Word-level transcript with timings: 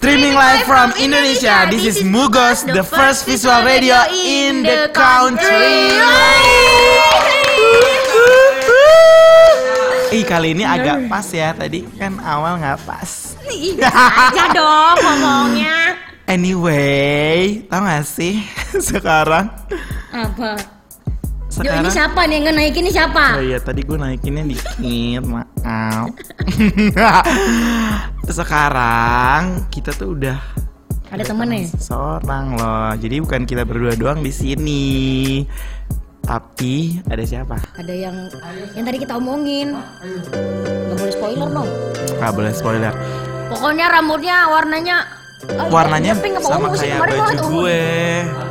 Streaming 0.00 0.32
live 0.32 0.64
from 0.64 0.96
Indonesia, 0.96 1.68
this 1.68 1.84
is 1.84 2.00
Mugos, 2.00 2.64
the 2.64 2.80
first 2.80 3.28
visual 3.28 3.60
radio 3.68 4.00
in 4.16 4.64
the 4.64 4.88
country. 4.96 5.92
Ih 10.10 10.24
kali 10.24 10.56
ini 10.56 10.64
agak 10.64 11.04
pas 11.04 11.28
ya, 11.28 11.52
tadi 11.52 11.84
kan 12.00 12.16
awal 12.24 12.56
nggak 12.56 12.80
pas. 12.88 13.36
Ih, 13.52 13.76
aja 13.76 14.44
dong 14.56 14.96
ngomongnya. 15.04 16.00
Anyway, 16.24 17.68
tau 17.68 17.84
gak 17.84 18.08
sih 18.08 18.40
sekarang? 18.88 19.52
Apa? 20.16 20.79
Yo 21.50 21.66
Sekarang 21.66 21.82
ini 21.82 21.90
siapa 21.90 22.20
nih 22.30 22.34
yang 22.38 22.54
naikin 22.54 22.82
ini 22.86 22.92
siapa? 22.94 23.24
Oh 23.34 23.42
iya 23.42 23.58
tadi 23.58 23.82
gue 23.82 23.98
naikinnya 23.98 24.46
dikit, 24.46 25.22
maaf. 25.26 26.06
Sekarang 28.30 29.66
kita 29.68 29.90
tuh 29.90 30.14
udah 30.14 30.38
Ada 31.10 31.26
temen 31.26 31.50
nih. 31.50 31.66
seorang 31.74 32.54
loh. 32.54 32.94
Jadi 32.94 33.18
bukan 33.18 33.42
kita 33.42 33.66
berdua 33.66 33.98
doang 33.98 34.22
di 34.22 34.30
sini. 34.30 35.42
Tapi 36.22 37.02
ada 37.10 37.26
siapa? 37.26 37.58
Ada 37.74 37.90
yang 37.90 38.30
yang 38.78 38.84
tadi 38.86 39.02
kita 39.02 39.18
omongin. 39.18 39.74
Gak 39.74 40.94
boleh 40.94 41.10
spoiler 41.10 41.48
dong. 41.50 41.68
Gak 42.14 42.30
boleh 42.30 42.52
spoiler. 42.54 42.94
Pokoknya 43.50 43.90
rambutnya 43.90 44.46
warnanya 44.46 44.96
Warnanya 45.66 46.12
dia 46.12 46.20
pink 46.20 46.34
apa 46.36 46.46
sama 46.46 46.66
ungu 46.66 46.76
sih? 46.76 46.82
kayak 46.82 46.96
Kemarin 46.96 47.14
baju 47.14 47.36
ungu. 47.36 47.48
gue. 47.52 47.82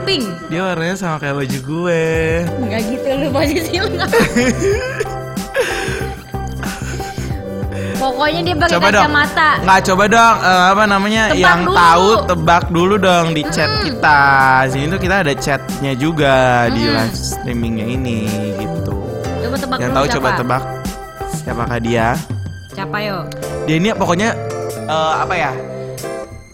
Pink. 0.05 0.23
Dia 0.47 0.61
warnanya 0.63 0.95
sama 0.95 1.15
kayak 1.17 1.35
baju 1.37 1.57
gue. 1.61 2.03
Enggak 2.59 2.81
gitu 2.85 3.07
lu 3.11 3.27
posisi 3.29 3.73
lu 3.75 3.87
nggak. 3.89 4.09
Pokoknya 7.99 8.41
dia 8.41 8.55
pakai 8.55 8.71
Coba 8.71 8.87
dong. 8.87 9.03
kacamata. 9.03 9.49
Nggak 9.59 9.79
coba 9.83 10.03
dong 10.07 10.35
eh, 10.39 10.65
apa 10.71 10.83
namanya 10.85 11.23
Tebak 11.27 11.41
yang 11.41 11.59
dulu. 11.61 11.75
tahu 11.75 12.07
tebak 12.25 12.63
dulu 12.69 12.95
dong 12.97 13.27
di 13.29 13.43
chat 13.45 13.71
kita. 13.83 14.19
Sini 14.71 14.85
tuh 14.87 14.99
kita 14.99 15.15
ada 15.19 15.33
chatnya 15.35 15.91
juga 15.93 16.35
di 16.69 16.79
Mm. 16.79 16.95
live 16.95 17.15
streamingnya 17.17 17.85
ini 17.89 18.19
gitu. 18.55 18.95
Coba 19.41 19.55
tebak 19.57 19.77
yang 19.77 19.91
tahu 19.91 20.05
siapa? 20.05 20.15
coba 20.15 20.29
tebak 20.33 20.63
siapakah 21.35 21.79
dia? 21.79 22.07
Siapa 22.71 22.97
yo? 23.03 23.17
Dia 23.67 23.75
ini 23.75 23.91
pokoknya 23.91 24.29
eh, 24.87 25.13
apa 25.19 25.35
ya? 25.35 25.51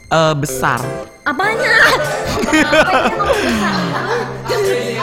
Eh, 0.05 0.33
besar. 0.37 0.77
Apanya? 1.25 1.65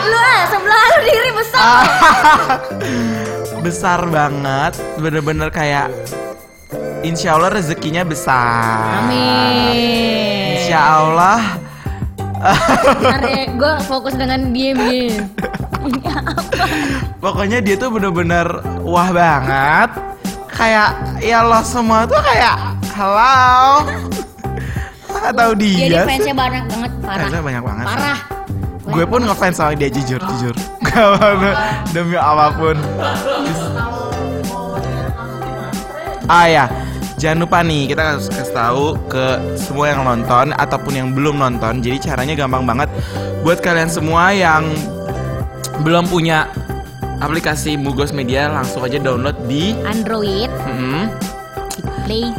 lu 0.03 0.15
ah, 0.15 0.41
sebelah 0.47 0.83
lu 0.87 0.99
diri 1.03 1.31
besar. 1.35 1.63
Ah. 1.63 1.83
besar 3.67 4.01
banget, 4.07 4.79
bener-bener 4.99 5.51
kayak 5.51 5.91
Insya 7.03 7.35
Allah 7.35 7.51
rezekinya 7.51 8.07
besar. 8.07 9.03
Amin. 9.03 10.55
Insya 10.55 11.03
Allah. 11.03 11.59
Gue 13.59 13.75
fokus 13.91 14.15
dengan 14.15 14.55
diem 14.55 14.79
diem. 14.79 15.27
Pokoknya 17.19 17.59
dia 17.59 17.75
tuh 17.75 17.91
bener-bener 17.91 18.47
wah 18.87 19.11
banget. 19.11 19.99
Kayak 20.55 21.19
ya 21.19 21.43
lo 21.43 21.59
semua 21.67 22.07
tuh 22.07 22.23
kayak 22.23 22.55
halo. 22.95 23.83
Atau 25.23 25.55
Dia 25.55 25.87
dia. 25.87 26.03
di 26.03 26.09
fansnya 26.11 26.35
banyak 26.35 26.65
banget 26.67 26.93
parah. 27.01 27.19
Fansnya 27.23 27.43
banyak 27.43 27.63
banget. 27.63 27.87
Parah. 27.87 28.19
Gue 28.83 29.05
pun 29.07 29.21
ngefans 29.23 29.57
sama 29.57 29.73
dia 29.79 29.89
jujur 29.89 30.19
jujur. 30.19 30.55
Gak 30.87 31.55
demi 31.95 32.19
apa 32.19 32.51
pun. 32.59 32.77
Ah 36.27 36.47
ya, 36.49 36.65
jangan 37.19 37.45
lupa 37.45 37.61
nih 37.63 37.93
kita 37.93 38.03
harus 38.15 38.27
kasih 38.27 38.55
tahu 38.55 38.85
ke 39.07 39.27
semua 39.59 39.93
yang 39.93 40.03
nonton 40.03 40.51
ataupun 40.57 40.93
yang 40.97 41.09
belum 41.15 41.39
nonton. 41.39 41.79
Jadi 41.79 42.11
caranya 42.11 42.35
gampang 42.35 42.65
banget 42.67 42.89
buat 43.43 43.63
kalian 43.63 43.91
semua 43.91 44.35
yang 44.35 44.67
belum 45.83 46.07
punya 46.11 46.47
aplikasi 47.23 47.79
Mugos 47.79 48.11
Media 48.11 48.51
langsung 48.51 48.83
aja 48.83 48.99
download 48.99 49.39
di 49.47 49.75
Android 49.87 50.51
mm, 50.51 51.05
Play. 52.07 52.31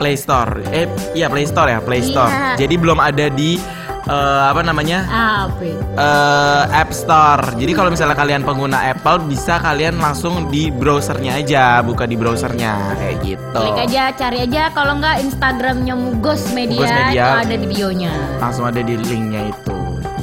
Play 0.00 0.16
Store. 0.16 0.64
Eh, 0.66 0.88
iya 1.12 1.28
Play 1.28 1.44
Store 1.44 1.68
ya, 1.68 1.78
Play 1.78 2.00
Store. 2.00 2.26
Iya. 2.26 2.56
Jadi 2.56 2.74
belum 2.74 2.96
ada 2.96 3.28
di 3.28 3.60
eh, 4.02 4.42
apa 4.42 4.64
namanya? 4.64 5.04
Apa? 5.04 5.60
eh, 5.94 6.62
App 6.72 6.90
Store. 6.90 7.52
Jadi 7.54 7.72
kalau 7.72 7.92
misalnya 7.92 8.16
kalian 8.16 8.40
pengguna 8.40 8.80
Apple 8.88 9.28
bisa 9.28 9.60
kalian 9.60 10.00
langsung 10.00 10.48
di 10.48 10.72
browsernya 10.72 11.36
aja, 11.36 11.84
buka 11.84 12.08
di 12.08 12.16
browsernya 12.16 12.96
kayak 12.96 13.16
gitu. 13.20 13.60
Klik 13.60 13.76
aja, 13.78 14.02
cari 14.10 14.38
aja. 14.40 14.72
Kalau 14.72 14.96
nggak 14.96 15.20
Instagramnya 15.20 15.92
Mugos 15.92 16.48
Media, 16.50 16.80
Mugos 16.80 16.92
Media. 16.96 17.24
itu 17.28 17.36
ada 17.44 17.54
di 17.54 17.66
bionya. 17.68 18.12
Langsung 18.40 18.64
ada 18.64 18.80
di 18.80 18.94
linknya 18.96 19.42
itu. 19.46 19.76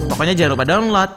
Pokoknya 0.07 0.33
jangan 0.33 0.51
lupa 0.57 0.65
download. 0.65 1.11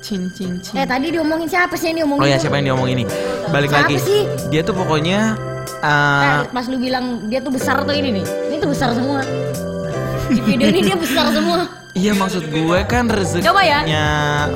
Cin 0.00 0.28
cin 0.32 0.60
cin. 0.60 0.76
Eh 0.76 0.84
tadi 0.84 1.08
diomongin 1.08 1.48
siapa 1.48 1.76
sih 1.76 1.88
yang 1.88 2.04
diomongin? 2.04 2.20
Oh 2.20 2.28
ya 2.28 2.36
siapa 2.36 2.56
yang 2.56 2.72
diomong 2.72 2.88
ini? 2.88 3.04
Balik 3.48 3.72
Siapa 3.72 3.88
lagi. 3.88 3.96
sih? 3.98 4.20
Dia 4.48 4.60
tuh 4.60 4.72
pokoknya 4.72 5.32
Eh, 5.64 5.86
eh, 5.86 6.40
pas 6.52 6.64
lu 6.68 6.76
bilang 6.76 7.28
dia 7.28 7.40
tuh 7.40 7.52
besar 7.52 7.80
tuh 7.84 7.94
ini 7.96 8.20
nih. 8.20 8.24
Ini 8.24 8.56
tuh 8.60 8.70
besar 8.72 8.92
semua. 8.92 9.20
Di 10.28 10.40
video 10.40 10.68
ini 10.72 10.80
dia 10.84 10.96
besar 10.96 11.28
semua. 11.32 11.68
iya 11.94 12.10
maksud 12.10 12.50
gue 12.50 12.78
kan 12.90 13.06
rezekinya. 13.06 13.54
Coba 13.54 13.62
ya. 13.62 13.80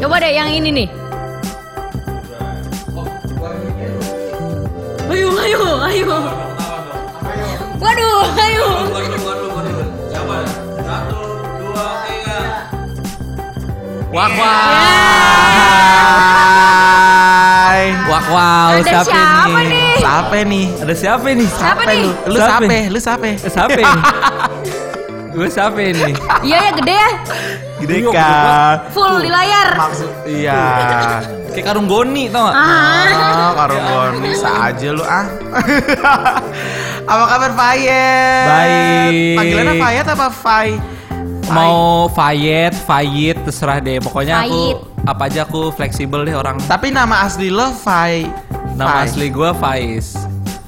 Coba 0.03 0.15
deh 0.19 0.33
yang 0.35 0.51
ini 0.51 0.71
nih. 0.85 0.89
Ayo, 5.09 5.29
ayo, 5.41 5.63
ayo. 5.89 6.17
Waduh, 7.79 8.21
ayo. 8.37 8.67
Wak 14.09 14.31
Ya. 14.33 14.41
wai. 14.41 14.99
Wak 18.09 18.25
wow, 18.33 18.73
Ada 18.73 18.83
siapa, 18.83 19.13
siapa 19.13 19.61
nih? 19.69 19.88
Siapa 20.09 20.41
nih? 20.41 20.67
Ada 20.81 20.95
siapa 20.97 21.29
nih? 21.37 21.49
Siapa 21.53 21.83
nih? 21.85 22.01
lu? 22.01 22.11
Lu 22.33 22.39
Siapa? 22.41 22.77
Lu 22.89 22.99
siapa? 22.99 23.27
Siapa 23.37 23.77
nih? 23.77 24.01
Gue 25.37 25.49
siapa 25.53 25.77
nih? 25.85 26.15
Iya 26.41 26.59
ya 26.65 26.71
gede 26.73 26.95
ya. 26.97 27.11
Gede 27.79 27.95
Iya, 28.01 28.11
kan? 28.17 28.77
Full 28.97 29.15
di 29.21 29.29
layar. 29.29 29.69
Maksud 29.77 30.11
iya. 30.25 30.61
Kayak 31.53 31.65
karung 31.69 31.85
goni 31.85 32.33
tau 32.33 32.49
gak? 32.49 32.57
Ah. 32.57 33.05
Oh, 33.37 33.53
karung 33.53 33.85
bisa 34.25 34.49
aja 34.49 34.89
lu 34.97 35.05
ah. 35.05 35.29
apa 37.13 37.25
kabar 37.29 37.51
Fayet? 37.53 38.47
Baik. 38.49 39.37
Panggilannya 39.37 39.75
Fayet 39.77 40.07
apa 40.09 40.27
Fay? 40.33 40.69
Mau 41.49 42.09
Fayet, 42.09 42.73
Fayet, 42.73 43.37
terserah 43.45 43.77
deh. 43.79 44.01
Pokoknya 44.01 44.41
Fayet. 44.41 44.49
aku 44.49 44.61
apa 45.05 45.23
aja 45.29 45.41
aku 45.45 45.69
fleksibel 45.69 46.25
deh 46.25 46.33
orang. 46.33 46.57
Tapi 46.65 46.89
nama 46.89 47.29
asli 47.29 47.53
lo 47.53 47.77
Fay. 47.77 48.25
Nama 48.79 48.95
Fay. 48.95 49.05
asli 49.05 49.27
gue 49.29 49.51
Faiz. 49.53 50.07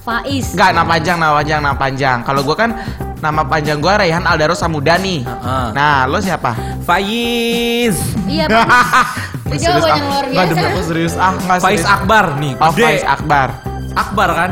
Faiz. 0.00 0.46
Enggak, 0.50 0.70
nama 0.72 0.88
panjang, 0.88 1.16
nama 1.16 1.34
panjang, 1.36 1.60
nama 1.62 1.76
panjang. 1.78 2.18
Kalau 2.20 2.40
gua 2.42 2.56
kan 2.56 2.70
nama 3.16 3.42
panjang 3.44 3.78
gua 3.78 3.94
Raihan 3.96 4.24
Aldaro 4.24 4.52
Samudani. 4.52 5.22
Heeh. 5.22 5.66
Nah, 5.70 6.10
lo 6.10 6.18
siapa? 6.18 6.56
Faiz. 6.82 7.94
Iya. 8.26 8.50
Itu 9.50 9.58
Serius, 9.60 9.82
jawaban 9.82 9.86
ah. 9.86 9.94
yang 9.96 10.06
luar 10.06 10.24
Nggak, 10.24 10.34
biasa. 10.42 10.50
demi 10.52 10.62
aku 10.64 10.80
serius 10.84 11.14
ah, 11.14 11.32
enggak 11.32 11.58
Faiz 11.60 11.74
serius. 11.76 11.86
Akbar 11.88 12.24
nih. 12.36 12.52
Oh, 12.56 12.70
Gede. 12.70 12.82
Faiz 12.82 13.04
Akbar. 13.04 13.48
Akbar 13.92 14.28
kan? 14.32 14.50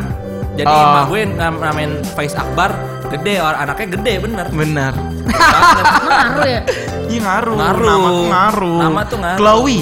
Jadi 0.55 0.67
Oh. 0.69 0.83
emak 0.85 1.05
gue 1.07 1.21
nam- 1.29 1.61
namain 1.61 1.93
Faiz 2.13 2.35
Akbar 2.35 2.71
gede, 3.09 3.35
orang 3.39 3.61
anaknya 3.61 3.87
gede 3.93 4.15
bener. 4.21 4.47
Bener. 4.51 4.93
Ngaruh 5.25 6.47
ya. 6.47 6.61
Iya 7.09 7.21
ngaruh. 7.21 7.57
Ngaruh. 7.57 7.87
Nama 7.87 8.09
tuh 8.09 8.27
ngaruh. 8.29 8.79
Nama 8.79 9.01
tuh 9.03 9.19
ngaruh. 9.19 9.39
Chloe. 9.41 9.79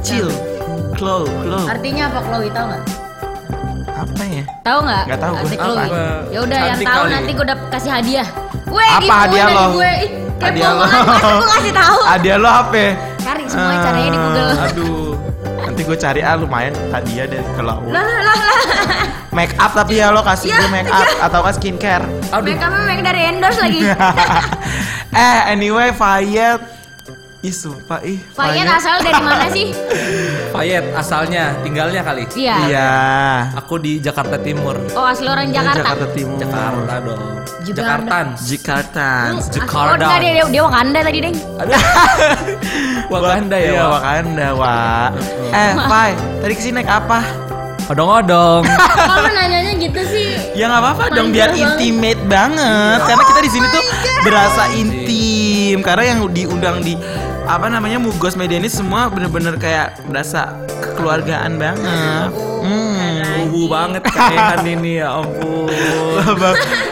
Chill. 0.00 0.28
Chloe, 1.00 1.24
Chloe. 1.24 1.64
Artinya 1.64 2.12
apa 2.12 2.20
Chloe 2.28 2.48
tahu 2.52 2.66
nggak? 2.68 2.82
Apa 3.88 4.22
ya? 4.28 4.44
Tahu 4.60 4.78
nggak? 4.84 5.04
Nggak 5.08 5.20
tahu. 5.24 5.34
Arti? 5.40 5.56
Chloe. 5.56 5.86
Ya 6.28 6.38
udah 6.44 6.60
yang 6.60 6.80
tahu 6.84 7.04
nanti 7.08 7.30
gue 7.32 7.44
udah 7.48 7.58
kasih 7.72 7.90
hadiah. 7.90 8.28
Gue 8.68 8.84
Apa 8.84 9.00
giveaway 9.00 9.20
hadiah 9.24 9.46
lo? 9.48 9.64
Gue. 9.72 9.92
Hadiah 10.44 10.70
lo. 10.76 10.84
gue 11.40 11.50
kasih 11.56 11.72
tahu? 11.72 11.98
Hadiah 12.12 12.36
lo 12.36 12.50
apa? 12.52 12.84
Cari 13.16 13.44
semua 13.48 13.76
caranya 13.80 14.10
di 14.12 14.18
Google. 14.20 14.50
Aduh. 14.60 15.12
Nanti 15.64 15.80
gue 15.88 15.96
cari 15.96 16.20
ah 16.20 16.36
lumayan 16.36 16.74
hadiah 16.92 17.24
dari 17.24 17.48
Chloe. 17.56 17.80
Lah 17.88 18.04
lah 18.04 18.20
lah 18.20 18.36
lah. 18.36 18.60
Make 19.32 19.56
up 19.56 19.72
tapi 19.72 20.04
ya 20.04 20.12
lo 20.12 20.20
kasih 20.20 20.52
Ya, 20.52 20.60
gue 20.60 20.68
make 20.68 20.92
up 20.92 21.08
atau 21.32 21.40
kan 21.48 21.52
skincare. 21.56 22.04
Aduh. 22.28 22.44
Make 22.44 22.60
upnya 22.60 22.84
make 22.84 23.00
dari 23.00 23.20
endorse 23.24 23.56
lagi. 23.56 23.88
eh 25.16 25.38
anyway 25.48 25.96
Fayet. 25.96 26.79
Ih 27.40 27.56
sumpah 27.56 28.04
ih. 28.04 28.20
Fayet 28.36 28.68
asal 28.68 29.00
dari 29.00 29.16
mana 29.16 29.48
sih? 29.48 29.72
Fayet 30.52 30.84
asalnya, 30.92 31.56
tinggalnya 31.64 32.04
kali. 32.04 32.28
Iya. 32.36 32.56
Iya. 32.68 32.90
Aku 33.56 33.80
di 33.80 33.96
Jakarta 33.96 34.36
Timur. 34.36 34.76
Oh 34.92 35.08
asli 35.08 35.24
orang 35.24 35.48
Jakarta. 35.48 35.80
Jakarta 35.80 36.06
Timur. 36.12 36.36
Jakarta 36.36 36.94
dong. 37.00 37.22
Jakarta. 37.64 37.64
Jakartan. 37.64 38.26
Jakarta. 38.44 39.08
Jakarta. 39.56 39.72
Oh 39.72 39.96
enggak 39.96 40.20
dia, 40.20 40.32
dia, 40.36 40.44
dia 40.52 40.62
Wakanda 40.62 41.00
tadi, 41.00 41.18
Deng. 41.18 41.36
Aduh. 41.56 41.80
Wakanda 43.12 43.56
ya, 43.56 43.64
Iya, 43.64 43.80
Wak? 43.80 43.92
Wakanda, 43.96 44.48
Wak. 44.52 45.10
eh, 45.50 45.72
Fai, 45.88 46.10
tadi 46.44 46.52
ke 46.52 46.60
sini 46.60 46.74
naik 46.76 46.90
apa? 46.92 47.20
Odong-odong. 47.88 48.62
Kalau 49.10 49.30
nanyanya 49.32 49.74
gitu 49.74 50.00
sih. 50.06 50.28
Ya 50.54 50.68
nggak 50.68 50.78
apa-apa 50.78 51.04
dong 51.10 51.32
biar 51.32 51.50
banget. 51.50 51.64
intimate 51.74 52.22
banget. 52.28 53.00
Karena 53.02 53.24
kita 53.24 53.40
di 53.40 53.50
sini 53.50 53.66
tuh 53.66 53.82
berasa 54.20 54.62
intim 54.70 55.76
karena 55.80 56.04
yang 56.06 56.20
diundang 56.30 56.84
di 56.84 56.94
apa 57.50 57.66
namanya 57.66 57.98
Mugos 57.98 58.38
Media 58.38 58.62
ini 58.62 58.70
semua 58.70 59.10
bener-bener 59.10 59.58
kayak 59.58 60.06
berasa 60.06 60.54
kekeluargaan 60.78 61.58
banget. 61.58 62.30
Hmm. 62.62 63.50
Ubu 63.50 63.66
banget 63.66 64.06
kayak 64.06 64.62
ini 64.62 65.02
ya 65.02 65.18
ampun. 65.18 65.66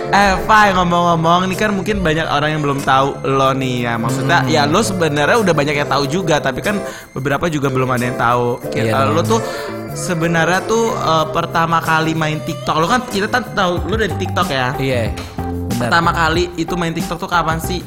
Eh, 0.08 0.40
Fai 0.49 0.72
ngomong-ngomong, 0.72 1.44
ini 1.44 1.52
kan 1.52 1.69
mungkin 1.69 2.00
banyak 2.00 2.25
orang 2.25 2.56
yang 2.56 2.64
belum 2.64 2.81
tahu 2.81 3.28
lo 3.28 3.52
nih 3.52 3.84
ya. 3.84 4.00
Maksudnya 4.00 4.40
ya 4.49 4.64
lo 4.64 4.81
sebenarnya 4.81 5.37
udah 5.37 5.52
banyak 5.52 5.84
yang 5.84 5.84
tahu 5.84 6.08
juga, 6.08 6.40
tapi 6.40 6.64
kan 6.64 6.81
beberapa 7.12 7.44
juga 7.52 7.69
belum 7.69 7.93
ada 7.93 8.04
yang 8.08 8.16
tahu. 8.16 8.72
Iya 8.72 8.96
kalau 8.96 9.20
lo 9.20 9.20
tuh 9.20 9.44
sebenarnya 9.93 10.64
tuh 10.64 10.96
eh, 10.96 11.26
pertama 11.28 11.84
kali 11.84 12.16
main 12.16 12.40
TikTok. 12.40 12.81
Lo 12.81 12.88
kan 12.88 13.04
kita 13.04 13.28
kan 13.28 13.52
tahu 13.52 13.84
lo 13.84 14.00
dari 14.00 14.16
TikTok 14.16 14.49
ya. 14.49 14.72
Iya. 14.81 15.12
Benar. 15.76 15.76
Pertama 15.76 16.11
kali 16.16 16.56
itu 16.56 16.72
main 16.72 16.96
TikTok 16.96 17.20
tuh 17.20 17.28
kapan 17.28 17.61
sih? 17.61 17.84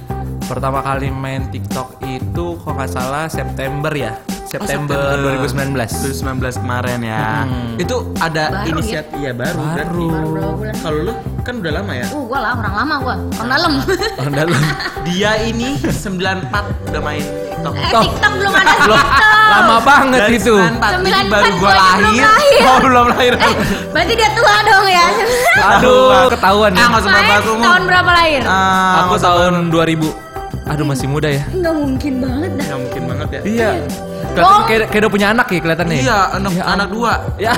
Pertama 0.51 0.83
kali 0.83 1.07
main 1.07 1.47
TikTok 1.47 2.03
itu 2.03 2.59
kalau 2.59 2.75
nggak 2.75 2.91
salah 2.91 3.25
September 3.25 3.87
ya. 3.89 4.19
September, 4.43 4.99
Oh, 5.15 5.31
2019. 5.31 5.79
2019 6.11 6.59
kemarin 6.59 6.99
ya. 6.99 7.47
Hmm. 7.47 7.79
Itu 7.79 8.11
ada 8.19 8.51
Baru 8.59 8.67
inisiatif 8.75 9.15
ya 9.15 9.31
baru. 9.31 9.63
Baru. 9.63 10.07
Baru 10.11 10.47
bulan? 10.59 10.75
Kalau 10.75 10.99
lo 11.01 11.13
kan 11.41 11.55
udah 11.55 11.71
lama 11.71 11.91
ya. 11.95 12.05
Uh, 12.11 12.23
gua 12.27 12.39
lah 12.41 12.51
orang 12.53 12.75
lama 12.75 12.95
gua. 12.99 13.15
Orang 13.31 13.47
dalam. 13.49 13.73
Orang 14.19 14.33
dalam. 14.35 14.61
Dia 15.07 15.31
ini 15.41 15.79
94 15.79 16.51
udah 16.91 16.99
main 17.01 17.23
TikTok. 17.23 17.73
eh. 17.73 17.91
TikTok 18.03 18.31
belum 18.35 18.53
ada 18.53 18.71
TikTok. 18.75 18.99
lama 19.47 19.75
banget 19.81 20.19
Dari 20.21 20.35
itu. 20.37 20.53
94, 20.53 20.83
jadi 20.83 20.99
94 20.99 21.31
baru 21.31 21.53
gua 21.55 21.71
lahir. 21.73 22.23
lahir. 22.27 22.61
Oh, 22.61 22.77
belum 22.83 23.05
lahir. 23.07 23.33
Eh, 23.39 23.53
berarti 23.87 24.13
dia 24.13 24.29
tua 24.35 24.55
dong 24.61 24.85
ya. 24.85 25.07
Aduh, 25.71 26.27
ketahuan 26.27 26.71
Ah, 26.71 26.75
ya. 26.75 26.85
nggak 26.89 26.99
usah 26.99 27.07
Main 27.09 27.23
bapak 27.23 27.39
tahun 27.57 27.81
berapa 27.87 28.11
lahir? 28.11 28.41
Ah, 28.43 29.07
Aku 29.07 29.15
tahun 29.15 29.53
2000. 29.71 30.11
Aduh 30.69 30.85
masih 30.87 31.07
muda 31.11 31.27
ya. 31.27 31.43
Nggak 31.51 31.73
mungkin 31.75 32.13
banget 32.23 32.51
dah. 32.55 32.65
Nggak 32.67 32.79
mungkin 32.79 33.03
banget 33.09 33.27
ya. 33.31 33.41
Iya. 33.43 33.69
Oh. 33.71 34.29
Kelihatan 34.31 34.63
kayak, 34.69 34.87
kayak 34.93 35.01
udah 35.03 35.11
punya 35.11 35.27
anak 35.33 35.47
ya 35.51 35.59
kelihatannya. 35.59 35.97
Iya, 35.99 36.19
anak, 36.39 36.51
Ya 36.55 36.63
anak 36.63 36.87
dua. 36.93 37.13
Ya. 37.35 37.53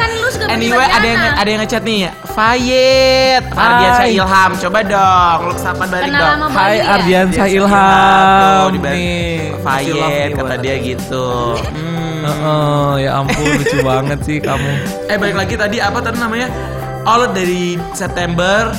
kan 0.00 0.08
lu 0.16 0.28
suka 0.32 0.44
Anyway, 0.48 0.88
ada 0.88 1.06
yang 1.06 1.20
ada 1.36 1.48
yang 1.50 1.60
ngechat 1.66 1.82
nih. 1.84 1.98
Fayet, 2.32 3.44
Ardiansyah. 3.52 4.08
Ilham. 4.08 4.50
Coba 4.56 4.78
dong, 4.86 5.38
lu 5.50 5.54
sapa 5.60 5.84
balik 5.84 6.08
Kenal 6.08 6.22
dong. 6.22 6.38
lama 6.48 6.56
Hai 6.56 6.76
ya? 6.80 6.96
Ardiansyah 6.96 7.46
Ilham 7.52 8.70
nih. 8.80 9.36
Fayet 9.60 10.30
kata 10.32 10.54
dia 10.60 10.74
gitu. 10.80 11.26
Hmm. 12.22 12.30
Heeh, 12.30 12.92
ya 13.02 13.18
ampun 13.18 13.42
lucu 13.58 13.82
banget 13.82 14.18
sih 14.22 14.38
kamu. 14.38 14.70
Eh 15.10 15.18
balik 15.18 15.34
lagi 15.42 15.54
tadi 15.58 15.82
apa 15.82 15.98
tadi 15.98 16.22
namanya? 16.22 16.46
Oh 17.02 17.18
lo 17.18 17.26
dari 17.34 17.74
September 17.98 18.70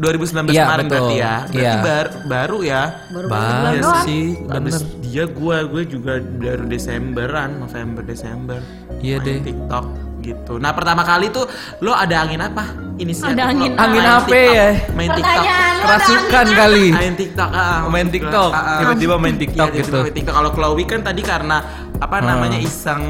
2019 0.00 0.48
Iya, 0.48 0.64
kemarin 0.64 0.80
betul. 0.82 0.96
berarti 0.96 1.14
ya. 1.14 1.34
Berarti 1.36 1.58
Iya. 1.58 1.74
bar- 1.78 2.14
baru 2.24 2.58
ya. 2.62 2.82
Baru 3.10 3.26
bulan 3.28 3.72
doang. 3.78 4.04
sih, 4.04 4.24
Abis 4.48 4.74
dia 5.02 5.24
gua 5.26 5.56
gue 5.62 5.82
juga 5.84 6.12
baru 6.18 6.64
Desemberan, 6.64 7.50
November 7.58 8.02
Desember. 8.02 8.60
Iya 8.98 9.16
main 9.18 9.26
deh. 9.26 9.38
TikTok 9.46 9.84
gitu. 10.20 10.54
Nah, 10.56 10.70
pertama 10.70 11.00
kali 11.00 11.28
tuh 11.28 11.44
lo 11.78 11.92
ada 11.92 12.16
angin 12.18 12.38
apa? 12.38 12.64
Inisiatif 12.96 13.32
Ada 13.32 13.44
angin 13.46 13.72
lo 13.72 13.80
Angin 13.80 14.02
apa 14.02 14.20
TikTok. 14.26 14.52
ya? 14.52 14.68
Main 14.92 15.10
TikTok. 15.10 15.44
Kerasukan 15.80 16.46
kali. 16.54 16.86
Main 16.92 17.14
TikTok, 17.14 17.50
ah, 17.50 17.78
Main 17.86 18.08
TikTok. 18.08 18.50
Ah, 18.50 18.60
ah. 18.60 18.78
Tiba-tiba 18.78 19.14
main 19.16 19.32
Iya, 19.32 19.40
TikTok 19.42 19.66
tiba-tiba 19.66 19.84
gitu. 19.86 20.00
main 20.02 20.14
TikTok. 20.14 20.34
Kalau 20.34 20.50
Chloe 20.50 20.84
kan 20.86 21.00
tadi 21.02 21.22
karena 21.22 21.56
apa 21.96 22.16
Hmm. 22.16 22.26
namanya 22.26 22.58
iseng. 22.58 23.02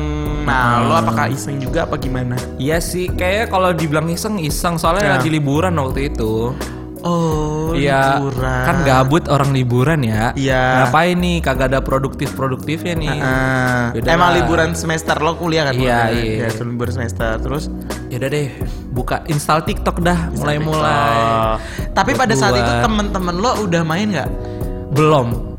Nah, 0.43 0.83
lo 0.83 0.95
apakah 0.97 1.27
iseng 1.29 1.59
juga 1.59 1.83
apa 1.83 1.95
gimana? 1.97 2.39
Iya 2.57 2.79
sih, 2.79 3.07
kayaknya 3.09 3.47
kalau 3.49 3.71
dibilang 3.73 4.07
iseng 4.09 4.39
iseng 4.39 4.75
soalnya 4.77 5.05
Ya. 5.05 5.13
lagi 5.17 5.29
liburan 5.29 5.75
waktu 5.77 6.09
itu. 6.09 6.55
Oh, 7.01 7.73
Iya, 7.73 8.21
liburan. 8.21 8.65
kan 8.69 8.77
gabut 8.85 9.25
orang 9.33 9.51
liburan 9.57 10.01
ya. 10.05 10.37
Iya. 10.37 10.85
Ngapain 10.85 11.17
nih? 11.17 11.37
Kagak 11.41 11.73
ada 11.73 11.81
produktif 11.81 12.37
produktifnya 12.37 12.95
nih. 12.99 13.17
Yaudah 13.97 14.11
emang 14.13 14.31
lah. 14.33 14.39
liburan 14.43 14.71
semester 14.77 15.17
lo 15.17 15.37
kuliah 15.41 15.71
kan? 15.71 15.75
Iya, 15.79 16.13
iya. 16.13 16.47
Ya, 16.47 16.49
liburan 16.61 16.93
semester 16.93 17.41
terus 17.41 17.73
Ya 18.11 18.19
udah 18.19 18.27
deh, 18.27 18.51
buka 18.91 19.23
install 19.31 19.63
TikTok 19.63 20.03
dah, 20.03 20.35
mulai-mulai. 20.35 21.15
Oh. 21.15 21.55
Tapi 21.95 22.19
pada 22.19 22.35
saat 22.35 22.59
Berdua. 22.59 22.67
itu 22.67 22.73
temen-temen 22.83 23.35
lo 23.39 23.51
udah 23.63 23.83
main 23.87 24.11
nggak? 24.11 24.31
Belum. 24.91 25.50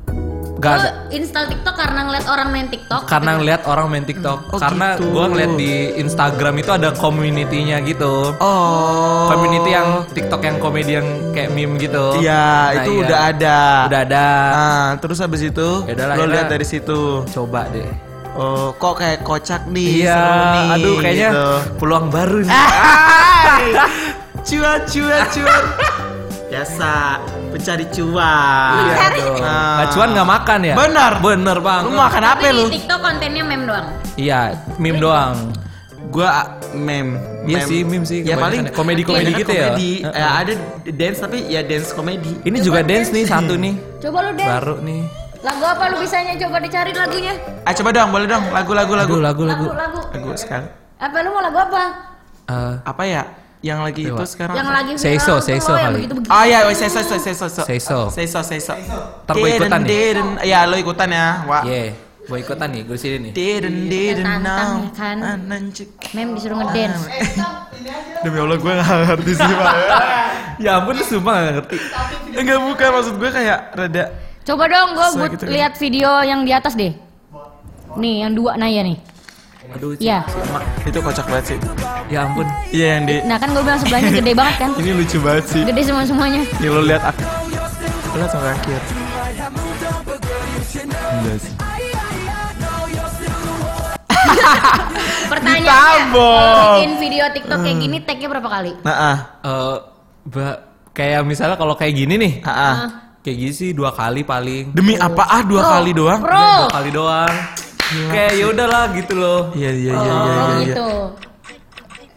Gak 0.62 0.74
ada. 0.78 0.90
install 1.10 1.46
TikTok 1.50 1.74
karena 1.74 2.00
ngeliat 2.04 2.26
orang 2.26 2.48
main 2.48 2.68
TikTok. 2.68 3.02
Karena 3.04 3.32
ngeliat 3.34 3.62
orang 3.66 3.86
main 3.88 4.06
TikTok. 4.06 4.40
Oh, 4.48 4.60
Karena 4.60 4.94
gitu. 4.94 5.10
gua 5.10 5.26
ngeliat 5.26 5.52
di 5.56 5.72
Instagram 5.98 6.54
itu 6.56 6.70
ada 6.70 6.90
community-nya 6.94 7.82
gitu. 7.82 8.30
Oh. 8.38 9.26
Community 9.28 9.70
yang 9.70 9.90
TikTok 10.08 10.42
yang 10.42 10.58
komedi 10.58 10.92
yang 10.94 11.08
kayak 11.32 11.50
meme 11.50 11.76
gitu. 11.76 12.14
Iya, 12.16 12.46
Nah, 12.70 12.78
itu 12.78 12.92
iya. 12.92 13.02
udah 13.02 13.20
ada. 13.28 13.60
Udah 13.88 14.02
ada. 14.04 14.28
Ah, 14.52 14.90
terus 14.96 15.18
habis 15.18 15.42
itu 15.42 15.70
Yaudah 15.84 16.06
lah, 16.06 16.16
lo 16.16 16.22
yaudah. 16.22 16.34
lihat 16.38 16.48
dari 16.48 16.64
situ. 16.64 17.26
Coba 17.26 17.66
deh. 17.68 17.90
Oh, 18.32 18.72
kok 18.72 18.96
kayak 18.96 19.26
kocak 19.26 19.68
nih, 19.68 20.06
Iya, 20.06 20.16
seru 20.16 20.40
nih. 20.48 20.68
aduh 20.72 20.96
kayaknya 20.98 21.30
gitu. 21.32 21.48
peluang 21.76 22.06
baru 22.08 22.38
nih. 22.40 22.54
Cuan, 24.48 24.80
cuan, 24.86 25.24
cuan. 25.28 25.64
Biasa 26.50 26.92
pencari 27.52 27.86
cuan. 27.92 28.74
Iya 28.88 29.08
dong. 29.12 29.36
Ah. 29.38 29.76
Nggak 29.78 29.88
cuan 29.94 30.10
nggak 30.16 30.30
makan 30.30 30.60
ya? 30.64 30.76
Benar. 30.76 31.12
Bener 31.20 31.58
bang. 31.60 31.82
Lu 31.84 31.92
makan 31.94 32.24
apa 32.24 32.48
lu? 32.50 32.66
di 32.68 32.80
TikTok 32.80 33.00
kontennya 33.00 33.44
meme 33.44 33.66
doang. 33.68 33.88
Iya, 34.16 34.40
meme 34.80 34.98
doang. 34.98 35.36
Gua 36.12 36.30
meme. 36.74 37.20
Iya 37.42 37.60
sih, 37.66 37.82
meme 37.82 38.04
sih, 38.04 38.22
Ya 38.22 38.36
paling 38.38 38.68
ya. 38.68 38.72
Komedi-komedi 38.72 39.32
kebanyakan 39.32 39.42
gitu 39.42 39.52
ya? 39.52 39.68
komedi. 39.72 39.92
Ya, 40.04 40.28
ada 40.40 40.54
dance 40.88 41.20
tapi 41.20 41.38
ya 41.48 41.62
dance 41.64 41.90
komedi. 41.92 42.32
Ini 42.42 42.58
juga 42.60 42.80
dance 42.82 43.10
nih 43.12 43.24
satu 43.28 43.54
nih. 43.56 43.76
Coba 44.00 44.18
lu 44.26 44.32
deh. 44.36 44.48
Baru 44.48 44.76
nih. 44.80 45.02
Lagu 45.42 45.64
apa 45.66 45.90
lu 45.90 45.98
bisanya 45.98 46.38
coba 46.38 46.62
dicari 46.62 46.94
lagunya? 46.94 47.34
Ah 47.66 47.74
coba 47.74 47.90
dong, 47.90 48.14
boleh 48.14 48.28
dong 48.30 48.44
lagu-lagu 48.54 48.94
lagu. 48.94 49.14
Aduh, 49.18 49.22
lagu 49.26 49.42
lagu. 49.44 49.66
Lagu, 49.66 49.74
lagu. 49.74 50.00
Lagu 50.14 50.30
sekarang. 50.38 50.70
Apa 51.02 51.18
lu 51.26 51.30
mau 51.34 51.42
lagu 51.42 51.58
apa? 51.58 51.84
Eh, 52.46 52.74
Apa 52.86 53.04
ya? 53.10 53.24
Yang 53.62 53.80
lagi 53.86 54.02
itu 54.10 54.26
sekarang. 54.26 54.56
Yang 54.58 54.68
apa? 54.68 54.78
lagi 54.82 54.92
Say 54.98 55.16
viral 55.16 55.22
so, 55.22 55.34
tuh 55.38 55.42
say 55.46 55.58
lo 55.58 55.62
so 55.62 55.72
yang 55.72 55.86
kali. 55.86 55.96
begitu-begitu. 56.02 56.32
Oh 56.34 56.44
iya, 56.50 56.60
woi, 56.66 56.76
say 56.76 56.90
so, 56.90 57.00
say 57.06 57.18
so, 57.22 57.26
say 57.30 57.34
so, 57.38 57.46
Say 57.62 57.78
so. 57.78 57.98
say 58.10 58.26
so, 58.26 58.40
say 58.42 58.60
so. 58.60 58.74
Ntar 59.30 59.34
gua 59.38 59.50
ikutan 59.54 59.82
nih. 59.86 60.50
Ya, 60.50 60.60
lo 60.66 60.76
ikutan 60.82 61.10
ya. 61.14 61.26
Wah. 61.46 61.62
yeah, 61.62 61.94
gue 62.26 62.38
ikutan 62.42 62.68
nih, 62.74 62.82
gue 62.90 62.98
sini 62.98 63.18
nih. 63.30 63.32
Didn't, 63.38 63.90
didn't 63.90 64.26
know. 64.42 64.88
ya 64.88 64.92
kan? 64.98 65.18
Meme 66.18 66.32
disuruh 66.38 66.58
ngedance. 66.58 67.06
Demi 68.22 68.38
Allah 68.38 68.58
gue 68.62 68.74
gak 68.78 68.98
ngerti 69.10 69.32
sih 69.34 69.54
Pak 69.58 69.76
ya 70.64 70.78
ampun 70.78 70.94
lu 70.94 71.04
sumpah 71.04 71.34
gak 71.34 71.54
ngerti. 71.58 71.78
Enggak 72.38 72.60
bukan 72.62 72.88
maksud 72.94 73.16
gue 73.18 73.30
kayak 73.34 73.60
rada 73.74 74.06
Coba 74.46 74.64
dong 74.70 74.90
gue 74.94 75.08
buat 75.18 75.32
gitu 75.34 75.44
lihat 75.50 75.74
video 75.78 76.10
yang 76.22 76.46
di 76.46 76.54
atas 76.54 76.78
deh. 76.78 76.94
Nih 77.98 78.26
yang 78.26 78.32
dua 78.38 78.58
Naya 78.62 78.86
nih. 78.86 78.98
Aduh, 79.72 79.96
Iya. 79.98 80.20
Itu 80.84 80.98
kocak 81.00 81.26
banget 81.26 81.46
sih 81.48 81.58
ya 82.08 82.26
ampun. 82.26 82.46
Iya 82.70 82.86
yang 82.94 83.02
di 83.06 83.14
Nah 83.24 83.36
kan 83.36 83.50
gue 83.50 83.62
bilang 83.62 83.78
sebelahnya 83.78 84.10
gede 84.20 84.32
banget 84.34 84.56
kan. 84.58 84.70
Ini 84.76 84.90
lucu 84.94 85.18
banget 85.18 85.44
sih 85.48 85.62
Gede 85.64 85.82
semua 85.82 86.04
semuanya. 86.04 86.42
Nih 86.60 86.68
lo 86.68 86.82
lihat 86.82 87.02
ak 87.06 87.16
Lo 88.12 88.16
lihat 88.18 88.30
sampai 88.30 88.50
akhir 88.52 88.80
Enggak 91.14 91.38
sih 91.40 91.54
kalau 96.12 96.78
bikin 96.78 96.92
video 96.98 97.24
TikTok 97.30 97.58
kayak 97.58 97.78
gini 97.80 97.98
tagnya 98.02 98.28
berapa 98.30 98.50
kali? 98.50 98.72
Nah 98.82 98.96
ah 98.96 99.18
Eh, 99.42 99.76
ba- 100.28 100.60
kayak 100.92 101.22
misalnya 101.24 101.56
kalau 101.56 101.74
kayak 101.74 101.94
gini 101.96 102.14
nih, 102.16 102.34
Ah, 102.44 102.52
ah. 102.52 102.74
kayak 103.22 103.36
gini 103.38 103.52
sih 103.52 103.70
dua 103.72 103.90
kali 103.90 104.22
paling. 104.22 104.72
Demi 104.72 104.94
apa 104.96 105.24
ah 105.24 105.42
dua 105.42 105.62
Bro, 105.62 105.72
kali 105.74 105.92
doang 105.92 106.20
Bro. 106.20 106.36
Dua 106.36 106.70
kali 106.70 106.90
doang. 106.92 107.32
Kayak 107.92 108.32
ya 108.40 108.46
udahlah 108.48 108.84
gitu 108.96 109.14
loh. 109.20 109.42
Iya 109.52 109.72
iya 109.76 109.92
iya 109.92 110.00
Oh, 110.00 110.06
iya 110.06 110.32
iya 110.32 110.66
gitu. 110.66 110.90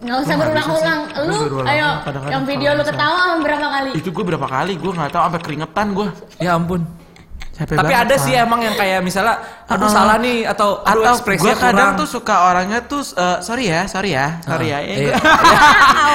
Nggak 0.05 0.19
usah 0.21 0.35
berulang-ulang. 0.37 1.01
Lu, 1.25 1.37
berulang. 1.49 1.67
ayo, 1.73 1.89
yang 2.29 2.45
video 2.45 2.71
lu 2.77 2.83
ketawa 2.85 3.41
berapa 3.41 3.67
kali? 3.73 3.91
Itu 3.97 4.09
gue 4.13 4.25
berapa 4.25 4.47
kali 4.47 4.73
gue 4.77 4.91
gak 4.93 5.11
tahu 5.17 5.23
sampai 5.27 5.41
keringetan 5.41 5.87
gue 5.97 6.09
Ya 6.39 6.51
ampun. 6.61 6.85
Capek 7.55 7.75
Tapi 7.77 7.87
banget, 7.87 8.03
ada 8.05 8.17
sih 8.19 8.35
emang 8.35 8.59
yang 8.59 8.75
kayak 8.75 8.99
misalnya, 8.99 9.39
aduh 9.65 9.79
Uh-uh. 9.81 9.89
salah 9.89 10.19
nih 10.19 10.43
atau 10.43 10.83
aduh 10.83 11.01
Atau 11.01 11.15
ekspresinya 11.15 11.47
gue 11.49 11.63
kadang 11.63 11.89
kurang. 11.89 12.01
tuh 12.03 12.09
suka 12.09 12.35
orangnya 12.45 12.79
tuh 12.83 12.99
eh, 13.07 13.39
Sorry 13.41 13.65
ya, 13.65 13.87
sorry 13.87 14.11
ya, 14.13 14.27
sorry 14.41 14.67
ya 14.69 14.79
Iya. 14.83 15.15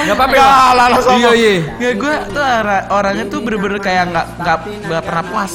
Ya, 0.00 0.04
Gak 0.06 0.16
apa-apa. 0.16 0.32
Gak 0.32 0.44
Bang. 0.46 0.72
lah 0.74 0.86
lo 0.86 0.98
sombong. 0.98 1.18
Iya 1.18 1.30
iya. 1.34 1.52
Ya 1.78 1.90
gue 1.94 2.14
tuh 2.30 2.40
ora- 2.40 2.86
orangnya 2.90 3.24
tuh 3.26 3.38
bener-bener 3.38 3.78
kayak 3.78 4.04
nggak 4.08 4.26
nggak 4.38 4.56
nggak 4.82 5.02
pernah 5.02 5.24
puas. 5.26 5.52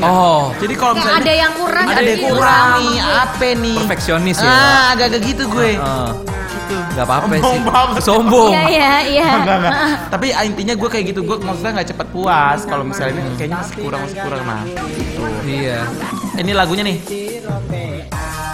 Oh, 0.00 0.52
Jadi 0.54 0.74
kalau 0.74 0.92
misalnya 0.96 1.18
ada 1.18 1.32
yang 1.34 1.52
kurang, 1.54 1.86
ada 1.86 2.02
yang 2.02 2.22
kurang 2.22 2.66
nih, 2.74 2.92
kurang. 2.96 3.22
apa 3.22 3.48
nih? 3.54 3.76
perfeksionis 3.78 4.36
ya. 4.36 4.48
Ah, 4.48 4.84
agak-agak 4.92 5.20
gitu 5.26 5.44
gue. 5.46 5.70
Heeh. 5.74 6.08
Gitu. 6.74 6.94
Gak 6.94 7.04
apa-apa 7.04 7.26
Sombong 7.28 7.52
sih. 7.52 7.62
banget. 7.62 8.00
Sombong. 8.02 8.50
Iya, 8.50 8.62
iya, 8.66 8.92
iya. 9.06 9.28
Enggak, 9.38 9.56
enggak. 9.58 9.72
Tapi 10.12 10.26
ah, 10.30 10.42
intinya 10.42 10.74
gue 10.74 10.88
kayak 10.88 11.04
gitu, 11.06 11.20
gue 11.22 11.36
maksudnya 11.38 11.72
nggak 11.74 11.88
cepet 11.88 12.06
puas. 12.08 12.60
Kalau 12.64 12.82
misalnya 12.82 13.12
ini 13.18 13.30
kayaknya 13.34 13.58
masih 13.58 13.76
kurang, 13.78 14.00
masih 14.02 14.18
kurang 14.18 14.42
nah. 14.42 14.62
Gitu. 14.64 15.22
Iya. 15.44 15.78
Ini 16.34 16.50
lagunya 16.52 16.82
nih. 16.82 16.96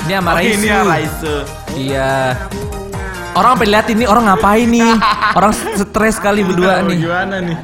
Ini 0.00 0.12
sama 0.14 0.30
Oh, 0.30 0.36
Raisu. 0.36 0.54
ini 0.54 0.66
ya 0.66 0.80
Raisu. 0.82 1.34
Iya. 1.74 2.12
Orang 3.30 3.54
sampai 3.54 3.68
lihat 3.68 3.86
ini 3.86 4.02
orang 4.02 4.24
ngapain 4.26 4.66
nih? 4.66 4.90
Orang 5.32 5.52
stres 5.54 6.16
kali 6.18 6.42
berdua 6.42 6.82
nih. 6.82 6.98
Gimana 6.98 7.36
nih? 7.38 7.56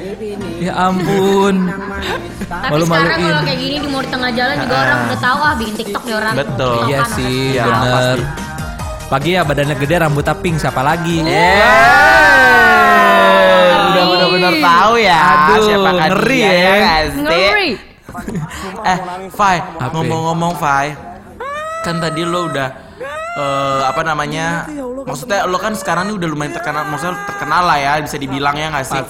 Ya 0.60 0.72
ampun. 0.78 1.66
Tapi 2.44 2.70
Malu-maluin. 2.70 2.86
sekarang 3.02 3.18
kalau 3.24 3.42
kayak 3.42 3.58
gini 3.58 3.76
di 3.76 3.88
mau 3.88 3.98
di 3.98 4.06
tengah 4.06 4.30
jalan 4.30 4.56
juga 4.60 4.76
orang 4.76 4.98
udah 5.02 5.18
tahu 5.18 5.38
ah 5.40 5.54
bikin 5.56 5.74
TikTok 5.74 6.02
nih 6.04 6.14
orang. 6.14 6.34
Betul. 6.36 6.76
Iya 6.84 7.00
sih, 7.10 7.38
Ya, 7.50 7.64
bener. 7.66 8.16
Pagi 9.04 9.36
ya 9.36 9.44
badannya 9.44 9.76
gede, 9.76 9.96
rambutnya 10.00 10.34
pink, 10.34 10.56
siapa 10.58 10.80
lagi? 10.80 11.20
Eh, 11.20 11.60
udah 13.84 14.04
benar-benar 14.08 14.52
tahu 14.56 14.94
ya 14.98 15.20
Aduh, 15.20 15.62
siapa 15.62 15.90
kan 15.92 16.08
ngeri 16.10 16.40
dia, 16.40 16.50
ya. 16.50 16.74
nggak 16.74 17.02
sih? 17.04 17.20
Ngeri. 17.20 17.70
Eh, 18.82 18.98
Fai, 19.30 19.56
ngomong-ngomong 19.92 20.52
Fai, 20.56 20.96
kan 21.82 22.00
tadi 22.00 22.24
lo 22.24 22.48
udah 22.48 22.68
eh, 23.36 23.80
apa 23.84 24.00
namanya? 24.02 24.64
Maksudnya 25.04 25.44
lo 25.44 25.60
kan 25.60 25.76
sekarang 25.76 26.08
ini 26.08 26.16
udah 26.16 26.28
lumayan 26.30 26.52
terkenal, 26.52 26.88
maksudnya 26.88 27.20
terkenal 27.28 27.62
lah 27.62 27.76
ya, 27.76 28.00
bisa 28.00 28.16
dibilang 28.16 28.56
ya 28.56 28.72
nggak 28.72 28.86
sih? 28.88 29.00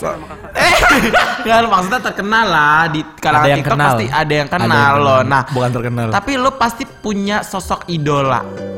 Eh, 0.53 0.75
nggak, 1.47 1.71
maksudnya 1.71 2.01
terkenal 2.03 2.45
lah 2.45 2.91
di 2.91 3.01
kalangan 3.15 3.41
Ada 3.41 3.49
yang 3.49 3.59
TikTok 3.63 3.73
kenal. 3.73 3.89
pasti 3.89 4.05
ada 4.11 4.35
yang 4.35 4.49
Ada 4.49 4.57
kenal 4.59 4.75
yang 4.75 4.99
lo. 4.99 5.15
kenal. 5.17 5.31
Nah, 5.31 5.43
Bukan 5.49 5.71
terkenal. 5.71 6.07
Tapi 6.11 6.33
lo 6.35 6.51
pasti 6.59 6.83
punya 6.85 7.41
sosok 7.41 7.87
idola. 7.89 8.74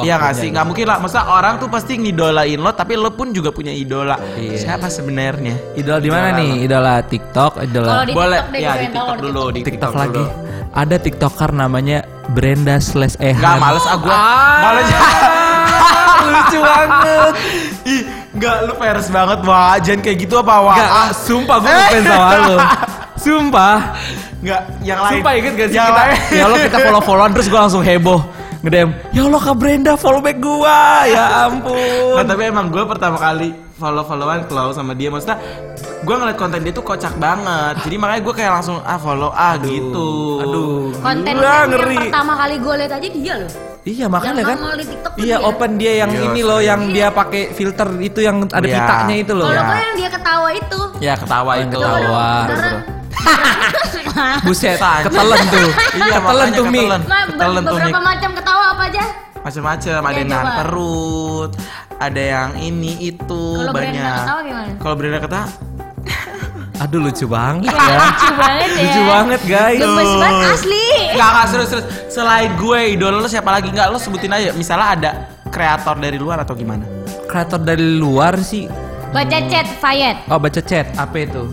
Oh, 0.00 0.02
Iya 0.02 0.14
nggak 0.16 0.26
punya, 0.26 0.34
sih? 0.34 0.42
iya. 0.42 0.52
Nggak 0.52 0.66
mungkin 0.66 0.86
lah. 0.86 0.98
Masa 0.98 1.20
orang 1.26 1.54
tuh 1.56 1.68
pasti 1.68 1.92
ngidolain 1.94 2.56
lo, 2.56 2.70
tapi 2.70 2.92
lo 2.94 3.10
pun 3.10 3.30
juga 3.30 3.50
punya 3.50 3.70
idola. 3.70 4.16
Iya. 4.34 4.56
Siapa 4.58 4.88
sebenarnya? 4.88 5.54
Idola 5.74 5.98
di 5.98 6.08
mana 6.08 6.28
nih? 6.34 6.50
lo. 6.50 6.62
Idola 6.62 6.94
TikTok, 7.02 7.52
idola 7.60 7.88
Kalau 7.90 8.04
di 8.04 8.12
Boleh, 8.12 8.40
TikTok 8.40 8.50
deh, 8.50 8.60
ya 8.60 8.72
di 8.72 8.86
TikTok 8.86 9.06
di 9.10 9.20
dulu, 9.22 9.44
di 9.46 9.60
TikTok 9.60 9.70
TikTok 9.70 9.92
lagi. 9.94 10.16
dulu. 10.16 10.30
Ada 10.70 10.96
TikToker 10.98 11.50
namanya 11.52 11.98
Brenda 12.28 12.78
slash 12.78 13.18
Ehan. 13.18 13.36
Nggak 13.36 13.56
males 13.58 13.84
ah 13.84 13.96
gue. 13.96 14.16
Males 14.56 14.86
lucu 16.22 16.58
banget. 16.60 17.32
Ih, 17.84 18.00
nggak 18.32 18.56
lu 18.64 18.74
peres 18.76 19.08
banget 19.08 19.38
wah. 19.42 19.74
Jangan 19.76 20.00
kayak 20.00 20.16
gitu 20.18 20.34
apa 20.38 20.54
wah? 20.58 20.74
Enggak, 20.74 20.90
Ah, 20.92 21.08
sumpah 21.12 21.56
gue 21.58 21.68
ngefans 21.68 22.06
sama 22.10 22.34
lo. 22.40 22.56
Sumpah. 23.16 23.76
nggak 24.40 24.60
yang 24.80 24.98
lain. 24.98 25.12
Sumpah 25.18 25.32
inget 25.34 25.52
gak 25.52 25.68
sih 25.68 25.76
Yang 25.76 25.86
kita 25.86 26.00
lain. 26.00 26.16
Ya 26.32 26.42
Allah 26.46 26.58
kita 26.64 26.78
follow-followan 26.80 27.30
terus 27.34 27.46
gue 27.46 27.60
langsung 27.60 27.82
heboh 27.82 28.20
Ngedem 28.60 28.92
Ya 29.10 29.24
Allah 29.24 29.40
Kak 29.40 29.56
Brenda 29.56 29.92
follow 29.96 30.20
back 30.20 30.36
gua 30.36 31.08
Ya 31.08 31.48
ampun 31.48 32.12
Nah, 32.12 32.24
tapi 32.24 32.42
emang 32.44 32.68
gue 32.68 32.84
pertama 32.84 33.16
kali 33.16 33.50
follow-followan 33.74 34.44
Klau 34.46 34.68
sama 34.70 34.92
dia 34.92 35.08
Maksudnya 35.08 35.40
gue 36.00 36.14
ngeliat 36.14 36.36
konten 36.36 36.60
dia 36.60 36.68
tuh 36.70 36.80
kocak 36.82 37.16
banget 37.16 37.80
Jadi 37.80 37.96
makanya 37.96 38.20
gue 38.20 38.34
kayak 38.36 38.52
langsung 38.54 38.76
ah 38.82 38.96
follow 38.96 39.32
ah 39.32 39.56
gitu 39.56 40.08
Aduh 40.38 40.92
Konten 40.94 41.32
gila, 41.34 41.44
yang 41.46 41.68
ngeri 41.70 41.96
pertama 42.04 42.32
kali 42.36 42.54
gue 42.56 42.74
lihat 42.76 42.92
aja 42.92 43.08
dia 43.08 43.34
loh. 43.38 43.52
Iya 43.80 44.06
makanya 44.06 44.32
Yang 44.36 44.44
kan 44.44 44.58
Iya 45.16 45.36
dia. 45.36 45.38
open 45.40 45.70
dia 45.74 45.92
yang 45.96 46.10
Iya, 46.12 46.20
ini 46.26 46.40
loh 46.42 46.60
Yang 46.60 46.80
Iya. 46.82 46.92
dia 46.92 47.08
pakai 47.10 47.42
filter 47.50 47.88
itu 47.98 48.20
yang 48.20 48.36
ada 48.44 48.60
Iya. 48.62 48.76
pitanya 48.76 49.14
itu 49.16 49.32
loh 49.32 49.46
Kalau 49.46 49.56
Ya. 49.56 49.64
gue 49.64 49.78
yang 49.78 49.94
dia 49.96 50.08
ketawa 50.10 50.48
itu. 50.52 50.80
Ya 51.00 51.14
ketawa 51.16 51.52
itu 51.56 51.76
ketawa. 51.76 52.28
Beneran. 52.44 52.76
Buset 54.46 54.76
Sakit. 54.76 55.04
ketelen 55.08 55.40
tuh 55.48 55.68
Iya, 56.00 56.18
Ketelen 56.18 56.22
makanya 56.22 56.56
tuh 56.56 56.64
Mi 56.66 56.82
Ketelen 57.30 57.62
tuh, 57.62 57.76
beberapa 57.76 58.00
macam 58.00 58.30
ketawa 58.32 58.64
apa 58.72 58.82
aja? 58.86 59.04
Macem-macem 59.40 59.98
Ada 59.98 60.10
Ya, 60.10 60.18
yang 60.18 60.28
nahan 60.28 60.48
perut 60.58 61.50
Ada 61.96 62.22
yang 62.22 62.50
ini 62.56 62.92
itu 63.00 63.42
Kalau 63.56 63.72
Brenda 63.72 63.96
banyak 63.96 64.14
ketawa 64.20 64.40
gimana? 64.42 64.70
Kalau 64.76 64.94
Brenda 64.94 65.18
ketawa 65.18 65.46
Aduh 66.82 66.98
lucu 66.98 67.26
banget 67.26 67.68
Iya, 67.68 67.84
ya 67.84 67.98
lucu 68.00 68.30
banget 68.34 68.68
ya. 68.70 68.80
Lucu 68.80 69.00
banget 69.04 69.40
guys 69.44 69.80
Gemes 69.80 70.12
banget 70.16 70.48
asli. 70.50 70.86
Enggak, 71.10 71.28
enggak 71.28 71.46
serius, 71.46 71.68
serius. 71.68 71.86
Selain 72.08 72.50
gue, 72.54 72.80
idola 72.90 73.16
lo 73.18 73.28
siapa 73.28 73.50
lagi? 73.50 73.68
Enggak, 73.68 73.86
lo 73.88 73.98
sebutin 73.98 74.30
aja. 74.30 74.50
Misalnya 74.52 74.88
ada 74.90 75.10
kreator 75.46 75.98
dari 75.98 76.16
luar 76.16 76.40
atau 76.40 76.54
gimana? 76.54 76.86
Kreator 77.26 77.60
dari 77.60 77.84
luar 77.96 78.40
sih 78.40 78.64
Baca 79.10 79.38
chat 79.44 79.66
Fayet. 79.76 80.22
Oh 80.26 80.38
baca 80.38 80.60
chat 80.60 80.86
apa 80.94 81.16
itu 81.18 81.50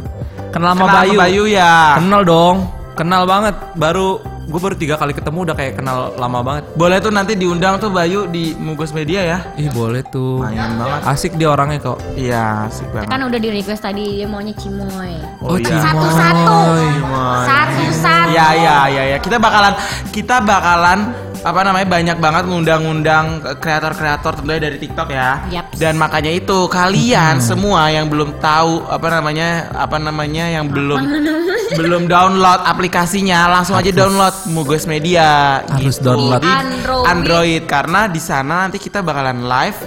Kenal 0.58 0.74
sama 0.74 0.90
Bayu 0.90 1.14
Bayu 1.14 1.44
ya. 1.46 2.02
Kenal 2.02 2.22
dong, 2.26 2.66
kenal 2.98 3.30
banget. 3.30 3.54
Baru 3.78 4.18
gue 4.48 4.58
baru 4.64 4.74
tiga 4.80 4.96
kali 4.98 5.14
ketemu 5.14 5.46
udah 5.46 5.56
kayak 5.60 5.78
kenal 5.78 6.18
lama 6.18 6.42
banget. 6.42 6.64
Boleh 6.74 6.98
tuh 6.98 7.14
nanti 7.14 7.38
diundang 7.38 7.78
tuh 7.78 7.94
Bayu 7.94 8.26
di 8.26 8.58
Mugos 8.58 8.90
Media 8.90 9.22
ya. 9.22 9.38
Ih 9.54 9.70
boleh 9.70 10.02
tuh. 10.10 10.42
Lumayan 10.42 10.82
banget. 10.82 11.02
Asik 11.06 11.38
dia 11.38 11.54
orangnya 11.54 11.78
kok. 11.78 12.02
Iya, 12.18 12.66
asik 12.66 12.90
banget. 12.90 13.06
Kan 13.06 13.22
udah 13.30 13.38
di 13.38 13.50
request 13.54 13.86
tadi 13.86 14.18
dia 14.18 14.26
maunya 14.26 14.58
Cimoy. 14.58 15.14
Oh, 15.46 15.62
iya. 15.62 15.78
Satu-satu. 15.78 16.58
Cimoy. 16.74 17.46
Satu-satu. 17.46 18.30
Ya, 18.34 18.48
ya, 18.58 18.78
ya, 18.90 19.04
ya. 19.14 19.18
Kita 19.22 19.38
bakalan 19.38 19.78
kita 20.10 20.42
bakalan 20.42 21.14
apa 21.48 21.64
namanya 21.64 21.88
banyak 21.88 22.18
banget 22.20 22.44
ngundang-undang 22.52 23.26
kreator-kreator 23.64 24.44
tentunya 24.44 24.62
dari 24.68 24.78
TikTok 24.84 25.08
ya. 25.08 25.30
Yaps. 25.48 25.80
Dan 25.80 25.96
makanya 25.96 26.32
itu 26.36 26.68
kalian 26.68 27.40
semua 27.40 27.88
yang 27.88 28.12
belum 28.12 28.36
tahu 28.44 28.84
apa 28.92 29.08
namanya 29.08 29.72
apa 29.72 29.96
namanya 29.96 30.52
yang 30.52 30.68
belum 30.68 31.00
belum 31.80 32.12
download 32.12 32.68
aplikasinya 32.68 33.48
langsung 33.48 33.80
aja 33.80 33.96
download 33.96 34.36
Mugos 34.52 34.84
Media. 34.84 35.64
Harus 35.64 35.96
gitu. 35.96 36.12
download. 36.12 36.44
Di 36.44 36.52
Android. 36.52 37.06
Android 37.08 37.64
karena 37.64 38.02
di 38.12 38.20
sana 38.20 38.68
nanti 38.68 38.78
kita 38.84 39.00
bakalan 39.00 39.48
live 39.48 39.80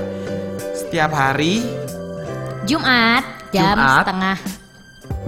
setiap 0.72 1.12
hari 1.12 1.60
Jumat 2.64 3.52
jam 3.52 3.76
Jumat. 3.76 4.04
setengah. 4.08 4.38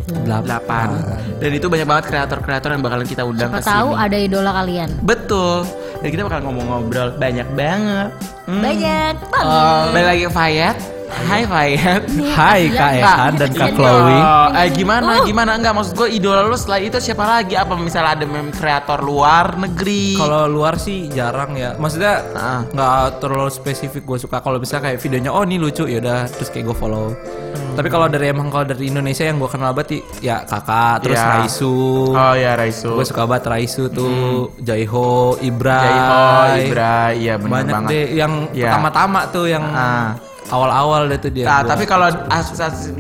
8 0.03 1.41
dan 1.43 1.51
itu 1.51 1.67
banyak 1.67 1.87
banget 1.89 2.05
kreator-kreator 2.07 2.71
yang 2.71 2.83
bakalan 2.87 3.07
kita 3.07 3.23
undang 3.27 3.51
Siapa 3.51 3.59
ke 3.59 3.67
sini. 3.67 3.75
tahu 3.75 3.89
ada 3.99 4.17
idola 4.19 4.51
kalian. 4.55 4.89
Betul. 5.03 5.67
Dan 6.03 6.09
kita 6.11 6.23
bakal 6.27 6.41
ngomong-ngobrol 6.51 7.15
banyak 7.15 7.47
banget. 7.55 8.11
Hmm. 8.51 8.59
Banyak 8.59 9.17
banget. 9.31 9.47
Oh, 9.47 9.81
balik 9.95 10.07
lagi 10.11 10.23
ke 10.27 10.33
Fayet. 10.35 10.77
Hai 11.13 11.43
Fayet. 11.45 12.03
Hai 12.31 12.61
Iya, 12.65 12.77
Kak 12.79 12.91
iya. 12.93 13.05
Ehan 13.07 13.33
dan 13.37 13.51
Kak 13.53 13.69
Iya. 13.69 13.77
Chloe. 13.77 14.17
Oh, 14.17 14.47
eh 14.53 14.69
gimana 14.71 15.11
Uh. 15.15 15.25
gimana 15.25 15.51
enggak 15.55 15.73
maksud 15.73 15.93
gue 15.95 16.09
idola 16.11 16.43
lu 16.43 16.55
selain 16.55 16.85
itu 16.85 16.99
siapa 16.99 17.23
lagi? 17.23 17.55
Apa 17.55 17.77
misalnya 17.77 18.15
ada 18.15 18.25
meme 18.25 18.51
kreator 18.51 19.01
luar 19.01 19.55
negeri? 19.57 20.17
Kalau 20.17 20.45
luar 20.47 20.77
sih 20.77 21.07
jarang 21.09 21.55
ya. 21.55 21.77
Maksudnya 21.77 22.25
nggak 22.69 22.93
terlalu 23.19 23.49
spesifik 23.49 24.03
gue 24.05 24.19
suka. 24.19 24.41
Kalau 24.41 24.57
bisa 24.57 24.79
kayak 24.79 24.99
videonya 24.99 25.31
oh 25.31 25.43
ini 25.43 25.57
lucu 25.57 25.85
ya 25.85 25.99
udah 25.99 26.27
terus 26.27 26.49
kayak 26.49 26.65
gue 26.67 26.77
follow. 26.77 27.13
Hmm. 27.13 27.75
Tapi 27.75 27.89
kalau 27.89 28.07
dari 28.07 28.27
emang 28.29 28.49
kalau 28.49 28.65
dari 28.65 28.85
Indonesia 28.87 29.25
yang 29.25 29.37
gue 29.39 29.49
kenal 29.49 29.73
banget 29.73 30.01
ya 30.19 30.43
kakak 30.43 31.03
terus 31.03 31.17
Iya. 31.17 31.29
Raisu. 31.35 31.75
Oh 32.11 32.35
ya 32.35 32.53
Raisu. 32.55 32.91
Gue 32.93 33.05
suka 33.05 33.25
banget 33.25 33.45
Raisu 33.49 33.89
tuh, 33.89 34.53
Jaiho, 34.59 35.37
Ibra. 35.39 35.81
Jaiho, 35.81 36.21
Ibra, 36.63 36.97
iya 37.13 37.35
benar 37.37 37.53
Banyak 37.59 37.75
banget. 37.75 37.91
deh 37.91 38.07
yang 38.15 38.33
Iya. 38.51 38.69
pertama-tama 38.69 39.21
tuh 39.29 39.47
yang 39.47 39.65
Ah. 39.67 40.13
Awal-awal 40.53 41.09
deh 41.09 41.17
tuh 41.17 41.33
dia. 41.33 41.49
Nah, 41.49 41.65
tapi 41.65 41.89
kalau 41.89 42.13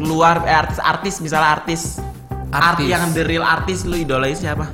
luar 0.01 0.41
eh, 0.43 0.57
artis-artis 0.57 1.21
misalnya 1.21 1.53
artis 1.53 2.01
art 2.49 2.77
Artis. 2.77 2.89
yang 2.89 3.13
the 3.13 3.25
real 3.25 3.45
artis 3.45 3.85
lu 3.85 3.97
idolain 3.97 4.33
siapa? 4.33 4.65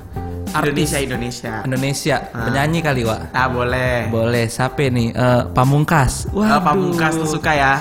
Artis. 0.49 0.89
Indonesia 0.95 0.99
Indonesia. 1.05 1.53
Indonesia, 1.63 2.17
penyanyi 2.33 2.81
kali, 2.81 3.03
Wak. 3.05 3.37
Nah, 3.37 3.47
boleh. 3.53 4.09
Boleh, 4.09 4.45
siapa 4.49 4.89
nih? 4.89 5.13
Eh, 5.13 5.43
Pamungkas. 5.53 6.25
Oh, 6.33 6.41
Wah, 6.41 6.57
Pamungkas 6.59 7.21
tuh 7.21 7.29
suka 7.29 7.53
ya. 7.53 7.73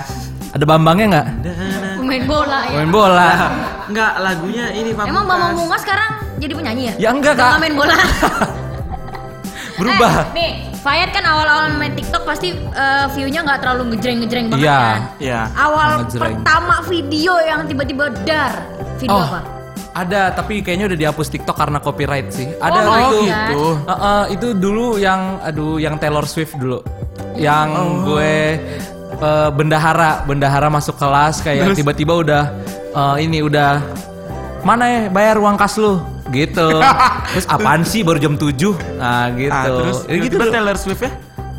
Ada 0.52 0.64
Bambangnya 0.68 1.06
nggak? 1.16 1.26
Pemain 1.96 2.24
bola 2.28 2.58
ya. 2.68 2.76
Main 2.76 2.90
bola. 2.92 3.28
Enggak, 3.88 4.12
lagunya 4.20 4.64
ini 4.76 4.90
Pamungkas. 4.92 5.12
Emang 5.16 5.24
Bambang 5.24 5.52
Bunga 5.56 5.76
sekarang 5.80 6.10
jadi 6.36 6.52
penyanyi 6.52 6.82
ya? 6.82 6.94
Ya 6.98 7.10
enggak, 7.16 7.34
Kak. 7.40 7.56
main 7.56 7.74
bola. 7.76 7.96
Berubah. 9.78 10.12
Eh, 10.12 10.24
nih, 10.34 10.50
Fayet 10.78 11.10
kan 11.10 11.22
awal-awal 11.22 11.70
main 11.72 11.92
TikTok 11.92 12.22
pasti 12.22 12.50
eh, 12.52 13.06
view-nya 13.12 13.40
nggak 13.42 13.58
terlalu 13.60 13.94
ngejreng-ngejreng 13.94 14.46
banget 14.48 14.64
Iya. 14.64 14.78
kan? 14.78 15.00
Iya. 15.18 15.40
Awal 15.54 15.90
Ngejreng. 16.00 16.22
pertama 16.36 16.76
video 16.84 17.32
yang 17.40 17.60
tiba-tiba 17.64 18.04
dar. 18.22 18.52
Video 18.96 19.14
Oh, 19.14 19.22
apa? 19.24 19.40
ada 19.90 20.30
tapi 20.30 20.60
kayaknya 20.60 20.86
udah 20.86 20.98
dihapus 21.00 21.26
TikTok 21.28 21.56
karena 21.56 21.78
copyright 21.78 22.30
sih. 22.30 22.46
Ada 22.56 22.78
Oh, 22.80 22.94
itu. 22.94 23.18
gitu. 23.24 23.62
Uh, 23.80 23.92
uh, 23.92 24.22
itu 24.28 24.48
dulu 24.52 24.94
yang 24.96 25.38
aduh 25.40 25.78
yang 25.78 25.94
Taylor 25.96 26.22
Swift 26.22 26.54
dulu. 26.54 26.82
Yang 27.34 27.68
gue 28.04 28.34
uh, 29.16 29.50
bendahara, 29.50 30.22
bendahara 30.22 30.66
masuk 30.68 30.94
kelas 30.94 31.38
kayak 31.40 31.74
tiba-tiba 31.74 32.14
udah 32.16 32.42
uh, 32.92 33.16
ini 33.16 33.42
udah 33.42 33.82
mana 34.60 34.84
ya 34.86 35.00
bayar 35.08 35.38
uang 35.38 35.54
kas 35.54 35.78
lu 35.78 35.98
gitu. 36.30 36.68
terus 37.28 37.46
apaan 37.46 37.82
sih 37.82 38.00
baru 38.00 38.18
jam 38.18 38.34
7? 38.34 38.74
Nah, 38.94 39.28
gitu. 39.32 39.52
Ah, 39.52 39.64
terus 39.64 39.98
Ya, 40.04 40.16
gitu 40.18 40.36
dulu. 40.36 40.50
Taylor 40.50 40.76
Swift 40.76 41.02
ya? 41.02 41.12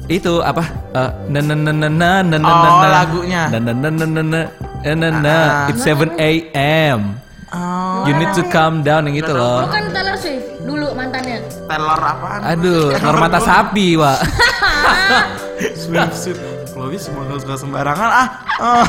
itu 0.08 0.42
apa 0.42 0.66
Eh, 0.90 1.10
na 1.28 1.40
na 1.40 1.54
na 1.54 1.70
na 1.72 1.88
na 1.88 2.10
na 2.24 2.36
na 2.36 2.38
Oh, 2.40 2.58
na 2.58 2.70
na. 2.76 2.88
lagunya. 2.96 3.44
na 3.48 3.58
na 3.60 3.72
na 3.72 3.90
na 3.90 4.06
na 4.08 4.22
na 4.24 4.42
na 4.82 4.94
na 4.96 5.08
na 5.12 5.36
Ah. 5.38 5.70
it's 5.70 5.84
7 5.84 6.10
a.m. 6.18 7.14
Oh, 7.50 8.06
you 8.06 8.14
need 8.14 8.30
to 8.32 8.42
calm 8.48 8.82
down 8.82 9.06
yang 9.06 9.18
gitu 9.18 9.30
loh 9.32 9.66
Bukan 9.66 9.90
Taylor 9.90 10.14
Swift 10.16 10.46
dulu 10.62 10.94
mantannya. 10.94 11.38
Taylor 11.64 11.98
apaan? 12.00 12.40
aduh 12.44 12.90
telur 12.92 13.18
mata 13.18 13.38
sapi 13.40 13.94
wa 13.96 14.18
Swift, 15.76 16.14
Swift. 16.16 16.42
Semua 16.96 17.24
gak 17.26 17.40
suka 17.40 17.56
sembarangan 17.58 18.10
ah. 18.10 18.28
Oh. 18.58 18.84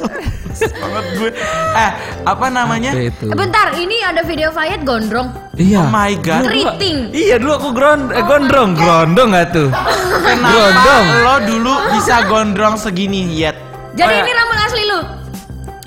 Banget 0.82 1.04
gue. 1.14 1.30
Eh, 1.72 1.90
apa 2.22 2.46
namanya? 2.48 2.90
Apa 2.90 3.02
itu 3.06 3.26
bentar, 3.30 3.66
ini 3.74 3.96
ada 4.00 4.20
video 4.20 4.50
Fayet 4.50 4.82
gondrong. 4.82 5.30
iya 5.54 5.80
Oh 5.80 5.88
my 5.88 6.12
god. 6.18 6.44
Keriting. 6.44 7.08
iya 7.10 7.36
dulu 7.36 7.52
aku 7.54 7.68
gron 7.70 8.10
eh, 8.10 8.20
gondrong 8.20 8.74
gondrong 8.74 9.28
gak 9.30 9.48
tuh 9.50 9.68
Kenapa 9.70 10.50
Gondrong. 10.50 11.06
lo 11.18 11.34
dulu 11.44 11.72
bisa 11.92 12.26
gondrong 12.26 12.74
segini 12.74 13.24
yet? 13.30 13.56
Jadi 13.92 14.04
Oh, 14.06 14.10
ya. 14.10 14.20
ini 14.20 14.32
rambut 14.32 14.58
asli 14.60 14.82
lu. 14.84 14.98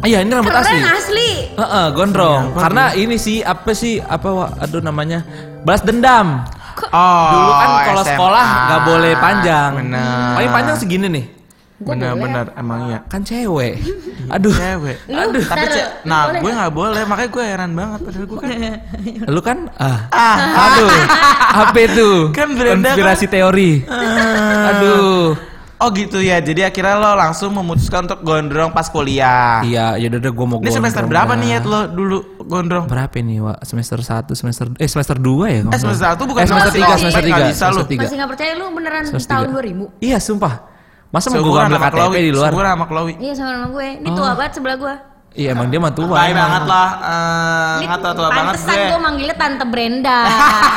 Iya 0.04 0.18
ini 0.20 0.32
rambut 0.32 0.52
Keren 0.52 0.64
asli. 0.64 0.80
asli. 0.84 1.30
Heeh, 1.54 1.86
gondrong. 1.92 2.42
Karena 2.54 2.92
ini 2.92 3.16
sih 3.16 3.40
apa 3.40 3.72
sih 3.72 3.98
apa 3.98 4.28
wa- 4.28 4.52
aduh 4.58 4.80
namanya 4.80 5.24
balas 5.62 5.80
dendam. 5.82 6.44
Oh, 6.86 7.28
Dulu 7.30 7.52
kan 7.54 7.70
kalau 7.86 8.04
sekolah 8.04 8.46
nggak 8.68 8.82
boleh 8.84 9.14
panjang. 9.16 9.72
Bener. 9.78 10.34
Paling 10.36 10.52
panjang 10.52 10.76
segini 10.76 11.08
nih. 11.08 11.26
Bener-bener 11.76 12.54
emang 12.54 12.80
iya. 12.88 13.00
Kan 13.06 13.22
cewek. 13.22 13.82
Aduh. 14.36 14.54
Cewek. 14.54 14.98
Lu, 15.06 15.20
Aduh, 15.20 15.44
tapi 15.44 15.66
ntar, 15.66 15.74
ce- 15.74 15.90
nah 16.04 16.22
boleh 16.28 16.40
gue 16.40 16.52
nggak? 16.54 16.72
boleh, 16.72 17.02
makanya 17.04 17.30
gue 17.30 17.44
heran 17.44 17.72
banget 17.74 18.00
padahal 18.02 18.26
gue 18.26 18.38
kan 18.38 18.50
Lu 19.34 19.42
kan 19.42 19.58
ah. 19.76 20.00
ah, 20.10 20.38
Aduh. 20.70 20.90
Apa 21.66 21.80
itu? 21.82 22.10
Kan 22.32 22.48
Brenda 22.54 22.92
Konspirasi 22.92 23.26
teori. 23.26 23.72
Aduh. 24.64 25.34
Oh 25.76 25.92
gitu 25.92 26.16
ya, 26.16 26.40
jadi 26.40 26.72
akhirnya 26.72 26.96
lo 26.96 27.12
langsung 27.12 27.52
memutuskan 27.52 28.08
untuk 28.08 28.24
gondrong 28.24 28.72
pas 28.72 28.88
kuliah. 28.88 29.60
Iya, 29.68 30.00
ya 30.00 30.08
udah 30.08 30.32
gue 30.32 30.46
mau 30.48 30.64
Ini 30.64 30.72
semester 30.72 31.04
gondrong 31.04 31.12
berapa 31.12 31.34
nih 31.36 31.50
ya 31.50 31.60
lo 31.60 31.80
dulu 31.92 32.18
gondrong? 32.40 32.88
Berapa 32.88 33.20
nih, 33.20 33.44
Wak? 33.44 33.68
Semester 33.68 34.00
1, 34.00 34.32
semester 34.32 34.72
eh 34.80 34.88
semester 34.88 35.20
2 35.20 35.28
ya? 35.44 35.60
kalau 35.60 35.76
Eh 35.76 35.80
semester 35.84 35.84
nggak 35.84 36.00
satu 36.00 36.00
salah? 36.00 36.30
bukan 36.32 36.40
eh, 36.40 36.48
semester 36.48 36.72
semester 36.72 36.72
3, 36.72 36.80
tiga. 36.80 36.96
semester 36.96 37.24
Nggak 37.28 37.44
3. 37.44 37.52
bisa 37.52 37.64
lu. 37.68 37.74
semester 37.76 37.92
3. 37.92 38.00
Masih 38.00 38.16
nggak 38.16 38.30
percaya 38.32 38.52
lu 38.56 38.66
beneran 38.72 39.04
tahun 39.04 39.44
tiga. 39.44 39.60
2000. 40.00 40.08
Iya, 40.08 40.18
sumpah. 40.24 40.54
Masa 41.14 41.30
mau 41.30 41.40
gue 41.40 41.54
ambil 41.54 41.78
sama 41.78 41.86
KTP 41.86 41.94
Chloe, 41.94 42.18
di 42.20 42.32
luar? 42.34 42.50
seumuran 42.50 42.72
sama 42.74 42.86
Chloe. 42.90 43.14
Iya 43.16 43.34
sama 43.38 43.50
nama 43.54 43.68
gue. 43.70 43.88
Ini 43.94 44.10
Oh. 44.10 44.16
tua 44.18 44.30
banget 44.34 44.54
sebelah 44.58 44.78
gue. 44.82 44.96
Iya, 45.34 45.50
emang 45.50 45.68
dia 45.70 45.80
mah 45.80 45.90
tua. 45.90 46.14
Baik 46.16 46.34
banget 46.36 46.64
lah, 46.64 46.90
eh, 47.02 47.76
Ini 47.80 47.96
tua 47.96 48.12
tua 48.12 48.30
banget 48.30 48.54
pantesan 48.54 48.74
gue. 48.76 48.86
gue 48.88 49.00
manggilnya 49.00 49.36
Tante 49.36 49.66
Brenda. 49.66 50.20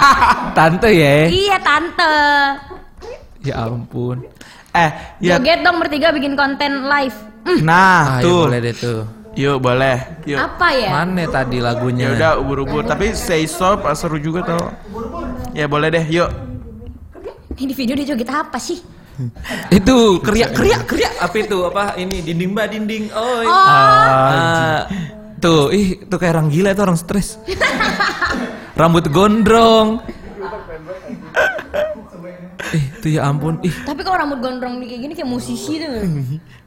Tante 0.59 0.89
ya. 0.89 1.15
iya 1.27 1.57
Tante. 1.57 2.15
Ya 3.41 3.55
ampun. 3.63 4.17
Eh, 4.73 4.91
ya, 5.21 5.37
Joget 5.37 5.61
dong 5.61 5.77
bertiga 5.81 6.13
bikin 6.13 6.37
konten 6.37 6.85
live. 6.85 7.17
Hmm, 7.45 7.61
nah 7.63 7.81
Ah, 7.81 8.05
ya 8.21 8.25
tuh, 8.25 8.41
boleh 8.45 8.61
deh 8.61 8.75
tuh. 8.75 9.01
yuk 9.33 9.57
boleh, 9.57 9.97
yuk. 10.25 10.37
apa 10.37 10.69
ya? 10.73 10.91
Mana 10.95 11.25
tadi 11.27 11.59
lagunya? 11.61 12.05
Ya 12.07 12.13
udah 12.13 12.33
ubur-ubur, 12.41 12.81
tapi 12.83 13.13
say 13.13 13.45
so 13.45 13.73
seru 13.95 14.17
juga 14.17 14.41
tau. 14.43 14.69
Ya 15.53 15.65
boleh 15.65 15.89
deh, 15.89 16.05
yuk. 16.07 16.29
Ini 17.55 17.65
di 17.67 17.75
video 17.75 17.95
dia 17.95 18.13
joget 18.13 18.29
apa 18.29 18.57
sih? 18.57 18.96
Itu 19.79 20.21
kriak 20.21 20.53
kriak 20.53 20.83
kriak 20.85 21.15
apa 21.17 21.37
itu? 21.37 21.59
Apa 21.63 21.97
ini 21.97 22.21
dinding 22.21 22.53
mbak 22.53 22.67
dinding? 22.69 23.05
Oh. 23.11 23.41
Oh. 23.41 23.49
Ah, 23.49 24.85
tuh, 25.39 25.73
ih, 25.73 26.05
tuh 26.05 26.17
kayak 26.17 26.37
orang 26.37 26.49
gila 26.49 26.71
itu 26.71 26.83
orang 26.83 26.97
stres. 26.97 27.41
Rambut 28.79 29.09
gondrong. 29.09 30.05
Ih, 32.67 32.85
tuh 32.99 33.11
ya 33.11 33.25
ampun. 33.25 33.57
Ih, 33.63 33.73
Tapi 33.85 34.01
kalau 34.01 34.19
rambut 34.19 34.39
gondrong 34.39 34.83
kayak 34.83 35.01
gini 35.01 35.13
kayak 35.15 35.29
musisi 35.29 35.79
tuh. 35.79 35.93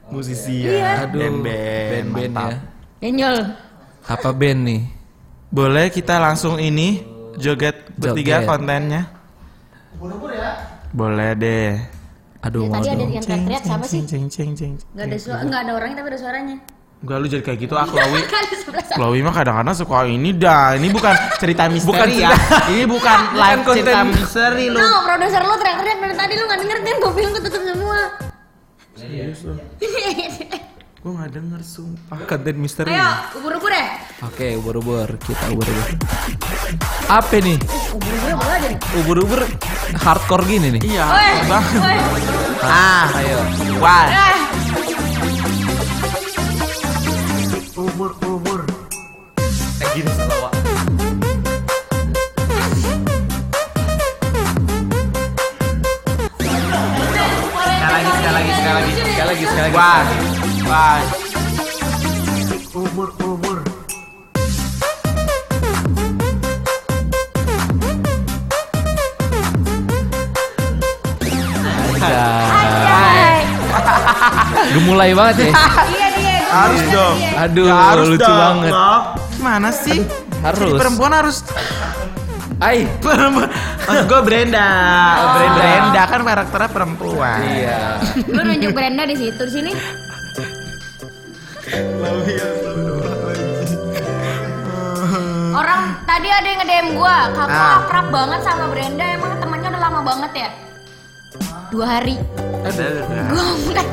Musisi 0.10 0.66
Iya. 0.66 0.74
ya. 0.74 0.92
aduh. 1.06 1.22
Band-band, 1.22 1.90
Band-band 2.10 2.32
mantap. 2.34 2.50
ya. 2.50 2.58
Denjol. 3.00 3.38
Apa 4.10 4.30
band 4.34 4.60
nih? 4.66 4.82
Boleh 5.50 5.86
kita 5.90 6.18
langsung 6.18 6.58
ini 6.58 7.06
joget 7.38 7.78
bertiga 7.94 8.42
kontennya? 8.42 9.06
Boleh 10.90 11.30
deh. 11.38 11.99
Aduh, 12.40 12.64
Ya, 12.64 12.72
tadi 12.72 12.88
ada 12.88 13.04
yang 13.04 13.20
teriak-teriak 13.20 13.64
siapa 13.68 13.86
sih? 13.86 14.00
Ceng 14.08 14.32
ceng 14.32 14.52
ceng. 14.56 14.74
Gak 14.96 15.06
ada 15.06 15.18
suara, 15.20 15.44
nggak 15.44 15.60
ada 15.60 15.72
orangnya 15.76 15.96
tapi 16.00 16.10
ada 16.10 16.20
suaranya. 16.20 16.58
Gak 17.00 17.16
lu 17.16 17.28
jadi 17.28 17.44
kayak 17.44 17.60
gitu 17.60 17.74
ah 17.76 17.88
Chloe. 17.92 18.22
Chloe 18.90 19.20
mah 19.20 19.34
kadang-kadang 19.34 19.76
suka 19.76 20.04
ini 20.06 20.32
dah. 20.32 20.76
Ini 20.76 20.88
bukan 20.88 21.14
cerita 21.36 21.68
misteri 21.68 21.92
Bukan 21.92 22.08
ya. 22.16 22.32
Ini 22.72 22.84
bukan 22.86 23.18
live 23.36 23.62
konten. 23.64 23.84
cerita 23.84 24.00
misteri 24.04 24.66
lu. 24.68 24.80
No, 24.80 25.04
produser 25.04 25.42
lu 25.44 25.56
teriak-teriak 25.56 25.98
dari 26.00 26.16
tadi 26.16 26.34
lu 26.36 26.44
nggak 26.48 26.60
denger 26.60 26.78
kan? 26.80 26.96
Gue 26.96 27.12
bilang 27.12 27.34
ketutup 27.36 27.64
semua. 27.66 28.00
Gue 31.00 31.16
gak 31.16 31.32
denger 31.32 31.62
sumpah. 31.64 32.20
Konten 32.28 32.56
misteri. 32.60 32.92
Ayo, 32.92 33.08
ubur-ubur 33.40 33.72
ya. 33.72 33.88
Oke, 34.20 34.60
ubur-ubur. 34.60 35.08
Kita 35.16 35.48
ubur-ubur. 35.48 35.96
Apa 37.08 37.40
nih? 37.40 37.56
Ubur-ubur 37.96 38.32
boleh 38.36 38.56
aja 38.60 38.68
nih. 38.68 38.80
Ubur-ubur 39.00 39.42
hardcore 39.98 40.46
gini 40.46 40.78
nih. 40.78 40.82
Iya. 40.86 41.06
Ah, 42.60 43.08
Ayo. 43.18 43.40
wah. 43.80 44.06
Ah. 44.06 44.36
Kayak 49.80 49.92
gini 49.96 50.12
selawak. 50.14 50.54
Sekali 57.80 57.94
lagi, 57.96 58.10
sekali 58.12 58.34
lagi, 58.36 58.52
sekali 58.52 58.74
lagi. 58.76 58.92
Sekali 59.00 59.28
lagi, 59.30 59.44
sekali 59.48 59.64
lagi. 59.64 59.76
Wah, 59.76 60.02
wah. 60.68 61.29
Gemulai 75.00 75.16
banget 75.16 75.36
ya. 75.40 75.52
Iya 75.96 76.08
dia. 76.12 76.38
Harus 76.52 76.82
dong. 76.92 77.18
Aduh, 77.40 77.68
Ya, 77.72 77.76
harus 77.88 78.06
lucu 78.12 78.20
dong, 78.20 78.36
banget. 78.36 78.74
Gimana 79.32 79.70
sih? 79.72 80.00
Harus. 80.44 80.60
Jadi 80.60 80.76
perempuan 80.76 81.12
harus 81.16 81.38
Ai. 82.60 82.84
perempuan. 83.08 83.48
Maksud 83.88 84.06
gue 84.12 84.22
Brenda. 84.28 84.68
Oh, 85.16 85.28
Brenda. 85.32 85.56
Brenda 85.56 86.02
kan 86.04 86.20
karakternya 86.28 86.70
perempuan. 86.70 87.40
Iya. 87.48 87.80
Lu 88.28 88.42
nunjuk 88.44 88.72
Brenda 88.76 89.08
di 89.08 89.16
situ 89.16 89.40
di 89.40 89.54
sini. 89.56 89.72
Orang 95.50 95.82
tadi 96.04 96.28
ada 96.28 96.44
yang 96.44 96.60
nge-DM 96.60 96.88
gua, 96.96 97.32
kakak 97.32 97.56
Ah. 97.58 97.80
akrab 97.82 98.08
banget 98.12 98.40
sama 98.44 98.66
Brenda, 98.68 99.06
emang 99.08 99.32
temannya 99.40 99.70
udah 99.72 99.82
lama 99.82 100.02
banget 100.04 100.32
ya? 100.36 100.50
Dua 101.70 101.86
hari. 101.88 102.16
Gua 103.30 103.46
bukan 103.64 103.86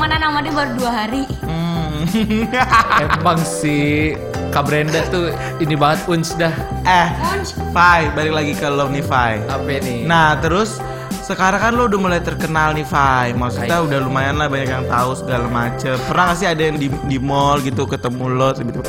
temenan 0.00 0.32
sama 0.32 0.40
dia 0.40 0.52
baru 0.56 0.72
dua 0.80 0.90
hari. 0.96 1.22
Hmm. 1.44 2.08
Emang 3.04 3.36
si 3.44 3.76
Kak 4.48 4.64
Brenda 4.64 5.04
tuh 5.12 5.28
ini 5.60 5.76
banget 5.76 6.08
uns 6.08 6.32
dah. 6.40 6.56
eh. 6.88 7.12
Fai, 7.76 8.08
balik 8.16 8.32
lagi 8.32 8.52
ke 8.56 8.64
lo 8.64 8.88
nih 8.88 9.04
Fai. 9.04 9.44
Apa 9.44 9.68
nih? 9.68 10.08
Nah 10.08 10.40
terus 10.40 10.80
sekarang 11.28 11.60
kan 11.60 11.72
lo 11.76 11.84
udah 11.84 12.00
mulai 12.00 12.18
terkenal 12.24 12.72
nih 12.72 12.82
Fai 12.82 13.30
Maksudnya 13.36 13.86
udah 13.86 13.98
lumayan 14.02 14.40
lah 14.40 14.50
banyak 14.50 14.66
yang 14.66 14.86
tahu 14.90 15.14
segala 15.14 15.46
macem 15.46 15.94
Pernah 16.10 16.34
gak 16.34 16.38
sih 16.42 16.48
ada 16.50 16.58
yang 16.58 16.74
di, 16.74 16.90
di 17.06 17.22
mall 17.22 17.62
gitu 17.62 17.86
ketemu 17.86 18.34
lo 18.34 18.50
tiba-tiba 18.50 18.82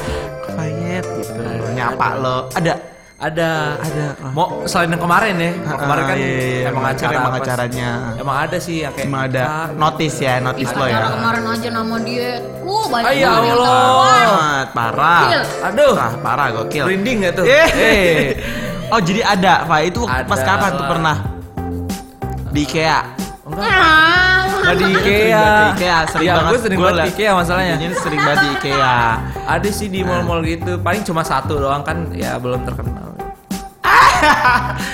Fayet 0.58 1.06
gitu 1.22 1.38
Nyapa 1.78 2.18
lo 2.18 2.50
Ada? 2.58 2.81
Ada 3.22 3.78
Ada. 3.78 4.06
Mau 4.34 4.66
selain 4.66 4.90
yang 4.90 5.02
kemarin 5.02 5.34
ya. 5.38 5.52
Mau 5.62 5.78
kemarin 5.78 6.04
kan 6.10 6.16
Ah, 6.18 6.18
iya, 6.18 6.30
iya, 6.34 6.68
emang 6.74 6.86
acara 6.90 7.12
emang 7.14 7.36
acaranya. 7.38 7.90
Emang 8.18 8.38
ada 8.42 8.58
sih 8.58 8.76
yang 8.82 8.94
kayak 8.98 9.08
Emang 9.08 9.22
ada 9.30 9.42
ah, 9.46 9.68
notis 9.78 10.16
ya, 10.18 10.42
notis 10.42 10.70
lo 10.74 10.86
ya 10.90 11.00
kemarin 11.14 11.44
aja 11.46 11.70
nama 11.70 11.96
dia, 12.02 12.30
uh 12.66 12.86
banyak 12.90 13.08
Ah, 13.08 13.14
ya 13.14 13.28
banget 13.30 13.46
yang 13.46 13.60
Allah. 13.62 14.62
Parah 14.74 15.22
Gokil. 15.22 15.44
Aduh. 15.62 15.94
Parah, 15.94 16.14
parah, 16.26 16.48
gokil 16.50 16.84
Merinding 16.90 17.18
gak 17.30 17.34
tuh? 17.38 17.46
Eh. 17.46 17.70
Eh. 17.78 18.28
Oh 18.92 19.00
jadi 19.00 19.24
ada, 19.24 19.64
Fai 19.64 19.88
itu 19.88 20.04
pas 20.04 20.36
Ada 20.36 20.44
kapan 20.44 20.70
tuh 20.76 20.86
pernah? 20.92 21.16
Di 22.52 22.68
IKEA 22.68 23.00
Enggak. 23.48 23.72
Ah. 23.72 24.42
Nggak 24.62 24.76
di 24.78 24.86
IKEA. 24.96 25.46
di 25.48 25.66
IKEA, 25.76 25.98
sering 26.08 26.28
ya, 26.28 26.34
banget 26.38 26.52
gue 26.52 26.60
sering 26.62 26.80
banget 26.80 26.96
di. 27.00 27.10
IKEA 27.12 27.32
masalahnya. 27.36 27.74
Videonya 27.76 27.98
sering 28.00 28.22
banget 28.22 28.40
di 28.40 28.50
IKEA 28.60 28.96
Ada 29.58 29.70
sih 29.72 29.88
di 29.92 30.00
mall-mall 30.04 30.42
gitu. 30.46 30.72
Paling 30.80 31.04
cuma 31.04 31.22
satu 31.24 31.54
doang 31.60 31.84
kan 31.84 32.12
ya 32.16 32.38
belum 32.40 32.62
terkenal. 32.64 33.11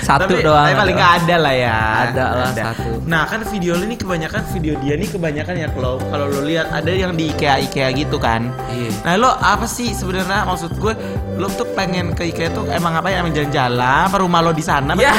Satu 0.08 0.30
tapi, 0.30 0.44
doang. 0.44 0.66
Tapi 0.68 0.74
paling 0.76 0.96
ada. 0.96 1.02
nggak 1.02 1.14
ada 1.24 1.36
lah 1.40 1.54
ya. 1.54 1.78
Ada 2.08 2.24
lah 2.32 2.50
satu. 2.52 2.90
Nah 3.04 3.22
kan 3.26 3.40
video 3.48 3.72
lo 3.76 3.84
ini 3.84 3.96
kebanyakan 3.96 4.42
video 4.52 4.72
dia 4.80 4.94
nih 4.96 5.08
kebanyakan 5.08 5.54
ya 5.56 5.68
kalau 5.72 5.94
kalau 6.08 6.26
lo 6.28 6.40
lihat 6.44 6.66
ada 6.72 6.90
yang 6.92 7.12
di 7.16 7.32
IKEA 7.32 7.64
IKEA 7.68 7.88
gitu 7.96 8.16
kan. 8.20 8.52
Iya. 8.70 8.90
Nah 9.04 9.12
lo 9.16 9.30
apa 9.32 9.66
sih 9.66 9.92
sebenarnya 9.92 10.44
maksud 10.48 10.76
gue 10.76 10.94
lo 11.38 11.48
tuh 11.52 11.68
pengen 11.72 12.12
ke 12.12 12.28
IKEA 12.32 12.50
tuh 12.52 12.66
emang 12.68 12.98
apa 12.98 13.08
ya 13.12 13.22
emang 13.22 13.32
jalan-jalan 13.32 14.10
apa 14.10 14.16
rumah 14.20 14.40
lo 14.42 14.52
di 14.52 14.64
sana? 14.64 14.92
Ya, 14.98 15.14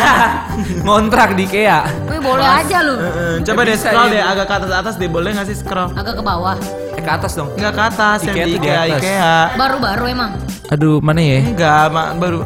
ngontrak 0.86 1.34
di 1.38 1.46
IKEA. 1.48 1.80
Wih 2.10 2.20
boleh 2.20 2.46
aja 2.46 2.78
lu. 2.84 2.96
Heeh, 3.00 3.34
Coba 3.46 3.62
deh 3.66 3.78
scroll 3.78 4.08
deh 4.12 4.22
agak 4.22 4.46
ke 4.46 4.54
atas 4.60 4.72
atas 4.72 4.94
deh 5.00 5.10
boleh 5.10 5.32
nggak 5.34 5.48
sih 5.48 5.58
scroll? 5.58 5.90
Agak 5.96 6.20
ke 6.20 6.24
bawah. 6.24 6.58
Eh 6.98 7.04
ke 7.04 7.12
atas 7.12 7.34
dong. 7.38 7.50
Enggak 7.56 7.74
ke 7.74 7.84
atas 7.96 8.20
yang 8.28 8.36
IKEA 8.36 8.46
di 8.46 8.52
tuh 8.52 8.62
di 8.62 8.68
IKEA 8.68 8.82
atas. 8.82 9.02
IKEA. 9.02 9.38
Baru-baru 9.56 10.06
emang. 10.12 10.32
Aduh, 10.70 11.02
mana 11.02 11.18
ya? 11.18 11.42
Enggak, 11.42 11.90
baru 12.22 12.46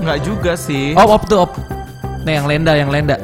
enggak 0.00 0.18
juga 0.20 0.52
sih. 0.56 0.92
Op, 0.92 1.08
op 1.10 1.22
tuh 1.24 1.38
op. 1.40 1.52
Nih 2.20 2.36
yang 2.36 2.46
lenda, 2.46 2.72
yang 2.74 2.90
lenda. 2.90 3.16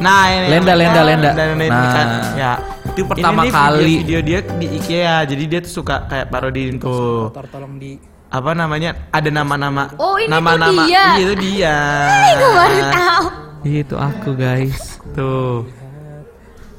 Nah, 0.00 0.24
ini 0.26 0.48
Lenda, 0.48 0.72
lenda, 0.72 1.00
lenda. 1.04 1.30
ini 1.36 1.68
Nah, 1.68 1.92
kan, 1.92 2.08
ya. 2.34 2.52
itu 2.88 3.04
pertama 3.04 3.44
Ini 3.44 3.52
kali. 3.52 3.84
video, 3.84 4.00
video 4.00 4.20
dia 4.24 4.38
di 4.56 4.66
IKEA. 4.74 5.16
Jadi 5.24 5.42
dia 5.44 5.60
tuh 5.60 5.72
suka 5.76 6.08
kayak 6.08 6.26
parodiin 6.26 6.80
tuh. 6.80 7.28
Tolong 7.30 7.76
di 7.76 8.00
Apa 8.30 8.54
namanya? 8.54 9.10
Ada 9.10 9.28
nama-nama. 9.28 9.90
Oh, 9.98 10.16
ini 10.16 10.24
tuh 10.24 10.32
nama-nama. 10.32 10.82
dia. 10.86 11.04
Iya, 11.12 11.20
itu 11.20 11.34
dia. 11.36 11.76
Gue 12.40 12.48
baru 12.48 12.80
tahu. 12.88 13.24
Itu 13.60 13.94
aku, 13.98 14.30
guys. 14.32 15.02
Tuh. 15.12 15.68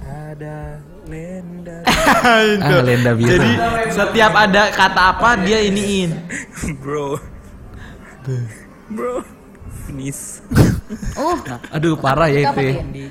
ada 0.02 0.80
lenda 1.06 1.78
Ah, 2.64 2.82
Lenda 2.82 3.12
Biru. 3.14 3.36
Jadi 3.36 3.52
setiap 3.92 4.32
ada 4.34 4.72
kata 4.72 5.02
apa 5.14 5.36
dia 5.38 5.60
iniin. 5.62 6.10
bro 6.80 7.20
bro 8.92 9.24
Nis 9.92 10.44
Uh, 11.16 11.40
Aduh 11.72 11.96
parah 11.96 12.28
ya 12.28 12.52
itu. 12.52 12.60
ya. 12.68 12.84
di 12.84 13.08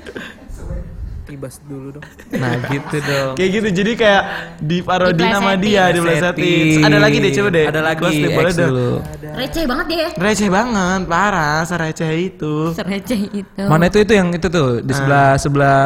tibas 1.25 1.57
dulu 1.65 1.97
dong 1.97 2.05
Nah 2.37 2.61
gitu 2.69 2.97
dong. 3.01 3.33
Kayak 3.33 3.49
gitu 3.57 3.67
jadi 3.71 3.91
kayak 3.97 4.23
diparodi 4.61 5.23
nama 5.23 5.57
Diplesetin. 5.57 5.63
dia, 5.65 5.83
diplesetin. 5.89 6.83
Ada 6.85 6.97
lagi 7.01 7.17
deh 7.17 7.31
coba 7.33 7.49
deh. 7.49 7.65
Ada 7.71 7.81
lagi. 7.81 8.13
Deh, 8.21 8.31
boleh 8.35 8.53
deh. 8.53 8.67
dulu. 8.67 8.91
receh 9.31 9.63
banget 9.65 9.85
dia. 9.89 10.07
Receh 10.13 10.49
banget, 10.51 11.01
parah, 11.07 11.59
sereceh 11.63 12.11
itu. 12.19 12.55
Sereceh 12.75 13.21
itu. 13.31 13.63
Mana 13.65 13.87
itu 13.89 13.97
itu 14.03 14.13
yang 14.13 14.29
itu 14.29 14.45
tuh 14.45 14.83
di 14.83 14.93
sebelah 14.93 15.39
sebelah. 15.39 15.81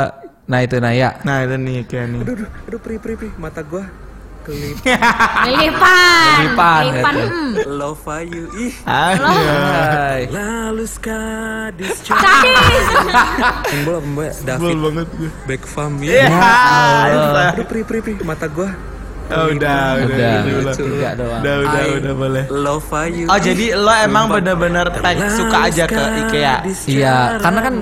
Nah 0.49 0.59
itu 0.61 0.75
nah 0.81 0.91
ya. 0.91 1.15
Nah 1.23 1.45
itu 1.45 1.55
nih 1.55 1.79
kayak 1.87 2.05
nih. 2.11 2.21
aduh 2.25 2.33
aduh, 2.35 2.49
aduh 2.67 2.79
pri 2.81 2.95
pri 2.99 3.13
pri 3.15 3.29
mata 3.39 3.61
gua 3.63 3.85
kelip 4.45 4.77
Lipan. 5.45 6.37
Lipan, 6.45 6.83
Lipan. 6.85 7.13
gitu. 7.17 7.29
mm. 7.33 7.51
love 7.65 7.99
you 8.23 8.45
ih. 8.55 8.73
Hai. 8.85 10.29
lalu 10.29 10.85
skadis 10.85 12.05
Sadis. 12.05 12.85
pembola 13.73 13.99
pembola 13.99 14.29
Sebel 14.31 14.45
David 14.45 14.77
banget 14.79 15.07
gue. 15.17 15.31
Beckham 15.45 15.91
Iya. 15.99 16.25
ya 16.29 17.49
aduh 17.49 17.65
pri 17.65 17.81
pri 17.81 17.99
pri 17.99 18.13
mata 18.21 18.45
gua 18.45 18.69
Oh, 19.25 19.49
udah, 19.49 20.05
udah, 20.05 20.05
Udah, 20.05 20.33
udah, 20.61 20.75
tiga 20.77 21.09
doang. 21.17 21.41
udah, 21.41 21.55
udah, 21.65 21.81
I 21.81 21.97
udah 21.97 22.13
boleh. 22.13 22.43
love 22.45 22.85
you 23.09 23.25
Oh 23.25 23.41
jadi 23.41 23.73
lo 23.73 23.89
emang 23.89 24.29
bener-bener 24.29 24.85
tag 25.01 25.17
suka 25.33 25.65
aja 25.65 25.89
ke 25.89 25.97
IKEA? 25.97 26.55
Iya, 26.85 27.41
karena 27.41 27.59
kan 27.65 27.75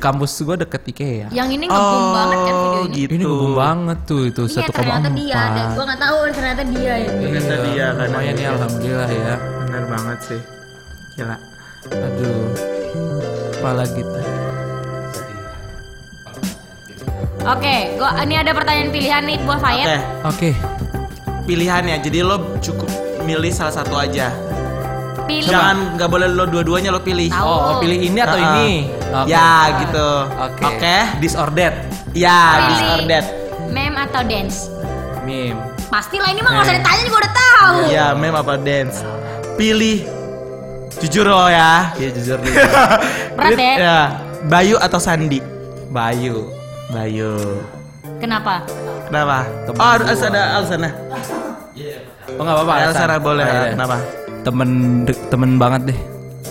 kampus 0.00 0.40
gua 0.40 0.56
deket 0.56 0.88
IKEA. 0.88 1.28
Yang 1.28 1.48
ini 1.52 1.64
ngebum 1.68 2.04
banget 2.16 2.38
kan 2.40 2.54
video 2.56 2.80
ini. 2.80 2.94
gitu. 2.96 3.12
Ini 3.12 3.24
ngebum 3.28 3.52
banget 3.52 3.98
tuh 4.08 4.22
itu 4.24 4.42
Iya 4.48 4.68
ternyata 4.72 5.08
dia. 5.12 5.36
1,4. 5.36 5.76
Gua 5.76 5.84
nggak 5.84 6.00
tahu 6.00 6.18
ternyata 6.32 6.62
dia 6.64 6.94
ya. 6.96 7.10
Ternyata 7.12 7.54
dia 7.60 7.86
kan. 7.92 8.06
Lumayan 8.08 8.36
ya 8.36 8.48
alhamdulillah 8.56 9.10
ya. 9.12 9.34
Bener 9.36 9.84
banget 9.84 10.18
sih. 10.24 10.40
Gila. 11.14 11.36
Aduh. 11.92 12.48
Apalagi 13.60 14.00
tuh. 14.00 14.24
Oke, 17.46 17.76
gua 17.94 18.10
ini 18.24 18.34
ada 18.34 18.50
pertanyaan 18.50 18.90
pilihan 18.90 19.22
nih 19.22 19.38
buat 19.44 19.60
Oke, 19.60 19.62
Fayet. 19.62 19.86
Oke. 20.24 20.50
Pilihannya. 21.46 21.96
Jadi 21.98 22.18
lo 22.20 22.58
cukup 22.58 22.90
milih 23.22 23.50
salah 23.50 23.72
satu 23.72 23.94
aja. 23.94 24.34
Pilih. 25.24 25.48
Jangan 25.48 25.96
nggak 25.96 26.06
boleh 26.06 26.28
lo 26.28 26.44
dua-duanya 26.44 26.90
lo 26.90 27.00
pilih. 27.00 27.26
Tahu. 27.28 27.42
Oh, 27.42 27.58
mau 27.58 27.74
pilih 27.78 27.98
ini 27.98 28.18
atau 28.18 28.36
Ah, 28.36 28.42
ini? 28.58 28.70
ah. 29.10 29.22
Oke. 29.22 29.30
Ya 29.30 29.50
gitu. 29.80 30.08
Oke. 30.38 30.62
Oke. 30.64 30.96
Disordered. 31.18 31.74
Ya, 32.12 32.38
Pilih. 32.38 32.70
disordered. 32.72 33.26
Meme 33.68 33.98
atau 34.00 34.22
dance? 34.22 34.70
Meme. 35.22 35.58
Pastilah 35.86 36.30
ini 36.30 36.40
mah 36.40 36.50
nggak 36.52 36.64
usah 36.64 36.76
ditanya 36.76 37.02
juga 37.02 37.16
udah 37.18 37.32
tahu. 37.34 37.76
Ya, 37.90 38.06
meme 38.12 38.34
apa 38.34 38.54
dance? 38.56 39.02
Pilih. 39.54 40.06
Jujur 40.96 41.26
lo 41.26 41.46
ya. 41.46 41.90
Iya 41.94 42.08
jujur 42.12 42.38
nih. 42.40 42.54
Berat 43.36 43.50
ya? 43.52 43.74
ya. 43.76 43.98
Bayu 44.46 44.78
atau 44.78 44.96
Sandi? 44.96 45.42
Bayu. 45.90 46.48
Bayu. 46.88 47.60
Kenapa? 48.16 48.62
Kenapa? 49.06 49.38
Temen 49.66 49.78
oh, 49.78 49.94
gua. 50.02 50.26
ada 50.26 50.42
Alsana. 50.58 50.90
Oh 52.36 52.42
nggak 52.42 52.56
apa-apa. 52.58 52.74
Ya. 52.74 52.84
Alsana 52.90 53.16
boleh. 53.22 53.44
Oh, 53.46 53.54
iya. 53.54 53.72
Kenapa? 53.74 53.96
Temen 54.42 54.70
temen 55.30 55.50
banget 55.58 55.82
deh. 55.94 55.98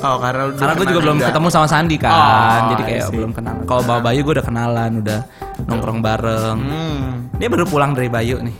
Oh, 0.04 0.20
karena 0.20 0.52
Karena 0.54 0.74
gue 0.76 0.88
juga 0.92 1.02
belum 1.08 1.18
ketemu 1.24 1.48
sama 1.48 1.68
Sandi 1.72 1.96
kan, 1.96 2.12
Oh, 2.12 2.60
jadi 2.76 2.84
kayak 2.84 3.08
belum 3.16 3.32
kenal. 3.32 3.56
Kalau 3.64 3.82
bawa 3.88 4.00
Bayu 4.04 4.28
gue 4.28 4.34
udah 4.38 4.46
kenalan, 4.46 4.92
udah 5.02 5.20
nongkrong 5.66 6.00
bareng. 6.04 6.58
Hmm. 6.60 7.10
Dia 7.40 7.48
baru 7.48 7.64
pulang 7.64 7.96
dari 7.96 8.12
Bayu 8.12 8.44
nih. 8.44 8.56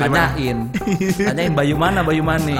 Tanyain, 0.00 0.72
tanyain 1.28 1.52
Bayu 1.52 1.76
mana, 1.76 2.00
Bayu 2.00 2.24
mana? 2.24 2.56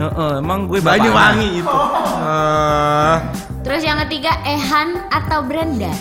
Eh, 0.00 0.08
Heeh, 0.08 0.32
emang 0.40 0.64
gue 0.64 0.80
bapaknya. 0.80 1.12
Banyuwangi 1.12 1.48
itu. 1.60 1.78
Eh, 2.24 3.16
Terus 3.60 3.82
yang 3.84 3.98
ketiga 4.08 4.32
Ehan 4.48 4.88
atau 5.12 5.44
Brenda? 5.44 5.92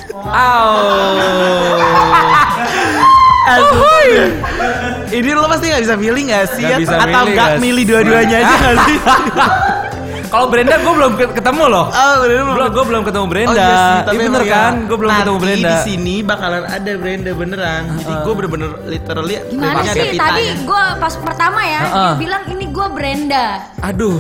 Aduh. 3.50 3.84
Ini 5.12 5.30
lo 5.36 5.52
pasti 5.52 5.68
gak 5.68 5.84
bisa 5.84 5.96
milih 6.00 6.24
gak 6.32 6.46
sih? 6.56 6.64
Nggak 6.64 6.80
ya? 6.80 6.84
bisa 6.86 6.96
Atau 6.96 7.24
milih, 7.28 7.36
gak 7.36 7.50
milih 7.60 7.84
dua-duanya 7.84 8.38
aja 8.40 8.56
gak 8.56 8.76
sih? 8.88 8.98
Kalau 10.30 10.46
Brenda 10.48 10.78
gue 10.78 10.94
belum 10.94 11.12
ke- 11.16 11.34
ketemu 11.34 11.64
loh. 11.68 11.86
Oh, 11.88 12.14
bener 12.20 12.46
Belum, 12.46 12.70
gue 12.70 12.84
belum 12.86 13.02
ketemu 13.04 13.26
Brenda. 13.28 13.50
Oh 13.50 13.56
iya 13.56 13.66
sih, 13.66 13.98
tapi 14.00 14.14
Iya 14.16 14.22
bener 14.24 14.30
emang 14.32 14.46
ya, 14.46 14.54
kan? 14.56 14.74
Gue 14.80 14.98
belum 15.00 15.10
ketemu 15.12 15.26
nanti 15.32 15.44
Brenda. 15.44 15.70
di 15.70 15.78
sini 15.84 16.16
bakalan 16.22 16.64
ada 16.64 16.92
Brenda 16.96 17.32
beneran. 17.34 17.82
Jadi 17.96 18.14
gue 18.16 18.34
bener-bener 18.36 18.70
literally 18.86 19.36
Gimana 19.44 19.80
ada 19.80 19.92
sih? 19.92 20.02
pitanya. 20.08 20.30
Tadi 20.30 20.46
gue 20.64 20.84
pas 20.96 21.14
pertama 21.16 21.60
ya, 21.64 21.82
Heeh. 21.82 22.12
dia 22.12 22.20
bilang 22.20 22.44
ini 22.48 22.66
gue 22.68 22.88
Brenda. 22.90 23.46
Aduh. 23.82 24.18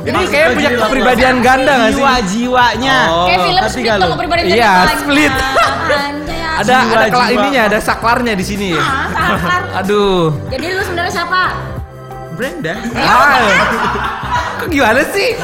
Ini 0.00 0.20
kayak 0.26 0.48
punya 0.54 0.70
kepribadian 0.78 1.36
ganda 1.38 1.72
gak 1.76 1.88
sih? 1.88 1.94
Jiwa-jiwanya. 1.96 2.96
Oh, 3.08 3.24
Kayak 3.24 3.40
film 3.40 3.62
split 3.68 3.92
lu? 3.94 4.06
kepribadian 4.10 4.46
Iya, 4.48 4.72
banyak. 4.74 4.98
Split. 4.98 5.32
Anjay, 6.08 6.40
Ada 6.40 6.58
ada 6.58 6.74
Jiwa-jiwa. 6.80 7.06
kela- 7.12 7.30
ininya, 7.36 7.62
ada 7.64 7.78
saklarnya 7.78 8.32
di 8.32 8.42
sini. 8.42 8.68
Ah, 8.72 9.06
saklar. 9.12 9.62
Aduh. 9.76 10.34
Jadi 10.48 10.66
lu 10.66 10.82
sebenarnya 10.82 11.12
siapa? 11.14 11.42
Brenda. 12.38 12.74
Ah. 12.94 13.34
Kok 14.62 14.68
gimana 14.70 15.02
sih? 15.10 15.34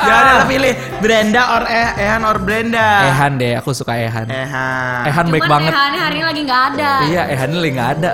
Ya 0.00 0.16
lo 0.24 0.48
pilih 0.48 0.72
Brenda 1.04 1.42
or 1.60 1.62
eh, 1.68 1.92
Ehan 2.00 2.24
or 2.24 2.40
Brenda. 2.40 3.04
Ehan 3.12 3.36
deh, 3.36 3.52
aku 3.60 3.76
suka 3.76 4.00
Ehan. 4.00 4.24
Ehan. 4.32 5.04
Ehan 5.04 5.24
baik 5.28 5.44
Cuman 5.44 5.52
banget. 5.60 5.72
Ehan 5.76 5.92
hari 5.92 6.16
ini 6.16 6.24
lagi 6.24 6.40
nggak 6.48 6.62
ada. 6.72 6.92
Iya, 7.04 7.22
Ehan 7.28 7.50
lagi 7.52 7.72
nggak 7.76 7.90
ada. 8.00 8.10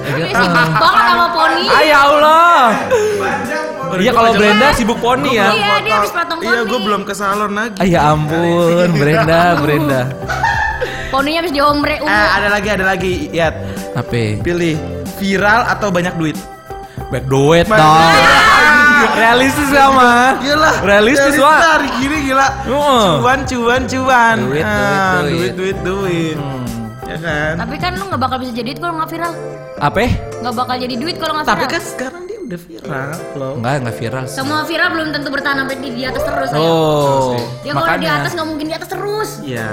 Dia 0.00 0.26
sibuk 0.26 0.72
banget 0.74 1.04
sama 1.06 1.26
poni. 1.30 1.64
Ah 1.70 1.82
ya 1.86 1.98
Allah. 2.02 2.58
Iya 3.94 4.10
kalau 4.10 4.30
Brenda 4.34 4.66
sibuk 4.74 4.98
poni 4.98 5.30
ya. 5.38 5.46
Iya, 5.54 5.72
dia 5.86 5.94
habis 5.94 6.10
potong 6.10 6.38
poni. 6.42 6.50
Iya, 6.50 6.60
gue 6.66 6.78
belum 6.82 7.02
ke 7.06 7.14
salon 7.14 7.52
lagi. 7.54 7.78
Ah 7.78 7.86
ya 7.86 8.00
ampun, 8.10 8.88
Brenda, 9.00 9.40
Brenda. 9.62 10.00
Poninya 11.10 11.42
habis 11.42 11.54
diombre 11.54 11.98
Eh, 11.98 12.28
ada 12.34 12.48
lagi, 12.50 12.68
ada 12.70 12.84
lagi. 12.86 13.14
Yat, 13.30 13.54
Apa? 13.94 14.42
pilih 14.42 14.78
viral 15.18 15.66
atau 15.66 15.90
banyak 15.90 16.14
duit? 16.14 16.38
Back 17.10 17.24
duit 17.26 17.66
dong. 17.66 18.14
Realistis 19.20 19.68
sama. 19.68 20.38
Gila. 20.38 20.70
Realistis 20.80 21.34
wah. 21.36 21.58
Dari 21.58 21.88
gini 21.98 22.16
gila. 22.24 22.46
Heeh. 22.62 23.08
Cuan, 23.18 23.40
cuan, 23.44 23.82
cuan. 23.84 24.36
Duit, 24.46 24.62
Ah, 24.62 25.24
duit, 25.24 25.52
duit, 25.52 25.52
duit, 25.52 25.76
duit. 25.82 26.36
Hmm. 26.38 26.64
Ya 27.02 27.16
kan? 27.18 27.52
Tapi 27.58 27.74
kan 27.76 27.90
lu 27.98 28.04
nggak 28.06 28.22
bakal 28.22 28.36
bisa 28.38 28.52
jadi 28.52 28.70
duit 28.70 28.78
kalau 28.78 28.94
nggak 28.96 29.10
viral. 29.10 29.32
Apa? 29.80 29.98
Nggak 30.38 30.54
bakal 30.54 30.74
jadi 30.78 30.94
duit 30.94 31.16
kalau 31.18 31.32
nggak 31.34 31.46
viral. 31.48 31.58
Tapi 31.58 31.64
kan 31.66 31.82
sekarang 31.82 32.22
dia 32.24 32.38
udah 32.40 32.60
viral 32.60 33.10
loh. 33.34 33.52
Enggak, 33.58 33.74
enggak 33.80 33.96
viral. 33.98 34.24
sih. 34.24 34.36
Semua 34.36 34.60
viral 34.62 34.88
belum 34.92 35.08
tentu 35.10 35.28
bertahan 35.28 35.56
sampai 35.58 35.76
di, 35.76 35.88
di 35.90 36.02
atas 36.04 36.22
terus. 36.22 36.48
ayo. 36.52 36.62
Oh, 36.62 37.34
Dia 37.60 37.72
kalau 37.74 37.98
di 37.98 38.08
atas 38.08 38.30
nggak 38.36 38.48
mungkin 38.48 38.66
di 38.68 38.74
atas 38.76 38.88
terus. 38.88 39.30
Iya. 39.42 39.68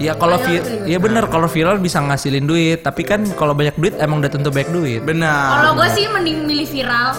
Iya 0.00 0.16
kalau 0.16 0.40
Ayo, 0.40 0.44
vi 0.48 0.54
tuh. 0.64 0.72
Iya 0.88 0.98
bener 0.98 1.28
kalau 1.28 1.44
viral 1.44 1.76
bisa 1.76 2.00
ngasilin 2.00 2.48
duit, 2.48 2.80
tapi 2.80 3.04
kan 3.04 3.20
kalau 3.36 3.52
banyak 3.52 3.76
duit 3.76 3.94
emang 4.00 4.24
udah 4.24 4.32
tentu 4.32 4.48
banyak 4.48 4.72
duit. 4.72 5.00
Benar. 5.04 5.60
Kalau 5.60 5.72
gue 5.76 5.88
sih 5.92 6.08
mending 6.08 6.48
milih 6.48 6.64
viral. 6.64 7.12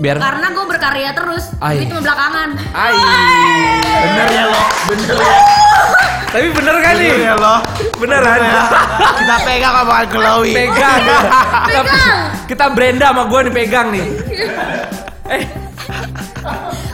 Biar 0.00 0.16
Karena 0.16 0.48
gue 0.48 0.64
berkarya 0.64 1.12
terus. 1.12 1.52
Ay. 1.60 1.84
Itu 1.84 2.00
belakangan. 2.00 2.56
Ai. 2.72 2.96
bener 4.00 4.28
ya 4.32 4.44
lo. 4.48 4.62
Bener 4.88 5.16
ya. 5.20 5.36
Tapi 6.32 6.48
bener 6.48 6.76
kan 6.80 6.94
nih? 6.96 7.12
Bener 7.12 7.20
ya 7.20 7.34
lo. 7.36 7.56
Beneran. 8.00 8.38
Kita 9.20 9.36
pegang 9.44 9.74
omongan 9.84 10.06
Chloe. 10.08 10.52
Pegang. 10.56 11.00
kita, 11.68 11.94
kita 12.48 12.64
Brenda 12.72 13.12
sama 13.12 13.28
gue 13.28 13.40
nih 13.44 13.52
pegang 13.52 13.86
nih. 13.92 14.06
Eh, 15.32 15.48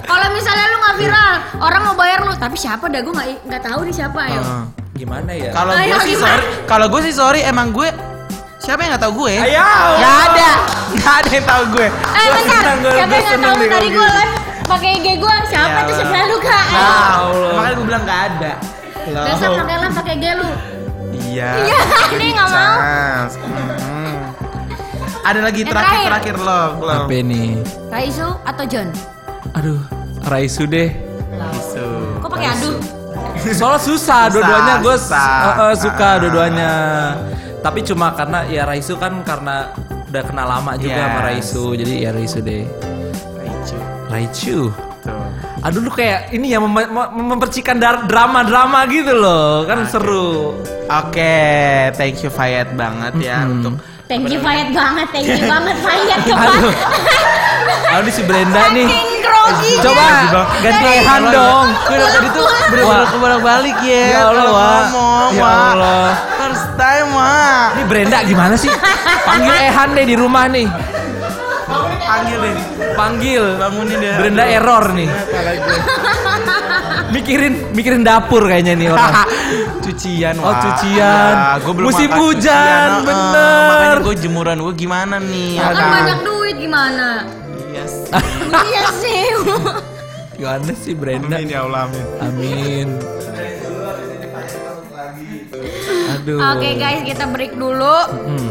Kalau 0.07 0.27
misalnya 0.31 0.71
lu 0.71 0.79
nggak 0.79 0.97
viral, 1.01 1.33
orang 1.59 1.83
mau 1.83 1.97
bayar 1.99 2.23
lu, 2.23 2.31
tapi 2.39 2.55
siapa 2.55 2.87
dah 2.87 3.03
gue 3.03 3.11
nggak 3.11 3.29
nggak 3.51 3.63
tahu 3.67 3.81
nih 3.83 3.95
siapa 3.95 4.21
ya. 4.31 4.39
Heeh. 4.39 4.78
Gimana 4.99 5.31
ya? 5.31 5.51
Kalau 5.51 5.73
gue 5.73 6.01
sih 6.03 6.17
sorry, 6.17 6.43
kalau 6.67 6.87
gue 6.89 7.01
sih 7.01 7.15
sorry 7.15 7.41
emang 7.43 7.71
gue 7.71 7.89
siapa 8.59 8.83
yang 8.83 8.91
nggak 8.93 9.05
tahu 9.05 9.15
gue? 9.21 9.35
Ayo. 9.39 9.63
Nggak 9.97 10.17
ada, 10.27 10.51
nggak 10.93 11.15
ada 11.17 11.31
yang 11.31 11.47
tahu 11.47 11.63
gue. 11.73 11.87
Eh 11.87 11.93
Gua 11.95 12.35
bentar, 12.35 12.59
senang, 12.59 12.79
gua- 12.79 12.93
siapa 12.93 13.13
yang 13.13 13.25
nggak 13.25 13.41
tahu 13.41 13.57
tadi 13.71 13.89
gue 13.91 14.09
kan 14.11 14.29
pakai 14.69 14.91
IG 14.93 15.07
gue 15.17 15.35
siapa 15.47 15.65
Ya 15.65 15.81
tuh 15.81 15.87
Allah. 15.87 15.97
sebelah 15.97 16.25
lu 16.27 16.39
kak? 16.39 16.65
Nah, 16.69 16.83
Allah. 17.17 17.51
makanya 17.55 17.75
gue 17.75 17.87
bilang 17.87 18.03
nggak 18.05 18.21
ada. 18.29 18.53
Loh. 19.09 19.25
Besok 19.25 19.51
pakailah 19.57 19.91
pakai 19.95 20.13
IG 20.15 20.25
lu. 20.35 20.49
Iya. 21.29 21.49
Iya, 21.63 21.81
ini 22.13 22.27
nggak 22.33 22.49
mau. 22.49 22.77
Chance. 22.77 23.35
Ada 25.21 25.41
lagi 25.43 25.61
terakhir 25.63 25.99
terakhir. 26.07 26.35
lo, 26.39 26.61
lo. 26.79 26.93
Apa 27.05 27.17
nih? 27.17 27.61
Raisu 27.89 28.29
atau 28.43 28.65
John? 28.65 28.89
Aduh, 29.55 29.81
Raisu 30.25 30.65
deh. 30.65 30.89
Isu. 31.53 31.87
Kok 32.19 32.29
pakai 32.29 32.49
aduh? 32.51 32.77
Soalnya 33.51 33.81
susah, 33.81 34.21
dua-duanya 34.29 34.75
gue 34.79 34.97
susah. 34.97 35.29
suka 35.75 36.09
Ah. 36.09 36.15
dua-duanya. 36.19 36.71
Tapi 37.59 37.81
cuma 37.83 38.13
karena 38.13 38.45
ya 38.45 38.63
Raisu 38.63 38.95
kan 38.95 39.21
karena 39.23 39.75
udah 40.09 40.23
kenal 40.23 40.47
lama 40.49 40.73
juga 40.75 40.95
Yes. 40.95 41.05
sama 41.05 41.21
Raisu, 41.23 41.65
jadi 41.75 41.95
ya 42.01 42.11
Raisu 42.11 42.39
deh. 42.41 42.65
Raichu. 43.37 43.77
Raichu. 44.09 44.59
Tuh. 44.99 45.27
Aduh 45.61 45.81
lu 45.81 45.91
kayak 45.91 46.31
ini 46.31 46.51
ya 46.51 46.59
mem- 46.59 46.75
mem- 46.87 47.13
mempercikan 47.29 47.77
drama-drama 47.79 48.87
gitu 48.87 49.11
loh, 49.13 49.63
kan 49.65 49.83
seru. 49.85 50.55
Oke, 50.87 51.39
thank 51.95 52.19
you 52.19 52.31
Fayet 52.31 52.73
banget 52.73 53.13
ya 53.19 53.43
untuk 53.45 53.77
Thank 54.07 54.33
you 54.33 54.41
Fayet 54.41 54.73
banget, 54.73 55.07
thank 55.13 55.29
you 55.29 55.45
banget 55.53 55.77
Fayet 55.79 56.21
coba. 56.25 56.47
Aduh. 56.49 56.73
Aduh 57.93 58.11
si 58.11 58.23
Brenda 58.23 58.73
nih. 58.73 58.89
Groginya. 59.51 59.83
Coba 59.83 60.07
ganti 60.59 60.85
Ehan 60.95 61.23
dong. 61.29 61.67
Gue 61.81 61.97
dari 61.97 62.11
tadi 62.11 62.29
tuh 62.31 62.47
bener-bener 62.69 62.99
Wah. 62.99 63.09
kebolak 63.09 63.41
balik 63.41 63.77
ya. 63.81 64.05
Ya 64.05 64.21
Allah, 64.27 64.45
Wak. 64.47 64.83
ngomong, 64.89 65.31
Ya 65.31 65.43
Wak. 65.43 65.57
Allah. 65.73 66.09
First 66.39 66.67
time, 66.75 67.09
Mak. 67.11 67.67
Ini 67.71 67.83
Brenda 67.87 68.19
gimana 68.23 68.55
sih? 68.55 68.71
Panggil 69.23 69.55
Ehan 69.67 69.89
deh 69.93 70.05
di 70.05 70.15
rumah 70.15 70.45
nih. 70.47 70.69
Panggil 72.01 72.39
deh. 72.41 72.55
Panggil. 72.95 73.45
Bangunin 73.57 73.97
deh. 73.97 74.15
Brenda 74.17 74.43
Aduh. 74.43 74.57
error 74.57 74.85
nih. 74.93 75.09
Mikirin 77.09 77.73
mikirin 77.73 78.03
dapur 78.03 78.45
kayaknya 78.45 78.75
nih 78.75 78.89
orang. 78.91 79.15
cucian, 79.85 80.37
Oh, 80.39 80.47
Wak. 80.47 80.61
cucian. 80.61 81.33
Ya, 81.33 81.57
gua 81.59 81.73
belum 81.73 81.89
Musim 81.89 82.09
makan 82.11 82.21
hujan, 82.21 82.37
cucian, 82.37 82.89
heeh. 82.93 83.07
bener. 83.07 83.65
Makanya 83.67 83.97
gue 83.99 84.15
jemuran 84.19 84.57
gue 84.61 84.75
gimana 84.77 85.17
nih? 85.19 85.51
Ya 85.57 85.69
kan 85.71 85.89
banyak 85.91 86.19
duit 86.23 86.57
gimana? 86.59 87.09
Iya 88.49 88.85
sih. 88.97 89.23
Gimana 90.35 90.73
sih 90.73 90.95
Brenda? 90.95 91.35
Amin 91.35 91.51
ya 91.51 91.61
Allah, 91.63 91.81
amin. 91.87 92.05
Amin. 92.21 92.89
Aduh. 96.15 96.39
Oke 96.55 96.69
guys, 96.77 97.03
kita 97.03 97.25
break 97.27 97.55
dulu. 97.55 97.97
Hmm. 98.09 98.51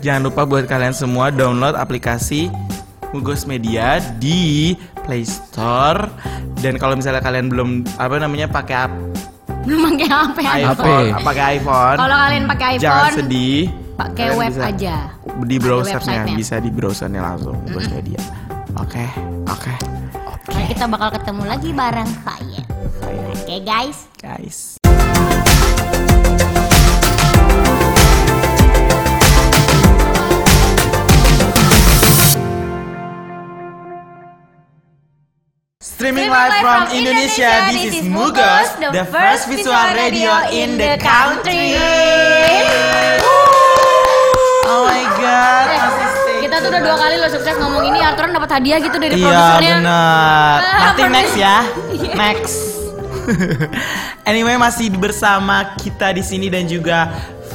Jangan 0.00 0.22
lupa 0.26 0.42
buat 0.42 0.66
kalian 0.66 0.90
semua 0.92 1.30
download 1.30 1.78
aplikasi 1.78 2.50
Mugos 3.12 3.46
Media 3.46 4.02
di 4.18 4.74
Play 5.04 5.22
Store 5.22 6.10
dan 6.58 6.74
kalau 6.74 6.98
misalnya 6.98 7.22
kalian 7.22 7.46
belum 7.46 7.86
apa 7.96 8.18
namanya 8.18 8.50
pakai 8.50 8.90
Belum 9.62 9.86
pakai 9.86 10.06
HP 10.10 10.38
aja. 10.42 10.74
iPhone, 10.74 11.06
pakai 11.22 11.44
iPhone, 11.56 11.96
Kalau 11.96 12.16
kalian 12.18 12.44
pakai 12.50 12.70
jangan 12.82 12.98
iPhone, 13.06 13.16
sedih. 13.16 13.62
Pakai 14.02 14.28
web 14.34 14.52
bisa 14.52 14.66
aja. 14.66 14.96
Di 15.46 15.56
browsernya, 15.62 16.22
bisa 16.34 16.54
di 16.58 16.70
browsernya 16.74 17.20
langsung 17.22 17.54
Mugos 17.62 17.86
Media. 17.90 18.20
Oke, 18.80 19.04
oke, 19.46 19.74
Nah, 20.42 20.66
kita 20.66 20.90
bakal 20.90 21.14
ketemu 21.14 21.42
lagi 21.46 21.70
bareng 21.70 22.10
Fayet. 22.26 22.66
Oke 23.30 23.56
guys. 23.62 24.10
guys. 24.18 24.76
Streaming 35.78 36.26
live 36.26 36.58
from 36.58 36.90
Indonesia, 36.90 37.50
this 37.70 37.94
is 37.94 37.96
Mugos, 38.10 38.74
the 38.90 39.06
first 39.06 39.46
visual 39.46 39.86
radio 39.94 40.34
in 40.50 40.74
the 40.74 40.98
country. 40.98 41.78
Eh, 45.32 45.78
asisten. 45.78 46.36
kita 46.40 46.56
tuh 46.58 46.68
udah 46.68 46.82
dua 46.82 46.96
kali 46.96 47.14
lo 47.16 47.28
sukses 47.28 47.54
ngomong 47.56 47.84
ini 47.84 47.98
Arturan 47.98 48.30
dapat 48.30 48.50
hadiah 48.52 48.78
gitu 48.78 48.96
dari 48.96 49.14
Iya 49.14 49.24
produsernya. 49.24 49.74
benar. 49.78 50.58
Ah, 50.58 50.80
Nanti 50.84 51.02
next 51.08 51.34
ya. 51.34 51.56
Iya. 51.90 52.12
Next. 52.14 52.56
anyway 54.28 54.56
masih 54.56 54.90
bersama 54.92 55.56
kita 55.76 56.10
di 56.10 56.22
sini 56.22 56.46
dan 56.46 56.66
juga 56.66 57.08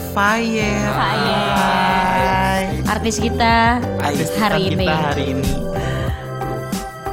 Fire. 0.10 0.90
Fayet. 0.90 2.88
Artis 2.88 3.18
kita 3.18 3.78
Artis 4.00 4.30
hari 4.34 4.72
kita 4.72 4.82
ini. 4.82 4.88
hari 4.88 5.24
ini. 5.32 5.52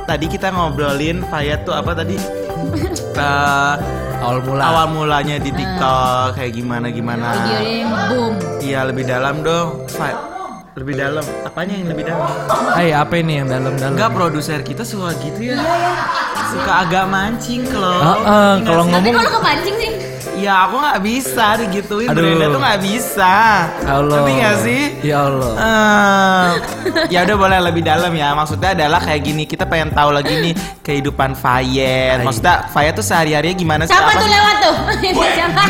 Tadi 0.05 0.27
kita 0.27 0.48
ngobrolin 0.48 1.20
Fayet 1.24 1.62
tuh 1.62 1.72
apa 1.72 1.92
tadi? 1.94 2.16
Eh, 3.14 3.74
Awal 4.18 4.42
mula. 4.42 4.62
awal 4.64 4.87
mulanya 4.88 5.37
di 5.37 5.53
TikTok 5.53 6.35
kayak 6.35 6.50
gimana 6.53 6.88
gimana. 6.88 7.31
Videonya 7.37 7.70
yang 7.77 7.92
boom. 8.09 8.35
Iya 8.59 8.81
lebih 8.85 9.05
dalam 9.05 9.44
dong. 9.44 9.87
Fayet. 9.87 10.33
Lebih 10.74 10.94
dalam. 10.98 11.22
Apanya 11.46 11.74
yang 11.78 11.88
lebih 11.94 12.04
dalam? 12.10 12.26
Hai, 12.74 12.90
apa 12.90 13.14
ini 13.14 13.38
yang 13.38 13.46
dalam-dalam? 13.46 13.94
Enggak 13.94 14.10
produser 14.10 14.58
kita 14.66 14.82
suka 14.82 15.14
gitu 15.22 15.54
ya. 15.54 15.62
Suka 16.50 16.82
agak 16.82 17.06
mancing 17.06 17.62
kalau. 17.70 17.94
Ah, 17.94 18.18
ah, 18.26 18.54
kalau 18.58 18.82
Tapi 18.90 19.14
ngomong 19.14 19.22
kalau 19.22 19.32
kepancing 19.38 19.76
sih. 19.78 19.92
Ya 20.34 20.66
aku 20.66 20.82
nggak 20.82 20.98
bisa 20.98 21.46
digituin 21.62 22.10
Aduh. 22.10 22.26
Brenda 22.26 22.46
tuh 22.50 22.58
nggak 22.58 22.80
bisa 22.82 23.34
Allah. 23.87 24.18
Ngerti 24.18 24.32
nggak 24.34 24.56
sih? 24.66 24.82
Ya 25.06 25.18
Allah. 25.30 25.52
Eh, 25.54 26.50
ya 27.06 27.18
udah 27.22 27.37
boleh 27.38 27.58
lebih 27.70 27.87
dalam 27.87 28.10
ya 28.10 28.34
Maksudnya 28.34 28.74
adalah 28.74 28.98
kayak 28.98 29.22
gini 29.22 29.46
Kita 29.46 29.62
pengen 29.70 29.94
tahu 29.94 30.10
lagi 30.10 30.34
nih 30.34 30.52
Kehidupan 30.82 31.38
Fayet 31.38 32.26
Maksudnya 32.26 32.66
Fayet 32.66 32.98
tuh 32.98 33.06
sehari-harinya 33.06 33.54
gimana 33.54 33.82
sih? 33.87 33.94
Siapa 33.94 34.10
Apa 34.10 34.18
tuh 34.18 34.26
sih? 34.26 34.34
lewat 34.34 34.56
tuh? 34.58 34.74
Siapa? 35.38 35.62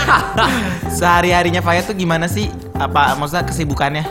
Sehari-harinya 1.02 1.58
Fayet 1.58 1.82
tuh 1.82 1.96
gimana 1.98 2.30
sih? 2.30 2.46
Apa 2.76 3.14
maksudnya 3.14 3.44
kesibukannya? 3.44 4.04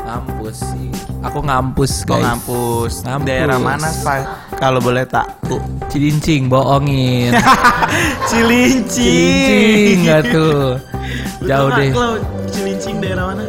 Ngampus 0.00 0.56
sih. 0.74 0.88
Aku 1.20 1.38
ngampus, 1.44 2.02
Kok 2.02 2.16
guys. 2.16 2.24
ngampus? 2.24 2.92
Ngampus. 3.04 3.26
Daerah 3.28 3.58
mana 3.60 3.88
Fayet? 4.02 4.26
Kalau 4.56 4.80
boleh 4.80 5.04
tahu 5.04 5.60
Cilincing, 5.86 6.48
bohongin. 6.48 7.30
Cilincing 8.30 8.88
Cilincing 8.90 9.96
nggak 10.02 10.22
tuh. 10.32 10.80
Jauh 11.44 11.68
deh. 11.72 11.90
Klau? 11.92 12.14
Cilincing 12.50 12.96
daerah 12.98 13.24
mana? 13.30 13.44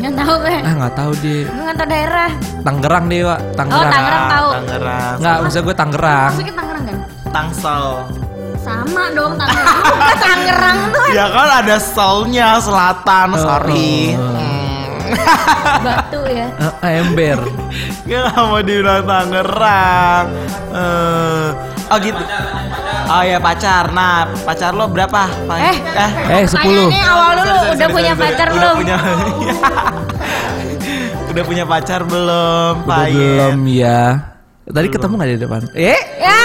Nggak 0.00 0.14
tahu 0.16 0.34
gue. 0.40 0.56
Ah 0.64 0.72
nggak 0.74 0.94
tahu 0.96 1.12
deh. 1.20 1.40
Gue 1.44 1.62
nggak 1.62 1.78
tahu 1.78 1.88
daerah. 1.88 2.30
Tangerang 2.60 3.04
deh, 3.06 3.20
Pak. 3.20 3.40
Oh 3.40 3.54
Tangerang. 3.54 3.92
Tangerang 3.92 4.24
tahu. 4.26 4.48
Tangerang 4.50 5.14
Nggak, 5.20 5.36
maksud 5.44 5.60
gue 5.60 5.76
Tangerang. 5.76 6.30
Maksudnya 6.32 6.54
Tangerang 6.56 6.84
kan? 6.84 6.96
Tangsel 7.30 7.84
Sama 8.60 9.08
dong 9.10 9.34
Tangerang. 9.34 9.82
Bukan 9.82 10.16
Tangerang 10.18 10.78
tuh 10.90 11.04
Ya 11.10 11.24
kan 11.26 11.48
ada 11.58 11.76
selnya 11.76 12.48
selatan, 12.56 13.28
Oh, 13.30 13.38
sorry. 13.38 14.14
oh. 14.14 14.28
Hmm. 15.10 15.82
batu 15.82 16.20
ya. 16.24 16.46
Eh, 16.80 17.00
ember. 17.00 17.38
Gue 18.04 18.14
gak 18.16 18.36
mau 18.38 18.60
dibilang 18.60 19.02
Tangerang. 19.02 20.24
Eh, 20.70 21.46
oh 21.88 21.98
gitu. 21.98 22.22
Oh 23.08 23.22
ya 23.22 23.38
pacar. 23.38 23.90
Nah, 23.90 24.28
pacar 24.44 24.70
lo 24.70 24.86
berapa? 24.86 25.26
Pa- 25.26 25.58
Eh, 25.58 25.76
Eh, 26.30 26.42
10. 26.44 26.52
Pertanyaannya 26.52 27.02
awal 27.02 27.34
sorry, 27.34 27.50
udah 27.50 27.74
sorry, 27.74 27.90
punya 27.90 28.12
sorry, 28.12 28.22
pacar 28.22 28.46
belum? 28.48 28.62
Udah 28.62 28.72
punya. 28.76 28.96
Udah 31.30 31.44
punya 31.46 31.62
pacar 31.64 32.00
belum, 32.02 32.74
Udah 32.82 33.06
belum 33.06 33.58
ya. 33.64 34.02
Tadi 34.66 34.86
ketemu 34.88 35.12
nggak 35.14 35.30
di 35.30 35.38
depan? 35.38 35.62
Eh? 35.72 36.00
Ya. 36.20 36.42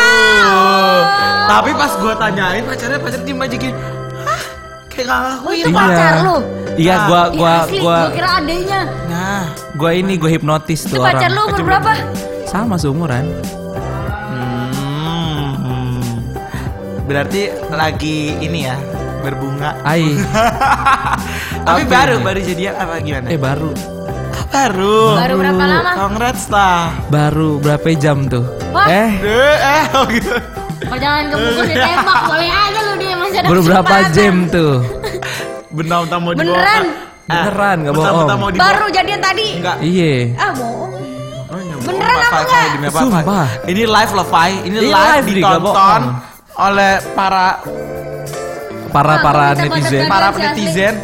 Tapi 1.46 1.70
pas 1.72 1.92
gue 1.94 2.14
tanyain 2.16 2.64
pacarnya 2.64 3.00
pacar 3.00 3.22
diem 3.22 3.40
aja 3.40 3.56
gini. 3.56 3.76
Hah? 4.20 4.42
Kayak 4.88 5.06
gak 5.06 5.20
ngakuin. 5.22 5.62
Itu 5.62 5.70
pacar 5.72 6.14
lu? 6.22 6.36
Iya, 6.76 6.96
gua 7.06 7.22
Ih, 7.24 7.38
gua 7.38 7.52
asli, 7.58 7.78
gua 7.80 7.98
gua 8.02 8.12
kira 8.12 8.30
adanya. 8.36 8.80
Nah. 9.08 9.44
gua 9.74 9.92
ini 9.92 10.14
gua 10.16 10.28
hipnotis 10.28 10.84
Itu 10.84 10.94
tuh 10.94 11.02
pacar 11.02 11.24
orang. 11.26 11.32
lu 11.32 11.42
umur 11.48 11.62
berapa? 11.64 11.92
Sama 12.46 12.76
seumuran. 12.76 13.26
Hmm. 15.16 16.20
Berarti 17.06 17.42
lagi 17.70 18.18
ini 18.38 18.66
ya 18.66 18.76
berbunga. 19.22 19.78
Ai. 19.82 20.20
Tapi 21.66 21.82
Apa 21.82 21.90
baru 21.90 22.16
ini? 22.16 22.24
baru 22.24 22.40
jadian 22.42 22.74
apa 22.76 22.94
gimana? 23.00 23.28
Eh 23.28 23.40
baru. 23.40 23.72
baru. 24.48 25.00
Baru 25.16 25.34
berapa 25.38 25.64
lama? 25.66 25.92
Congrats 25.96 26.44
lah. 26.48 26.94
Baru 27.08 27.58
berapa 27.58 27.88
jam 27.96 28.26
tuh? 28.26 28.46
Wah. 28.70 28.86
Eh, 28.86 29.10
Eh, 29.18 29.58
eh, 29.58 29.84
oh 29.94 30.06
gitu. 30.08 30.32
Kalau 30.86 31.00
jangan 31.00 31.24
kebukun 31.28 31.66
ditembak, 31.68 32.20
boleh 32.26 32.50
aja 32.50 32.80
lu 32.82 32.94
dia 32.96 33.14
masih 33.16 33.38
ada 33.38 33.48
baru 33.48 33.62
berapa 33.62 33.96
jam 34.12 34.34
tuh? 34.48 34.74
Bentar-bentar 35.70 36.18
mau 36.18 36.32
dibawa. 36.32 36.46
Beneran? 36.46 36.84
ke- 36.86 37.04
Beneran, 37.26 37.76
nggak 37.80 37.94
bentar-bentar 37.96 38.26
bohong. 38.28 38.40
mau 38.40 38.50
dibawa. 38.50 38.70
Baru 38.70 38.86
jadian 38.90 39.20
tadi. 39.20 39.48
Enggak. 39.56 39.78
Iya. 39.82 40.14
Ah, 40.36 40.52
bohong. 40.52 40.92
Oh, 41.46 41.82
Beneran 41.84 42.18
apa 42.20 42.38
enggak? 42.40 42.92
Sumpah. 42.94 43.48
Ini 43.66 43.84
live 43.86 44.12
loh, 44.14 44.28
Fai. 44.28 44.54
Ini 44.62 44.78
live, 44.80 45.26
Di, 45.26 45.34
ditonton 45.36 45.64
bohong. 45.66 46.04
oleh 46.62 46.94
para 47.12 47.46
Para 48.88 49.12
Ah, 49.12 49.20
para 49.20 49.46
netizen. 49.54 50.08
para 50.08 50.28
netizen. 50.32 50.96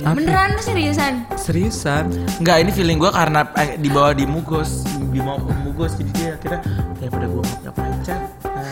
Apa? 0.00 0.16
Beneran 0.16 0.56
lu 0.56 0.62
seriusan? 0.62 1.12
Seriusan? 1.36 2.04
Enggak, 2.40 2.56
ini 2.58 2.70
feeling 2.72 2.96
gue 2.96 3.12
karena 3.12 3.44
eh, 3.54 3.76
dibawa 3.76 4.10
di 4.10 4.24
Mugos, 4.24 4.84
dibawa 5.12 5.36
ke 5.36 5.52
Mugos 5.60 5.92
jadi 5.94 6.10
dia 6.10 6.30
akhirnya 6.34 6.60
daripada 6.96 7.26
gue 7.28 7.42
punya 7.44 7.70
pacar. 7.70 8.20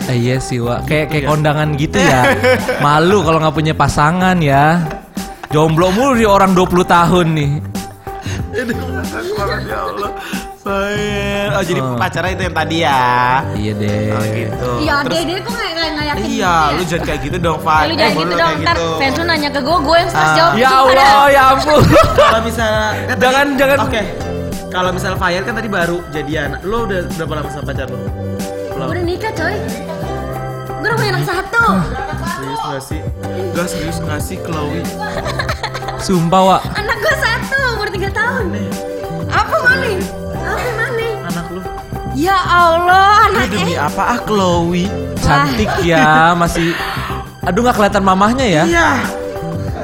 Eh, 0.09 0.17
iya 0.17 0.37
sih, 0.41 0.57
Wak. 0.57 0.88
Kayak 0.88 1.07
kayak 1.12 1.25
kondangan 1.29 1.69
gitu 1.77 2.01
ya. 2.01 2.21
Malu 2.85 3.21
kalau 3.21 3.38
nggak 3.38 3.53
punya 3.55 3.75
pasangan 3.77 4.37
ya. 4.41 4.81
Jomblo 5.49 5.93
mulu 5.93 6.12
di 6.12 6.25
orang 6.25 6.53
20 6.53 6.64
tahun 6.85 7.27
nih. 7.37 7.53
ya 9.64 9.79
Allah. 9.85 10.11
Fai. 10.59 11.49
Oh, 11.55 11.62
jadi 11.64 11.81
Oh. 11.81 11.97
pacarnya 11.97 12.33
itu 12.37 12.43
yang 12.45 12.57
tadi 12.57 12.77
ya. 12.85 13.01
Iya 13.57 13.73
deh. 13.73 14.01
Oh 14.12 14.25
gitu. 14.27 14.69
Iya, 14.85 14.95
Terus- 15.01 15.12
dia 15.17 15.23
dia 15.25 15.38
kok 15.41 15.53
nggak 15.53 15.69
nggak 15.69 15.73
nggak 15.73 15.78
yakin 16.09 16.25
Iya, 16.25 16.55
gitu 16.55 16.68
lu 16.68 16.81
ya? 16.81 16.88
jangan 16.88 17.05
kayak 17.05 17.21
gitu 17.23 17.37
dong, 17.38 17.59
Eh, 17.59 17.64
Fai. 17.64 17.83
lu 17.83 17.94
jangan 17.94 18.09
Eh, 18.09 18.16
gitu 18.16 18.33
dong, 18.33 18.38
kayak 18.40 18.59
ntar 18.61 18.77
gitu. 18.77 18.88
fans 18.97 19.14
lu 19.14 19.25
nanya 19.25 19.49
ke 19.49 19.61
gue, 19.61 19.77
gue 19.79 19.97
yang 19.97 20.11
stres 20.11 20.25
Ah. 20.25 20.37
jawab 20.37 20.53
Ya 20.55 20.68
Allah, 20.71 20.94
dah. 20.94 21.27
ya 21.29 21.42
ampun. 21.51 21.83
Kalau 22.18 22.40
misalnya 22.42 22.79
kan 22.79 22.94
tadi- 23.09 23.21
Jangan- 23.21 23.55
jangan. 23.57 23.79
Oke. 23.83 24.03
Kalau 24.68 24.90
misal 24.92 25.12
Fire 25.14 25.42
kan 25.42 25.55
tadi 25.55 25.68
baru 25.71 25.99
jadian. 26.09 26.49
Lu 26.62 26.85
udah 26.85 27.01
berapa 27.11 27.33
lama 27.35 27.49
sama 27.49 27.64
pacar 27.66 27.88
lu? 27.88 27.99
Gue 28.71 28.85
udah 28.87 29.03
nikah 29.03 29.33
coy 29.33 29.57
Gue 30.79 30.87
udah 30.87 30.94
punya 30.94 31.11
anak 31.11 31.25
satu 31.27 31.64
Serius 32.31 32.61
gak 32.62 32.83
sih? 32.85 33.01
Gak 33.51 33.66
serius 33.66 33.99
gak 33.99 34.21
sih 34.21 34.37
Chloe? 34.38 34.85
Sumpah, 35.99 36.42
Wak. 36.47 36.62
Anak 36.75 36.97
gue 36.97 37.14
satu 37.16 37.59
umur 37.75 37.88
3 37.88 38.07
tahun. 38.09 38.44
Apa 39.27 39.57
mana? 39.59 39.90
Ya 42.18 42.35
Allah, 42.35 43.31
anak 43.31 43.46
demi 43.46 43.78
eh. 43.78 43.78
apa 43.78 44.02
ah 44.02 44.18
Chloe? 44.26 44.90
Cantik 45.22 45.70
ya, 45.87 46.35
masih 46.35 46.74
Aduh 47.46 47.62
nggak 47.62 47.78
kelihatan 47.78 48.02
mamahnya 48.02 48.42
ya. 48.42 48.62
Iya. 48.66 48.90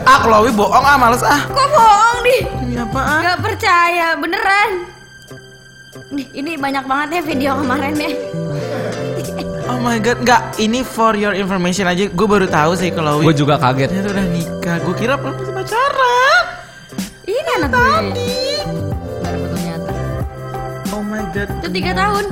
Ah 0.03 0.18
Chloe 0.18 0.51
bohong 0.51 0.83
ah 0.83 0.99
males 0.99 1.23
ah. 1.23 1.47
Kok 1.47 1.68
bohong 1.70 2.18
nih? 2.27 2.42
Demi 2.59 2.75
apa 2.75 3.01
ah? 3.07 3.20
Gak 3.23 3.38
percaya, 3.38 4.18
beneran. 4.18 4.70
Nih, 6.11 6.27
ini 6.35 6.59
banyak 6.59 6.83
banget 6.90 7.09
ya 7.14 7.23
video 7.23 7.51
kemarin 7.62 7.94
ya. 8.03 8.11
Oh 9.70 9.79
my 9.79 10.03
god, 10.03 10.18
nggak. 10.27 10.59
Ini 10.59 10.83
for 10.83 11.14
your 11.14 11.38
information 11.38 11.87
aja. 11.87 12.11
Gue 12.11 12.27
baru 12.27 12.51
tahu 12.51 12.75
sih 12.75 12.90
Chloe. 12.90 13.23
Gue 13.23 13.35
juga 13.38 13.62
kaget. 13.62 13.94
Ternyata 13.94 14.11
udah 14.11 14.27
nikah. 14.27 14.77
Gue 14.83 14.94
kira 14.99 15.14
belum 15.14 15.38
pacaran. 15.55 16.44
Ini 17.31 17.51
anak 17.62 17.70
gue. 17.70 17.79
Baru 17.79 18.54
Itu 21.45 21.69
3 21.69 21.93
tahun. 21.95 22.25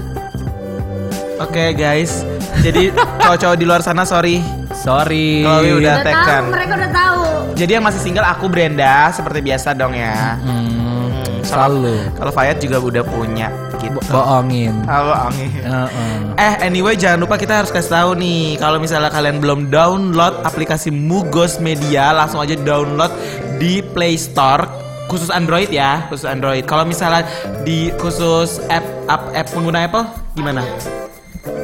Oke 1.38 1.64
guys. 1.72 2.22
Jadi 2.60 2.92
cowok-cowok 3.22 3.56
di 3.56 3.64
luar 3.64 3.80
sana 3.80 4.02
sorry. 4.02 4.38
Sorry. 4.72 5.42
Chloe 5.42 5.72
udah 5.74 5.94
Udah 5.94 5.96
tahu, 5.98 6.06
tekan. 6.06 6.42
mereka 6.48 6.72
udah 6.76 6.90
tahu. 6.90 7.20
Jadi 7.52 7.70
yang 7.70 7.84
masih 7.84 8.00
single 8.00 8.24
aku 8.24 8.46
Brenda 8.46 9.10
seperti 9.10 9.38
biasa 9.42 9.72
dong 9.72 9.92
ya. 9.92 10.38
Hmm, 10.38 11.12
selalu 11.42 12.00
Kalau 12.12 12.32
Fayat 12.32 12.58
juga 12.58 12.78
udah 12.78 13.04
punya 13.04 13.52
gitu. 13.76 13.98
bohongin. 14.08 14.72
Halo 14.86 15.12
Angin. 15.12 15.50
Heeh. 15.52 16.16
Eh 16.38 16.54
anyway 16.62 16.94
jangan 16.94 17.20
lupa 17.20 17.36
kita 17.36 17.60
harus 17.60 17.68
kasih 17.68 17.92
tahu 17.92 18.10
nih 18.14 18.56
kalau 18.56 18.78
misalnya 18.78 19.10
kalian 19.10 19.36
belum 19.36 19.68
download 19.68 20.40
aplikasi 20.42 20.88
Mugos 20.88 21.58
Media 21.58 22.14
langsung 22.14 22.38
aja 22.38 22.54
download 22.56 23.10
di 23.58 23.82
Play 23.84 24.16
Store 24.16 24.64
khusus 25.06 25.28
Android 25.28 25.68
ya 25.68 26.06
khusus 26.08 26.24
Android. 26.24 26.64
Kalau 26.64 26.86
misalnya 26.86 27.26
di 27.60 27.92
khusus 27.94 28.62
app 28.66 28.86
app, 29.32 29.48
pengguna 29.50 29.78
Apple 29.82 30.04
gimana? 30.34 30.62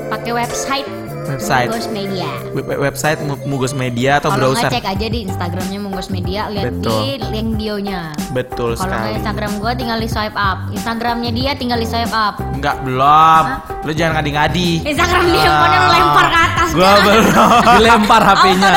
Pakai 0.08 0.32
website. 0.32 0.88
Website. 1.28 1.68
Munggos 1.68 1.90
Media. 1.92 2.28
Web- 2.50 2.80
website 2.80 3.20
Mu- 3.20 3.44
Mugos 3.44 3.74
Media 3.76 4.16
atau 4.16 4.32
Kalau 4.32 4.50
browser? 4.50 4.72
nggak 4.72 4.80
cek 4.80 4.86
aja 4.88 5.06
di 5.06 5.18
Instagramnya 5.22 5.78
Munggos 5.78 6.08
Media, 6.08 6.48
lihat 6.48 6.72
Betul. 6.72 7.00
di 7.04 7.08
link 7.28 7.48
bionya. 7.54 8.00
Betul 8.28 8.76
Kalau 8.76 8.86
nggak 8.86 9.00
sekali. 9.00 9.16
Instagram 9.16 9.50
gue 9.56 9.72
tinggal 9.74 9.98
di 9.98 10.08
swipe 10.08 10.36
up. 10.36 10.58
Instagramnya 10.68 11.30
dia 11.32 11.50
tinggal 11.56 11.78
di 11.80 11.88
swipe 11.88 12.12
up. 12.12 12.34
Enggak 12.52 12.76
belum. 12.82 13.44
Lu 13.82 13.92
jangan 13.92 14.20
ngadi-ngadi. 14.20 14.70
Instagram 14.84 15.24
dia 15.26 15.40
handphonenya 15.42 15.78
lu 15.78 15.90
lempar 15.90 16.26
ke 16.26 16.38
atas. 16.38 16.68
Gua 16.68 16.82
jangan. 16.84 17.00
belum. 17.00 17.50
Dilempar 17.78 18.20
HP-nya. 18.22 18.70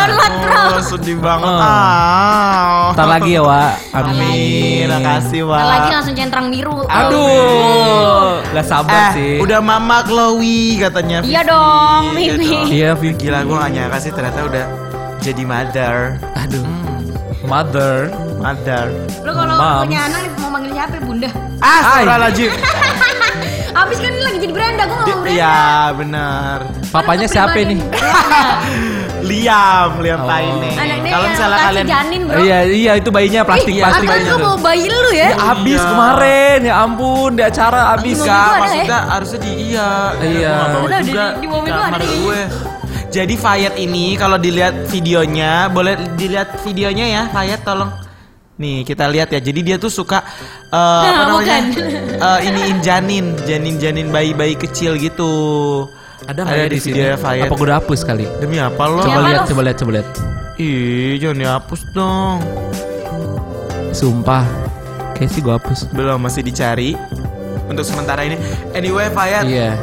Oh, 0.62 0.80
sedih 0.80 1.18
banget. 1.20 1.52
Oh. 1.52 1.60
Ah. 1.60 2.96
Ntar 2.96 3.08
lagi 3.10 3.32
ya, 3.36 3.42
Wak. 3.44 3.74
Amin. 3.92 4.16
Amin. 4.16 4.86
Makasih, 4.88 5.42
Wak. 5.44 5.60
Ntar 5.60 5.68
lagi 5.70 5.90
langsung 5.92 6.16
centang 6.16 6.46
biru. 6.48 6.78
Aduh, 6.88 8.40
gak 8.52 8.66
sabar 8.66 9.12
eh, 9.12 9.14
sih. 9.16 9.34
udah 9.40 9.60
mama 9.60 10.04
Chloe 10.04 10.80
katanya. 10.80 11.20
Iya 11.22 11.42
Vivi. 11.44 11.52
dong, 11.52 12.04
Iya 12.16 12.34
dong. 12.40 12.66
Iya, 12.72 12.90
Vivi. 12.96 13.20
Gila 13.20 13.40
gue 13.44 13.58
gak 13.58 13.72
nyangka 13.72 13.98
sih 14.00 14.12
ternyata 14.12 14.40
udah 14.48 14.66
jadi 15.20 15.44
mother. 15.44 15.96
Aduh. 16.40 16.64
Mother. 17.44 18.08
Mother. 18.42 18.86
Lu 19.22 19.32
kalau 19.32 19.56
punya 19.80 20.00
anak 20.04 20.22
mau 20.36 20.50
manggil 20.50 20.74
siapa? 20.74 20.98
Bunda. 21.00 21.30
Ah, 21.58 21.70
astagfirullahaladzim. 21.80 22.52
Abis 23.72 23.98
kan 23.98 24.12
ini 24.12 24.22
lagi 24.22 24.38
jadi 24.38 24.52
Brenda, 24.52 24.84
gue 24.84 24.98
ngomong 24.98 25.22
Brenda. 25.22 25.32
Iya, 25.32 25.60
benar. 25.96 26.58
Papanya 26.90 27.24
siapa 27.26 27.56
ini? 27.56 27.80
Liam, 29.30 30.02
Liam 30.02 30.20
Oh. 30.20 30.28
Paine. 30.28 30.70
Kalau 31.06 31.28
misalnya 31.30 31.58
kalian 31.62 31.88
janin 31.88 32.22
bro. 32.26 32.38
Iya, 32.42 32.58
iya 32.66 32.92
itu 32.96 33.10
bayinya 33.10 33.42
plastik 33.44 33.72
Iya, 33.72 33.84
plastik. 33.86 34.08
Atau 34.10 34.26
tuh. 34.28 34.40
mau 34.42 34.58
bayi 34.58 34.86
lu 34.86 35.12
ya? 35.12 35.30
Ya 35.30 35.38
abis 35.54 35.78
Iya. 35.78 35.88
kemarin, 35.88 36.60
ya 36.64 36.74
ampun 36.80 37.30
di 37.32 37.44
acara 37.44 37.80
abis. 37.94 38.18
Ada 38.20 38.38
maksudnya 38.58 39.00
harusnya 39.08 39.40
di 39.40 39.52
iya. 39.64 39.90
Iya. 40.20 40.52
Nggak 40.52 40.68
bawa 40.68 40.82
Ada 40.84 40.98
di- 40.98 41.06
juga 41.08 41.26
di 41.38 41.48
mobil 41.48 41.72
kamar 41.72 41.94
ada. 41.94 42.06
gue. 42.10 42.42
Jadi 43.12 43.36
Fayat 43.36 43.76
ini 43.78 44.06
kalau 44.16 44.38
dilihat 44.38 44.76
videonya, 44.88 45.68
boleh 45.70 45.94
dilihat 46.16 46.50
videonya 46.62 47.06
ya, 47.08 47.22
Fayat 47.30 47.62
tolong. 47.62 47.92
Nih 48.62 48.86
kita 48.86 49.10
lihat 49.10 49.34
ya. 49.34 49.42
Jadi 49.42 49.60
dia 49.66 49.76
tuh 49.76 49.90
suka 49.90 50.22
eh, 50.70 50.78
apa 51.02 51.10
Nah, 51.10 51.26
namanya? 51.26 51.36
bukan. 51.36 51.64
Eh, 52.22 52.40
iniin 52.46 52.78
janin, 52.86 53.34
janin-janin 53.50 54.14
bayi-bayi 54.14 54.54
kecil 54.54 54.94
gitu. 54.96 55.34
Ada 56.30 56.46
nggak 56.46 56.54
ya 56.54 56.66
di 56.70 56.78
di 56.78 56.80
video. 56.86 57.18
Apa 57.18 57.50
gue 57.50 57.66
udah 57.66 57.82
hapus 57.82 58.06
kali? 58.06 58.30
Demi 58.38 58.62
apa 58.62 58.84
lo? 58.86 59.02
Coba 59.02 59.26
lihat, 59.26 59.50
coba 59.50 59.62
lihat, 59.66 59.78
coba 59.82 59.92
lihat. 59.98 60.08
Ih, 60.62 61.18
jangan 61.18 61.38
dihapus 61.42 61.82
dong. 61.90 62.38
Sumpah, 63.90 64.46
kayak 65.18 65.34
sih 65.34 65.42
gue 65.42 65.50
hapus. 65.50 65.90
Belum 65.92 66.22
masih 66.22 66.46
dicari 66.46 66.94
untuk 67.66 67.82
sementara 67.82 68.22
ini. 68.22 68.38
Anyway, 68.72 69.10
Fayat. 69.10 69.50
Iya. 69.50 69.74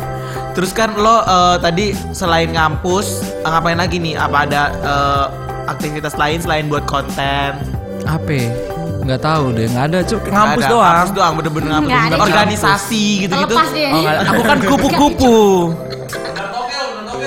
Terus 0.55 0.71
kan 0.71 0.95
lo 0.95 1.19
eh, 1.21 1.57
tadi 1.59 1.91
selain 2.15 2.55
ngampus 2.55 3.35
ngapain 3.43 3.75
lagi 3.75 3.99
nih? 3.99 4.15
Apa 4.15 4.47
ada 4.47 4.63
eh, 4.79 5.25
aktivitas 5.67 6.15
lain 6.15 6.39
selain 6.39 6.71
buat 6.71 6.87
konten? 6.87 7.59
Apa? 8.07 8.68
Nggak 8.99 9.21
tahu 9.23 9.45
deh, 9.55 9.67
nggak 9.71 9.85
ada. 9.89 9.99
Cuma 10.05 10.19
Nggak 10.21 10.35
ngampus 10.35 10.65
ada, 10.65 10.73
doang. 10.73 10.95
Ngampus 10.95 11.13
doang, 11.15 11.33
bener-bener 11.39 11.69
ngampus. 11.71 11.89
Nggak 11.89 12.03
ada. 12.05 12.17
Organisasi 12.25 13.05
gitu-gitu. 13.25 13.55
Oh, 13.55 14.03
ada. 14.05 14.21
Aku 14.29 14.43
kan 14.43 14.59
kupu-kupu. 14.63 15.39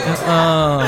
Heeh. 0.02 0.80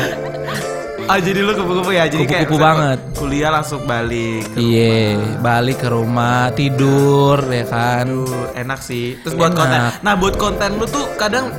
Ah 1.03 1.19
jadi 1.19 1.43
lu 1.43 1.51
kupu-kupu 1.51 1.91
ya? 1.91 2.07
Jadi 2.07 2.23
kayak 2.23 2.47
Kupu-kupu 2.47 2.63
misalnya 2.63 2.95
banget. 2.95 2.99
Kuliah 3.19 3.51
langsung 3.51 3.81
balik. 3.83 4.43
ke 4.55 4.59
Iya, 4.59 5.19
balik 5.43 5.77
ke 5.83 5.87
rumah, 5.91 6.47
tidur, 6.55 7.43
ya 7.51 7.65
kan. 7.67 8.07
Aduh, 8.07 8.55
enak 8.55 8.79
sih. 8.79 9.19
Terus 9.19 9.35
buat 9.35 9.51
Enak. 9.51 9.59
konten. 9.59 9.79
Nah, 9.99 10.13
buat 10.15 10.35
konten 10.39 10.69
lu 10.79 10.87
tuh 10.87 11.03
kadang 11.19 11.51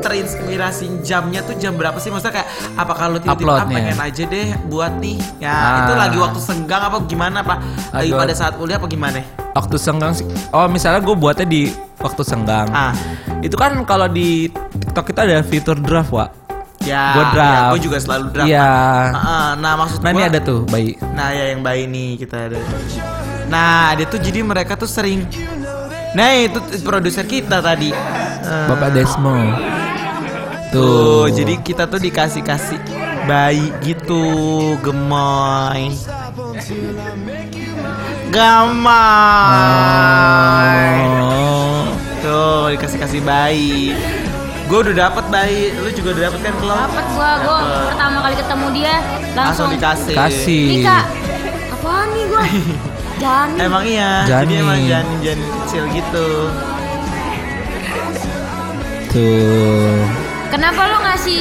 terinspirasi 0.00 1.00
jamnya 1.00 1.40
tuh 1.40 1.54
jam 1.54 1.72
berapa 1.72 1.96
sih? 1.96 2.08
Maksudnya 2.08 2.34
kayak 2.34 2.48
apakah 2.74 3.04
lu 3.08 3.18
tiba-tiba 3.18 3.52
ah, 3.54 3.64
pengen 3.64 3.94
aja 3.94 4.22
deh 4.24 4.48
buat 4.66 4.92
nih. 4.96 5.16
Ya, 5.38 5.52
Ah. 5.52 5.78
itu 5.80 5.92
lagi 5.94 6.16
waktu 6.16 6.40
senggang 6.40 6.82
apa 6.82 6.96
gimana, 7.04 7.38
Pak? 7.40 7.58
Lagi 7.92 8.10
pada 8.10 8.32
saat 8.32 8.52
kuliah 8.54 8.76
apa 8.76 8.86
gimana? 8.86 9.20
Waktu 9.50 9.76
senggang 9.76 10.12
sih. 10.12 10.24
Oh, 10.50 10.66
misalnya 10.66 10.98
gue 10.98 11.12
buatnya 11.12 11.44
di 11.44 11.68
waktu 11.96 12.22
senggang. 12.22 12.68
Ah. 12.70 12.96
Itu 13.38 13.54
kan 13.54 13.76
kalau 13.84 14.06
di 14.06 14.48
TikTok 14.50 15.04
kita 15.06 15.20
ada 15.22 15.40
fitur 15.40 15.76
draft, 15.76 16.10
Wak. 16.10 16.30
Ya, 16.80 17.12
draft. 17.28 17.76
gue 17.76 17.80
juga 17.84 17.98
selalu 17.98 18.24
draft. 18.30 18.48
Iya. 18.48 18.72
Ah, 19.10 19.20
ah, 19.20 19.48
nah, 19.54 19.76
maksud 19.76 20.00
Nah, 20.00 20.10
ini 20.10 20.18
gua- 20.18 20.30
ada 20.30 20.38
tuh 20.40 20.60
bayi. 20.64 20.96
Nah, 21.10 21.28
ya 21.28 21.52
yang 21.52 21.60
bayi 21.60 21.84
nih 21.84 22.16
kita 22.16 22.48
ada. 22.48 22.56
Nah, 23.46 23.92
dia 23.92 24.06
tuh 24.06 24.16
jadi 24.16 24.40
mereka 24.40 24.74
tuh 24.74 24.86
sering 24.86 25.28
Nah, 26.10 26.26
itu 26.34 26.58
produser 26.80 27.22
kita 27.22 27.60
tadi. 27.60 27.94
Eh, 27.94 28.66
Bapak 28.66 28.90
Desmo. 28.90 29.30
Tuh, 30.70 30.78
Tuh. 30.78 31.24
jadi 31.34 31.58
kita 31.58 31.84
tuh 31.84 31.98
dikasih-kasih 31.98 32.78
bayi 33.26 33.74
gitu, 33.82 34.22
gemoy. 34.78 35.90
Gemoy. 38.30 38.86
Oh. 41.18 41.90
Tuh, 42.22 42.72
dikasih-kasih 42.72 43.20
bayi. 43.20 43.92
Gue 44.70 44.86
udah 44.86 45.10
dapet 45.10 45.26
bayi, 45.26 45.74
lu 45.74 45.90
juga 45.90 46.14
udah 46.14 46.22
dapet 46.30 46.40
kan 46.46 46.54
Klo? 46.62 46.74
Dapet 46.78 47.06
gua, 47.18 47.30
gua 47.42 47.58
Dapet. 47.58 47.82
pertama 47.90 48.18
kali 48.22 48.34
ketemu 48.38 48.66
dia 48.70 48.94
Langsung 49.02 49.34
langsung. 49.34 49.68
dikasih. 49.74 50.14
Kasih. 50.14 50.62
Nih 50.70 50.78
kak, 50.86 51.04
apaan 51.74 52.06
nih 52.14 52.24
gua? 52.30 52.42
Janin. 53.20 53.58
Emang 53.58 53.82
iya, 53.84 54.10
jadi 54.24 54.46
Janin. 54.46 54.62
emang 54.62 54.80
janin-janin 54.86 55.48
kecil 55.58 55.84
gitu. 55.90 56.26
Tuh. 59.10 60.29
Kenapa 60.50 60.82
lu 60.82 60.98
ngasih 61.00 61.40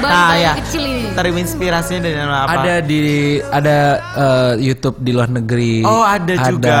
bayi 0.00 0.12
Nah, 0.12 0.32
ya. 0.34 0.52
kecil 0.56 0.82
ini? 0.82 1.12
Terinspirasinya 1.12 2.00
dari 2.00 2.16
apa? 2.16 2.48
Ada 2.50 2.74
di 2.80 3.00
ada 3.42 3.78
eh, 4.16 4.52
YouTube 4.58 4.96
di 4.98 5.12
luar 5.12 5.28
negeri. 5.28 5.84
Oh, 5.84 6.00
ada 6.00 6.34
juga. 6.42 6.80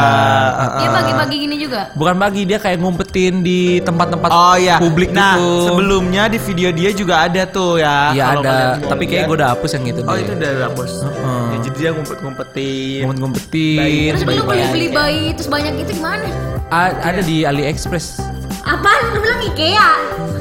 Dia 0.78 0.88
bagi-bagi 0.90 1.36
gini 1.38 1.56
juga. 1.56 1.92
Bukan 1.92 2.16
bagi 2.16 2.42
dia 2.44 2.56
kayak 2.56 2.80
ngumpetin 2.80 3.40
di 3.40 3.60
tempat-tempat 3.80 4.28
Oh 4.28 4.56
ya, 4.56 4.80
publik 4.80 5.12
nah, 5.12 5.36
gitu. 5.36 5.68
sebelumnya 5.68 6.28
di 6.28 6.38
video 6.38 6.68
dia 6.70 6.90
juga 6.90 7.24
ada 7.24 7.44
tuh 7.44 7.76
ya. 7.76 8.12
Iya 8.12 8.24
kalau 8.26 8.42
ada, 8.42 8.56
tapi 8.82 9.04
kayak 9.04 9.22
gue 9.26 9.36
udah 9.36 9.48
hapus 9.52 9.70
yang 9.76 9.84
gitu 9.86 10.00
Oh 10.02 10.12
deh. 10.12 10.22
itu 10.22 10.32
udah 10.32 10.50
hapus. 10.66 10.90
Heeh. 11.02 11.44
Ya, 11.46 11.56
jadi 11.62 11.76
dia 11.76 11.90
ngumpet-ngumpetin. 11.92 13.00
ngumpet-ngumpetin. 13.04 14.08
Terus 14.12 14.24
bayi-bayi. 14.24 14.48
beli-beli 14.48 14.88
bayi 14.90 15.24
terus 15.36 15.48
banyak 15.48 15.72
itu 15.76 15.92
gimana? 15.92 16.24
A- 16.68 16.96
ada 17.04 17.20
di 17.20 17.44
AliExpress. 17.44 18.35
Apaan? 18.66 19.14
Lu 19.14 19.18
bilang 19.22 19.40
Ikea? 19.46 19.88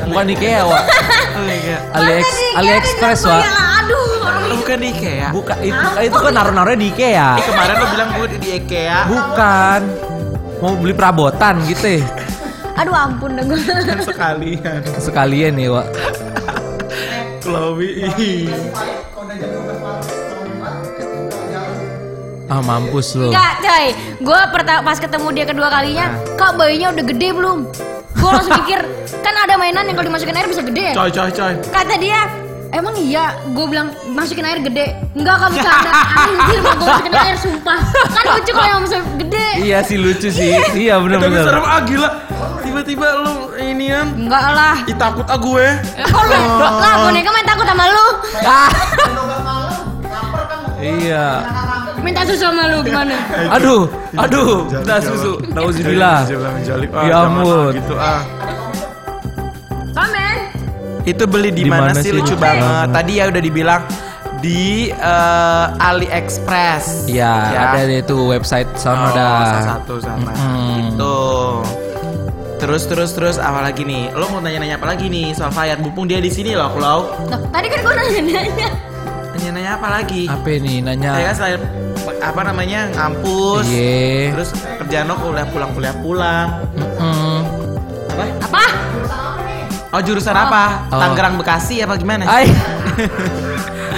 Bukan 0.10 0.26
Ikea, 0.34 0.62
Wak. 0.66 0.84
Oh 1.36 1.44
AliExpress, 2.58 3.22
bayi? 3.28 3.44
Aduh, 3.46 4.26
orang 4.26 4.46
Oh, 4.46 4.58
bukan 4.64 4.78
di 4.78 4.90
IKEA. 4.94 5.30
Bukan 5.36 5.58
itu 5.62 5.88
itu 6.06 6.18
kan 6.18 6.32
naruh-naruhnya 6.32 6.80
di 6.80 6.88
Ikea. 6.94 7.30
Eh, 7.36 7.46
kemarin 7.50 7.76
lo 7.76 7.86
bilang 7.92 8.10
gue 8.16 8.28
di 8.40 8.50
IKEA. 8.62 9.00
Bukan. 9.10 9.82
Mau 10.64 10.74
beli 10.80 10.94
perabotan 10.96 11.60
gitu 11.68 12.00
ya. 12.00 12.06
Aduh 12.80 12.96
ampun 12.96 13.36
gue. 13.36 13.60
Kan 13.84 14.00
sekalian. 14.00 14.80
Sekalian 15.02 15.52
nih, 15.60 15.68
Wak. 15.74 15.88
Chloe. 17.44 18.10
Ah 22.46 22.62
mampus 22.62 23.18
lu. 23.18 23.34
Enggak, 23.34 23.54
coy. 23.60 23.86
Gue 24.22 24.40
pas 24.64 24.98
ketemu 25.02 25.28
dia 25.34 25.46
kedua 25.50 25.68
kalinya, 25.68 26.14
kak 26.38 26.54
bayinya 26.56 26.94
udah 26.94 27.06
gede 27.06 27.30
belum? 27.34 27.60
Gue 28.16 28.30
langsung 28.32 28.56
mikir, 28.58 28.80
kan 29.20 29.34
ada 29.36 29.54
mainan 29.56 29.84
yang 29.84 29.96
kalau 29.96 30.08
dimasukin 30.08 30.34
air 30.34 30.48
bisa 30.48 30.62
gede 30.62 30.84
ya? 30.90 30.94
Coy 30.94 31.10
coy 31.10 31.30
coy. 31.30 31.54
Kata 31.68 31.96
dia, 31.96 32.22
emang 32.72 32.96
iya? 32.96 33.36
Gue 33.52 33.66
bilang 33.66 33.88
masukin 34.08 34.44
air 34.44 34.60
gede. 34.60 34.96
Enggak 35.14 35.36
kamu 35.38 35.52
bercanda. 35.54 35.92
Anjir, 36.22 36.60
mau 36.60 36.74
gue 36.74 36.88
masukin 36.88 37.14
air 37.14 37.36
sumpah. 37.38 37.80
Kan 38.08 38.24
lucu 38.32 38.52
kalau 38.52 38.70
yang 38.70 38.82
masuk 38.82 39.02
gede. 39.20 39.48
Iya 39.58 39.78
sih 39.82 39.98
lucu 39.98 40.28
sih. 40.30 40.52
iya 40.76 40.96
Tapi 40.96 41.04
bener-bener. 41.06 41.44
serem 41.44 41.64
ah 41.64 41.80
gila. 41.82 42.10
Tiba-tiba 42.60 43.08
lu 43.22 43.36
inian. 43.56 44.08
Enggak 44.18 44.46
lah. 44.52 44.76
Ih 44.84 44.96
takut 44.96 45.26
ah 45.26 45.38
gue. 45.38 45.66
Ya, 45.96 46.06
kok 46.06 46.24
lu? 46.24 46.36
Lah 46.60 46.94
boneka 47.04 47.30
main 47.30 47.46
takut 47.46 47.66
sama 47.66 47.86
lu. 47.88 48.06
Ah. 48.42 48.70
Iya. 50.76 51.42
Minta 52.06 52.22
susu 52.22 52.46
sama 52.46 52.70
lu 52.70 52.86
gimana? 52.86 53.18
Aduh, 53.58 53.90
aduh, 54.14 54.70
udah 54.70 55.00
susu. 55.02 55.42
Nauzubillah. 55.50 56.30
Ya 57.02 57.26
ampun. 57.26 57.74
Gitu 57.74 57.96
ah. 57.98 58.22
Komen. 59.90 60.38
Itu 61.02 61.26
beli 61.26 61.50
di 61.50 61.66
mana 61.66 61.98
sih 61.98 62.10
sih? 62.10 62.12
lucu 62.14 62.34
Lucu 62.34 62.36
banget. 62.38 62.94
Tadi 62.94 63.12
ya 63.18 63.24
udah 63.34 63.42
dibilang 63.42 63.82
di 64.38 64.94
eh, 64.94 65.66
AliExpress. 65.82 67.10
Iya, 67.10 67.34
ada 67.74 67.82
deh 67.90 68.06
tuh 68.06 68.30
website 68.30 68.70
Oh, 68.70 68.78
sana 68.78 69.10
dah. 69.10 69.42
salah 69.50 69.66
satu 69.82 69.94
sana. 69.98 70.30
Mm-mm. 70.30 70.94
Gitu. 70.94 71.18
Terus 72.62 72.84
terus 72.86 73.12
terus 73.18 73.36
apa 73.42 73.66
lagi 73.66 73.82
nih? 73.82 74.14
Lo 74.14 74.30
mau 74.30 74.40
nanya-nanya 74.40 74.78
apa 74.78 74.94
lagi 74.94 75.10
nih 75.10 75.34
soal 75.34 75.50
Fayat? 75.50 75.82
Mumpung 75.82 76.06
dia 76.06 76.22
di 76.22 76.30
sini 76.30 76.54
loh, 76.54 76.70
Klau. 76.70 77.10
Loh, 77.26 77.42
tadi 77.50 77.66
kan 77.68 77.80
gue 77.82 77.94
nanya-nanya. 77.98 78.70
Nanya-nanya 79.36 79.72
apa 79.76 79.88
lagi? 79.90 80.24
Apa 80.30 80.48
nih 80.54 80.78
nanya? 80.86 81.12
Saya 81.18 81.26
kan 81.26 81.36
selain 81.36 81.62
apa 82.16 82.42
namanya 82.44 82.90
ngampus, 82.92 83.66
Iya. 83.66 84.32
terus 84.32 84.50
kerjaan 84.78 85.06
lo 85.06 85.16
kuliah 85.16 85.46
pulang 85.46 85.70
kuliah 85.72 85.96
pulang. 85.96 86.48
Mm-mm. 86.74 87.38
Apa? 88.10 88.24
Apa? 88.42 88.64
Oh 89.90 90.02
jurusan 90.02 90.34
apa? 90.34 90.86
Oh. 90.90 91.00
Tangerang 91.00 91.36
Bekasi 91.36 91.80
apa 91.80 91.96
gimana? 91.96 92.28
Ay. 92.36 92.52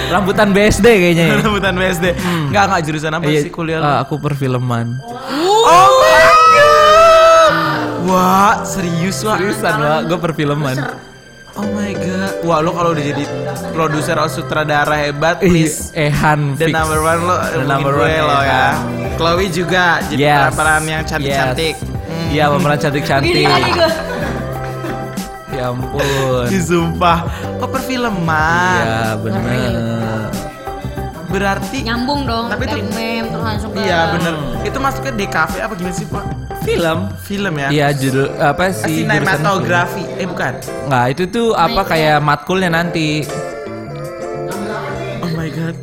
Rambutan 0.08 0.50
BSD 0.50 0.86
kayaknya 0.86 1.24
ya. 1.26 1.34
Rambutan 1.38 1.74
BSD. 1.74 2.06
Enggak 2.48 2.62
enggak 2.66 2.82
jurusan 2.82 3.12
apa 3.12 3.26
Iya, 3.26 3.40
sih 3.42 3.50
kuliah 3.50 3.78
lo? 3.78 3.84
ah, 3.84 3.96
aku 4.00 4.16
perfilman. 4.16 4.96
Oh 5.60 5.88
my 5.94 6.24
god. 6.54 7.52
Wah, 8.04 8.54
serius 8.64 9.20
wah. 9.20 9.36
Seriusan 9.36 9.74
lah, 9.76 10.00
gue 10.02 10.16
perfilman. 10.16 10.76
Oh 11.58 11.66
my 11.68 11.90
god. 11.92 12.32
Wah, 12.42 12.58
lo 12.58 12.70
kalau 12.70 12.94
udah 12.94 13.02
jadi 13.02 13.24
produser 13.72 14.14
atau 14.14 14.30
sutradara 14.30 14.94
hebat, 14.96 15.38
please. 15.38 15.90
Ih, 15.90 16.06
Ehan 16.06 16.54
The 16.54 16.70
fix. 16.70 16.72
number 16.72 16.98
one 17.00 17.20
lo, 17.20 17.34
The 17.42 17.66
number 17.66 17.92
one, 17.92 18.14
lo 18.14 18.38
ya. 18.40 18.64
Chloe 19.14 19.46
juga 19.48 19.98
jadi 20.06 20.22
Yes. 20.22 20.38
peran-peran 20.54 20.82
yang 20.86 21.02
cantik-cantik. 21.02 21.74
Yes. 21.74 22.06
Hmm. 22.06 22.28
Iya, 22.30 22.44
pemeran 22.48 22.78
cantik-cantik. 22.78 23.26
Gini 23.28 23.42
lagi 23.44 23.70
gue. 23.72 23.90
Ya 25.50 25.64
ampun. 25.68 26.46
Ih, 26.46 26.62
Sumpah. 26.62 27.18
Oh, 27.58 27.66
perfilman. 27.66 28.78
Iya, 28.78 29.18
bener. 29.18 30.30
Berarti 31.28 31.84
Nyambung 31.84 32.24
dong 32.24 32.48
Tapi 32.48 32.64
dari 32.64 32.80
itu- 32.80 32.94
meme 32.94 33.28
terus 33.28 33.44
langsung 33.44 33.70
ke 33.74 33.82
Iya, 33.82 34.00
bener. 34.14 34.34
Itu 34.62 34.78
masuknya 34.78 35.12
DKV 35.12 35.52
apa 35.58 35.72
gimana 35.74 35.92
sih, 35.92 36.06
Pak? 36.06 36.24
Film. 36.68 36.98
Film 37.24 37.54
ya? 37.56 37.68
Iya, 37.72 37.86
judul 37.96 38.28
apa 38.36 38.64
sih? 38.76 39.08
Sinematografi. 39.08 40.04
Eh, 40.20 40.26
bukan. 40.28 40.52
film? 40.60 40.84
Nggak, 40.92 41.04
itu 41.16 41.22
tuh 41.32 41.48
apa 41.56 41.80
kayak 41.88 42.20
matkulnya 42.20 42.68
nanti. 42.68 43.24
Oh 45.24 45.30
my 45.32 45.48
god. 45.48 45.76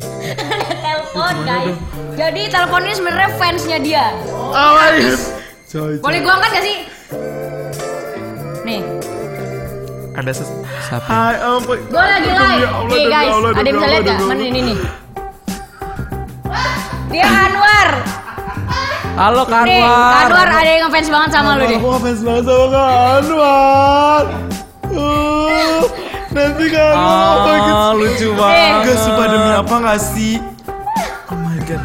telepon 0.86 1.36
guys. 1.42 1.76
Jadi 2.16 2.42
telepon 2.48 2.80
ini 2.86 2.94
sebenarnya 2.94 3.30
fansnya 3.34 3.78
dia. 3.82 4.06
Oh 4.30 4.78
my 4.78 4.94
god. 4.94 5.20
Coy, 5.66 5.98
Boleh 5.98 6.18
gua 6.22 6.32
angkat 6.38 6.50
gak 6.54 6.64
sih? 6.64 6.76
Nih, 8.62 8.80
Ada 10.14 10.30
ses 10.30 10.48
Siapa? 10.86 11.10
Hai, 11.10 11.34
oh 11.42 11.58
my 11.66 11.78
gua 11.90 12.04
lagi 12.06 12.30
live. 12.30 12.70
Nih 12.86 13.04
guys, 13.10 13.30
Allah, 13.34 13.50
ada 13.50 13.66
yang 13.66 13.76
bisa 13.76 13.88
lihat 13.90 14.02
gak? 14.06 14.18
Mana 14.22 14.44
ini 14.46 14.60
nih? 14.62 14.78
Dia 17.10 17.26
Anwar. 17.26 17.88
Halo 19.16 19.48
Nih, 19.48 19.80
Kanwar. 19.80 20.28
Anwar 20.28 20.48
ada 20.60 20.68
yang 20.68 20.82
ngefans 20.92 21.08
banget 21.08 21.30
sama 21.32 21.56
lu 21.56 21.64
deh. 21.64 21.80
Aku 21.80 21.88
ngefans 21.88 22.20
banget 22.20 22.44
sama 22.44 22.66
Kak 22.68 22.88
Anwar. 23.16 24.24
Uh, 24.92 25.80
nanti 26.36 26.64
Kak 26.68 26.84
Anwar, 26.92 27.24
oh 27.24 27.40
my 27.48 27.58
god. 27.64 27.72
Ah, 27.72 27.92
lucu 27.96 28.28
banget. 28.36 28.84
Gak 28.84 28.98
sumpah 29.00 29.26
demi 29.32 29.50
apa 29.56 29.74
gak 29.88 30.00
sih? 30.04 30.36
Oh 31.32 31.38
my 31.40 31.58
god. 31.64 31.84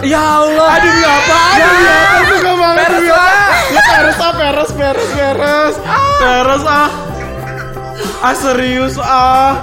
Ya 0.00 0.22
Allah. 0.40 0.68
Aduh 0.80 0.88
demi 0.88 1.04
apa? 1.04 1.40
Demi 1.60 1.84
apa? 1.84 2.20
Suka 2.24 2.52
banget 2.56 2.86
demi 2.88 3.10
apa? 3.12 3.56
Ya 3.68 3.80
peres 3.84 4.16
ah, 4.16 4.32
peres, 4.32 4.70
peres, 4.72 5.10
peres. 5.12 5.74
Peres 6.16 6.64
ah. 6.64 6.88
Ah 8.24 8.32
serius 8.32 8.96
ah. 8.96 9.60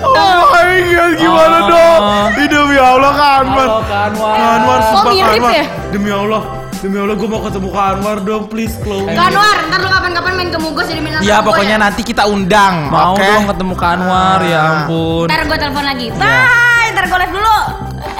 Oh 0.00 0.14
my 0.48 0.70
god, 0.88 1.12
gimana 1.14 1.58
Ah. 1.58 1.66
dong? 1.66 2.02
Demi 2.48 2.76
Allah 2.76 3.12
Kak 3.12 3.32
Anwar. 3.38 3.58
Halo 3.60 3.78
Kanwar. 3.82 4.32
Kak 4.32 4.48
Anwar, 4.54 4.78
Kok 4.78 4.88
sumpah 4.88 5.02
Kak 5.04 5.14
mirip 5.18 5.36
Anwar. 5.36 5.52
ya? 5.52 5.64
Demi 5.88 6.10
Allah, 6.12 6.42
demi 6.76 6.96
Allah 6.96 7.14
gue 7.14 7.28
mau 7.28 7.40
ketemu 7.40 7.68
Kak 7.68 7.86
Anwar 7.90 8.16
dong, 8.20 8.44
please 8.46 8.74
Chloe. 8.78 9.06
Kak 9.08 9.26
Anwar, 9.28 9.56
ntar 9.64 9.78
lu 9.78 9.88
kapan-kapan 9.88 10.32
main 10.34 10.48
ke 10.48 10.58
Mugos 10.58 10.86
jadi 10.86 11.00
minta 11.00 11.18
Ya 11.20 11.36
pokoknya 11.40 11.76
nanti 11.76 12.00
kita 12.02 12.24
undang, 12.26 12.88
Mau 12.88 13.12
oke? 13.12 13.22
dong 13.22 13.44
ketemu 13.48 13.74
Kanwar, 13.76 14.38
ya 14.42 14.56
Ah. 14.56 14.70
ampun. 14.78 15.26
Ntar 15.26 15.40
gua 15.44 15.56
telepon 15.58 15.84
lagi. 15.84 16.06
Bye, 16.12 16.86
ntar 16.92 17.04
gua 17.06 17.18
live 17.18 17.34
dulu. 17.34 17.58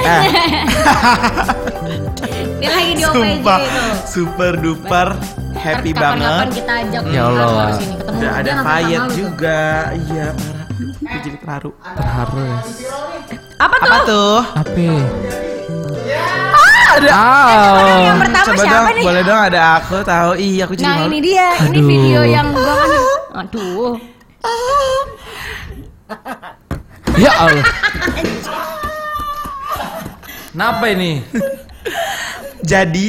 Eh. 0.01 0.23
Dia 2.59 2.71
lagi 2.73 2.93
di 2.93 3.03
OPJ 3.03 3.15
Sumpah, 3.15 3.59
itu. 3.61 3.81
super 4.05 4.53
duper 4.59 5.09
happy 5.57 5.91
Ntar 5.91 6.03
kapan-kapan 6.03 6.19
banget. 6.19 6.49
kita 6.53 6.73
ajak 6.77 7.03
Ya 7.09 7.23
Allah. 7.25 7.47
Anwar 7.47 7.71
sini 7.73 7.95
ketemu 7.97 8.19
ada 8.29 8.51
Fayet 8.61 9.03
juga, 9.15 9.61
iya 10.05 10.27
parah. 10.33 10.58
Gue 10.79 11.19
jadi 11.19 11.39
terharu. 11.39 11.71
Harus. 11.83 12.67
Apa 13.59 13.75
tuh? 13.77 13.89
Apa 13.89 13.99
tuh? 14.07 14.35
Apa? 14.55 14.87
Ada. 16.89 17.11
Ah. 17.11 17.99
Yang 18.01 18.19
pertama 18.23 18.45
Coba 18.45 18.59
siapa 18.59 18.75
dong, 18.75 18.87
nih? 18.91 19.05
boleh 19.05 19.23
dong 19.23 19.41
ada 19.41 19.61
aku 19.77 19.97
tahu. 20.03 20.31
Iya, 20.35 20.63
aku 20.65 20.75
jadi 20.75 20.87
Nah 20.87 20.95
malu. 20.97 21.07
ini 21.09 21.19
dia, 21.21 21.49
ini 21.63 21.79
Aduh. 21.79 21.87
video 21.87 22.21
yang 22.25 22.47
gua 22.51 22.73
kan 22.75 22.91
Aduh 23.39 23.95
Ya 27.23 27.33
Allah. 27.37 27.67
Kenapa 30.49 30.85
ini? 30.89 31.23
Jadi 32.63 33.07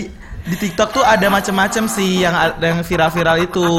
di 0.50 0.58
TikTok 0.58 0.90
tuh 0.90 1.04
ada 1.06 1.30
macam-macam 1.30 1.86
sih 1.86 2.26
yang 2.26 2.34
yang 2.58 2.82
viral-viral 2.82 3.38
itu. 3.46 3.70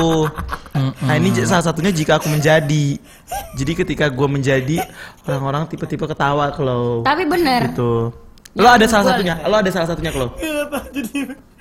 Nah 1.02 1.14
ini 1.18 1.34
salah 1.42 1.66
satunya 1.66 1.90
jika 1.90 2.22
aku 2.22 2.30
menjadi. 2.30 2.96
Jadi 3.58 3.72
ketika 3.74 4.06
gue 4.06 4.28
menjadi 4.30 4.78
orang-orang 5.26 5.66
tipe-tipe 5.66 6.06
ketawa 6.06 6.54
kalau 6.54 7.02
Tapi 7.02 7.26
bener 7.26 7.74
gitu. 7.74 8.14
Lo 8.54 8.66
ada 8.66 8.86
salah 8.86 9.14
satunya? 9.14 9.38
Lo 9.46 9.58
ada 9.58 9.70
salah 9.70 9.88
satunya 9.90 10.10
kalau? 10.10 10.34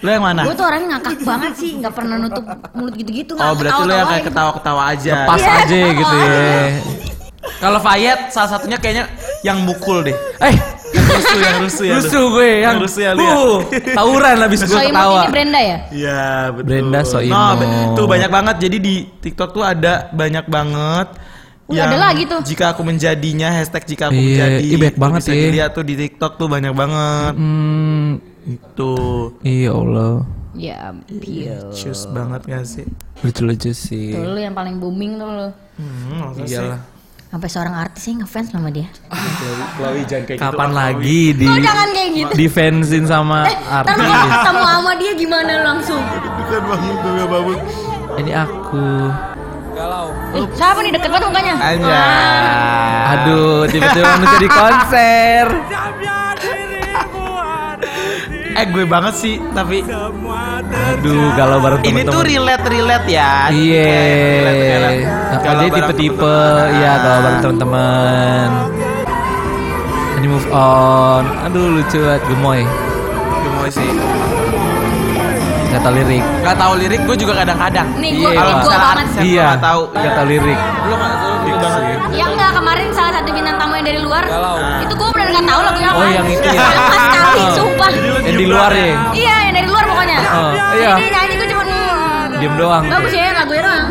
Lo 0.01 0.10
yang 0.10 0.26
mana? 0.26 0.41
Gue 0.45 0.55
tuh 0.57 0.66
orangnya 0.66 0.97
ngakak 0.97 1.22
banget 1.22 1.53
sih 1.60 1.72
Gak 1.84 1.93
pernah 1.93 2.16
nutup 2.18 2.45
mulut 2.72 2.95
gitu-gitu 2.95 3.36
Oh 3.36 3.51
nggak 3.51 3.55
berarti 3.60 3.82
lo 3.84 3.93
yang 3.93 4.10
kayak 4.10 4.26
ketawa-ketawa 4.32 4.82
aja. 4.95 5.16
Pas 5.28 5.41
Iya, 5.41 5.51
aja 5.66 5.80
gitu 5.93 6.16
ya. 6.16 6.34
Kalau 7.60 7.80
Fayet 7.82 8.20
salah 8.32 8.49
satunya 8.55 8.78
kayaknya 8.80 9.05
yang 9.43 9.62
mukul 9.64 10.01
deh. 10.05 10.16
Eh, 10.43 10.55
rusuh, 10.91 11.39
yang 11.39 11.57
rusuh 11.59 11.85
ya. 11.85 11.95
lucu 11.95 12.21
gue 12.29 12.47
yang, 12.47 12.61
Yang 12.61 12.77
rusuh 12.81 13.01
ya 13.01 13.11
lu 13.11 13.21
ya. 13.21 13.33
Uh, 13.33 13.57
tawuran 13.93 14.35
habis 14.39 14.59
gue 14.61 14.73
ketawa. 14.73 15.19
ini 15.19 15.27
Brenda 15.29 15.59
ya? 15.59 15.77
Iya 15.89 16.21
betul. 16.51 16.65
Brenda 16.65 16.99
Soimah. 17.03 17.33
Nah, 17.35 17.51
be- 17.55 17.69
tuh 17.93 18.05
banyak 18.05 18.29
banget. 18.29 18.55
Jadi 18.59 18.77
di 18.77 18.93
TikTok 19.19 19.49
tuh 19.51 19.63
ada 19.63 19.93
banyak 20.09 20.45
banget. 20.45 21.07
Wih, 21.65 21.77
ada 21.77 21.97
lagi 21.99 22.25
tuh. 22.25 22.41
Jika 22.41 22.73
aku 22.73 22.81
menjadinya 22.81 23.53
hashtag 23.53 23.85
jika 23.85 24.09
aku 24.09 24.17
Iya, 24.17 24.25
menjadi. 24.25 24.65
banyak 24.73 24.89
Tuh 24.89 24.99
banget 24.99 25.19
bisa 25.21 25.29
ya. 25.29 25.41
dilihat 25.43 25.69
tuh 25.71 25.83
di 25.83 25.95
TikTok 25.95 26.31
tuh 26.35 26.47
banyak 26.47 26.73
banget. 26.73 27.33
Hmm, 27.35 28.09
Itu 28.43 28.91
iya 29.41 29.69
Allah. 29.71 30.25
Ya 30.51 30.89
cus 31.69 32.09
banget 32.09 32.41
gak 32.43 32.65
sih? 32.65 32.85
Lucu-lucu 33.21 33.69
sih. 33.69 34.11
Tuh 34.11 34.25
lu 34.27 34.39
yang 34.39 34.51
paling 34.51 34.75
booming 34.75 35.15
tuh 35.15 35.29
lu 35.29 35.47
Hmm, 35.77 36.33
masa 36.35 36.43
sih? 36.43 36.69
Sampai 37.30 37.45
seorang 37.45 37.75
artis 37.77 38.09
yang 38.09 38.25
ngefans 38.25 38.49
sama 38.49 38.73
dia 38.73 38.89
Chloe 39.77 40.01
jangan 40.03 40.23
kayak 40.25 40.38
gitu. 40.41 40.49
Kapan 40.49 40.69
lagi 40.73 41.21
di 41.38 41.45
Lu 41.45 41.61
jangan 41.61 41.88
kayak 41.93 42.09
gitu 42.17 42.32
di 42.34 42.45
fansin 42.49 43.03
sama 43.05 43.45
Ntar 43.45 43.95
lu 43.95 44.09
artis? 44.09 44.34
ketemu 44.34 44.63
sama 44.65 44.91
dia 44.97 45.11
gimana 45.13 45.53
langsung 45.61 46.01
Bukan 46.01 46.61
banget 46.65 46.95
tuh 46.99 47.11
gak 47.13 47.30
bangun. 47.30 47.57
Ini 48.17 48.32
aku. 48.34 48.86
Eh, 50.30 50.45
siapa 50.57 50.80
nih 50.82 50.91
deket 50.91 51.09
banget 51.13 51.27
mukanya? 51.30 51.55
Aja. 51.61 52.01
Aduh, 53.15 53.63
tiba-tiba 53.69 54.17
mau 54.17 54.27
jadi 54.34 54.47
konser. 54.49 55.45
Eh 58.60 58.68
gue 58.68 58.84
banget 58.84 59.16
sih 59.16 59.36
tapi 59.49 59.80
Aduh, 60.89 61.32
galau 61.32 61.64
bareng 61.64 61.80
ini 61.82 62.03
tuh 62.03 62.12
temen-temen. 62.12 62.28
relate 62.28 62.66
relate 62.68 63.07
ya. 63.07 63.32
Iya. 63.47 63.93
Nah, 65.32 65.39
Galau 65.39 65.62
dia 65.62 65.72
tipe-tipe, 65.72 66.20
temen-temen. 66.20 66.76
iya 66.76 66.91
kalau 66.97 67.20
bareng 67.22 67.39
teman-teman. 67.39 68.49
Ini 70.20 70.28
move 70.28 70.49
on. 70.51 71.24
Aduh 71.47 71.66
lucu 71.72 71.97
banget 71.97 72.24
gemoy. 72.28 72.62
Gemoy 73.39 73.70
sih. 73.72 73.88
Gak 75.80 75.88
tau 75.88 75.95
lirik. 75.95 76.23
Gak 76.43 76.57
tahu 76.59 76.73
lirik 76.75 77.01
gue 77.01 77.15
juga 77.15 77.34
kadang-kadang. 77.39 77.88
Nih 77.95 78.11
Iya, 78.11 78.19
gue 78.19 78.32
Kalau 78.36 78.51
misalnya 78.51 78.67
banget. 78.77 78.91
artis 78.91 79.13
yang 79.15 79.23
Iya. 79.25 79.45
gak 79.47 79.61
tahu. 79.63 79.82
Gak 79.95 80.11
tau 80.11 80.25
lirik. 80.27 80.59
Lu 80.59 80.93
gak 80.93 81.11
tahu 81.15 81.32
lirik 81.39 81.57
banget. 81.57 81.84
Ya 82.11 82.25
enggak 82.27 82.51
kemarin 82.51 82.88
salah 82.91 83.11
satu 83.15 83.30
bintang 83.32 83.55
tamu 83.55 83.73
yang 83.73 83.88
dari 83.88 84.01
luar. 84.01 84.23
Itu 84.84 84.93
gue 84.93 85.09
benar 85.09 85.27
nggak 85.32 85.45
tahu 85.45 85.61
lagunya 85.63 85.89
apa. 85.89 85.97
Oh, 85.97 86.09
yang 86.09 86.27
itu 86.27 86.47
ya? 86.49 86.59
Yang 86.59 86.99
sekali, 87.07 87.39
Oh. 87.39 87.51
sumpah. 87.55 87.91
Yang 88.19 88.36
di 88.36 88.45
luar 88.45 88.71
ya. 88.71 88.86
Iya, 89.15 89.36
yang 89.39 89.53
dari 89.55 89.67
luar 89.67 89.84
pokoknya. 89.86 90.17
Oh, 90.19 90.51
iya. 90.75 90.93
dia 90.99 91.07
nyanyi 91.09 91.34
gue 91.34 91.47
cuma 91.47 91.63
hmm. 91.63 92.39
Diem 92.39 92.53
doang. 92.55 92.84
Bagus 92.86 93.13
ya 93.13 93.25
lagunya 93.34 93.63
doang. 93.63 93.86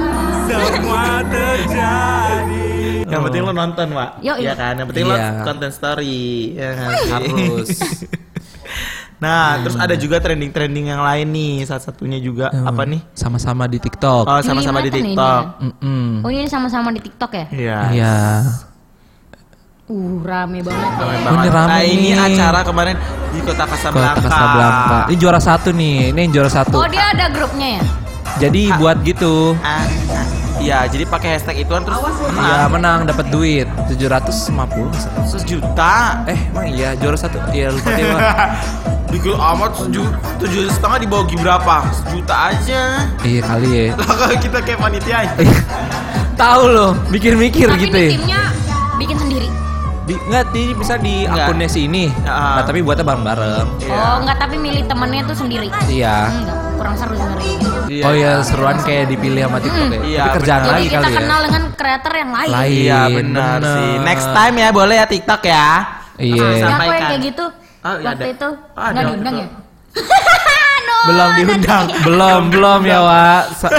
Yang 3.08 3.20
penting 3.24 3.42
lo 3.42 3.52
nonton, 3.54 3.86
Wak. 3.90 4.10
Yoi. 4.20 4.38
Iya 4.38 4.52
kan? 4.54 4.72
Yang 4.76 4.88
penting 4.92 5.04
lo 5.06 5.14
Iya. 5.16 5.28
konten 5.40 5.70
story. 5.72 6.20
Ya 6.52 6.70
kan? 6.74 6.88
Harus. 7.10 7.68
Nah, 9.18 9.58
terus 9.66 9.74
ada 9.74 9.98
juga 9.98 10.22
trending-trending 10.22 10.94
yang 10.94 11.02
lain 11.02 11.26
nih. 11.34 11.54
Salah 11.66 11.82
satunya 11.82 12.22
juga 12.22 12.54
apa 12.54 12.86
nih? 12.86 13.02
Sama-sama 13.18 13.66
di 13.66 13.82
TikTok. 13.82 14.24
Oh, 14.30 14.40
sama-sama 14.46 14.78
di 14.78 14.90
Gimana 14.94 15.02
nih 15.02 15.14
TikTok. 15.14 15.42
Mm-mm. 15.58 16.06
Oh 16.22 16.30
ini 16.30 16.46
sama-sama 16.46 16.88
di 16.94 17.00
TikTok 17.02 17.30
ya? 17.34 17.46
Iya. 17.50 17.78
Iya. 17.94 18.16
Uh 19.88 20.20
rame 20.20 20.60
banget 20.60 20.84
ya. 20.84 21.00
Rame 21.00 21.18
banget. 21.24 21.32
ini 21.32 21.48
rame 21.48 21.70
nah, 21.72 21.82
ini 21.82 22.10
nih. 22.12 22.26
acara 22.28 22.60
kemarin 22.60 22.96
di 23.32 23.40
Kota 23.42 23.64
Casablanca. 23.64 24.14
Kota 24.14 24.28
Casablanca. 24.28 24.98
Ini 25.08 25.16
juara 25.18 25.40
satu 25.40 25.68
nih. 25.74 25.96
Ini 26.14 26.20
yang 26.28 26.32
juara 26.36 26.50
satu. 26.52 26.76
Oh 26.78 26.88
dia 26.92 27.04
ada 27.10 27.26
grupnya 27.32 27.68
ya? 27.80 27.82
Jadi 28.36 28.62
buat 28.76 29.00
gitu. 29.02 29.56
Ah, 29.60 29.82
ah. 30.12 30.26
Iya, 30.58 30.90
jadi 30.90 31.06
pakai 31.06 31.38
hashtag 31.38 31.62
ituan 31.62 31.86
terus 31.86 32.02
Iya 32.34 32.66
menang. 32.66 32.70
menang 32.74 32.98
dapat 33.06 33.30
duit 33.30 33.70
750 33.86 34.90
misalnya. 34.90 35.22
sejuta. 35.24 35.96
Eh 36.26 36.38
emang 36.50 36.66
iya 36.66 36.98
juara 36.98 37.14
satu 37.14 37.38
Iya 37.48 37.70
lupa 37.70 37.88
Wak. 37.94 38.20
Dikit 39.08 39.38
amat 39.38 39.70
tujuh 39.78 40.04
tujuh 40.36 40.62
setengah 40.68 40.98
dibagi 41.00 41.36
berapa? 41.38 41.86
Sejuta 41.94 42.52
aja. 42.52 42.82
Iya 43.22 43.40
kali 43.40 43.68
ya 43.70 43.84
Lah 44.02 44.10
kalau 44.10 44.36
kita 44.36 44.58
kayak 44.60 44.78
panitia. 44.78 45.18
Tahu 46.34 46.62
loh 46.68 46.92
mikir-mikir 47.08 47.66
Tapi 47.66 47.82
gitu 47.84 47.96
ini 47.96 48.04
ya 48.04 48.10
timnya 48.14 48.42
bikin 48.98 49.16
sendiri. 49.16 49.48
Di, 50.08 50.14
Nggak 50.18 50.44
di, 50.50 50.64
bisa 50.72 50.94
di 50.96 51.14
Nggak. 51.22 51.44
akunnya 51.44 51.68
si 51.68 51.80
ini 51.82 52.04
Ya. 52.18 52.56
Nah, 52.56 52.64
Tapi 52.64 52.80
buatnya 52.80 53.04
bareng-bareng 53.04 53.66
Oh 53.86 54.14
enggak 54.18 54.36
tapi 54.38 54.56
milih 54.56 54.82
temennya 54.84 55.22
tuh 55.24 55.36
sendiri. 55.36 55.68
Iya 55.86 56.32
Enggak, 56.32 56.56
kurang 56.74 56.94
seru 56.96 57.14
sebenarnya. 57.14 57.56
Oh 58.00 58.12
iya 58.12 58.32
seruan 58.40 58.76
kayak 58.78 59.08
dipilih 59.08 59.44
sama 59.44 59.58
TikTok 59.58 59.88
ya 59.88 60.00
Iya, 60.02 60.22
Tapi 60.22 60.34
kerjaan 60.36 60.60
Jadi 60.60 60.72
lagi 60.74 60.86
kita 60.86 60.98
kali 60.98 61.08
ya 61.08 61.18
kenal 61.18 61.40
dengan 61.42 61.62
kreator 61.74 62.12
yang 62.14 62.30
lain. 62.30 62.48
Lain. 62.50 62.72
Iya 62.74 63.00
benar 63.10 63.58
bener. 63.58 63.74
sih. 63.74 63.90
Next 64.02 64.26
time 64.30 64.54
ya 64.56 64.68
boleh 64.70 64.96
ya 64.96 65.06
TikTok 65.06 65.42
ya. 65.42 65.68
Iya 66.16 66.46
Siapa 66.58 66.82
yang 66.82 66.98
kayak 67.06 67.22
gitu? 67.22 67.44
Oh, 67.78 67.94
iya 67.94 68.06
Waktu 68.06 68.18
ada. 68.18 68.24
itu 68.28 68.48
Oh, 68.48 68.58
ada. 68.74 68.90
enggak 68.90 69.04
diundang 69.06 69.34
ya? 69.36 69.48
no, 70.88 70.96
Belum 71.06 71.28
diundang. 71.34 71.86
Belum 72.02 72.40
belum 72.50 72.80
ya 72.84 72.98
Wak 73.00 73.42
Sa- 73.60 73.72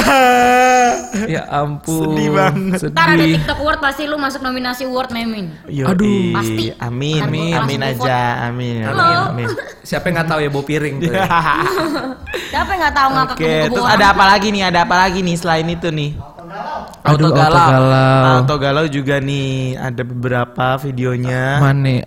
Ya 1.26 1.42
ampun 1.50 2.14
Sedih 2.14 2.30
banget. 2.32 2.80
Ntar 2.94 3.08
ada 3.10 3.18
Sedih 3.18 3.36
TikTok 3.42 3.58
Award 3.60 3.80
pasti 3.82 4.04
lu 4.06 4.16
masuk 4.16 4.42
nominasi 4.42 4.86
award 4.86 5.10
memin. 5.10 5.50
Aduh. 5.66 6.34
Pasti. 6.38 6.70
Amin, 6.78 7.22
amin, 7.26 7.54
amin 7.56 7.80
aja, 7.82 8.48
amin, 8.48 8.86
amin, 8.86 8.94
Halo. 8.94 9.34
amin. 9.34 9.48
Siapa 9.82 10.06
yang 10.06 10.22
nggak 10.22 10.30
tahu 10.30 10.40
ya 10.40 10.50
bau 10.50 10.64
piring 10.64 10.96
tuh 11.02 11.10
ya? 11.10 11.26
Siapa 12.54 12.70
yang 12.72 12.82
nggak 12.86 12.96
tahu 12.96 13.10
ngakak 13.10 13.36
Oke, 13.36 13.42
kubu-kubu 13.46 13.74
terus 13.74 13.88
ada 13.90 14.06
apa 14.14 14.24
lagi 14.26 14.48
nih? 14.54 14.62
Ada 14.70 14.80
apa 14.86 14.96
lagi 14.98 15.20
nih 15.26 15.36
selain 15.36 15.68
itu 15.68 15.88
nih? 15.90 16.12
Aduh, 17.00 17.26
Auto 17.26 17.30
Galau. 17.34 17.70
Auto 18.38 18.56
Galau 18.58 18.86
juga 18.86 19.16
nih 19.18 19.78
ada 19.78 20.02
beberapa 20.06 20.78
videonya. 20.78 21.58
Mana 21.58 22.06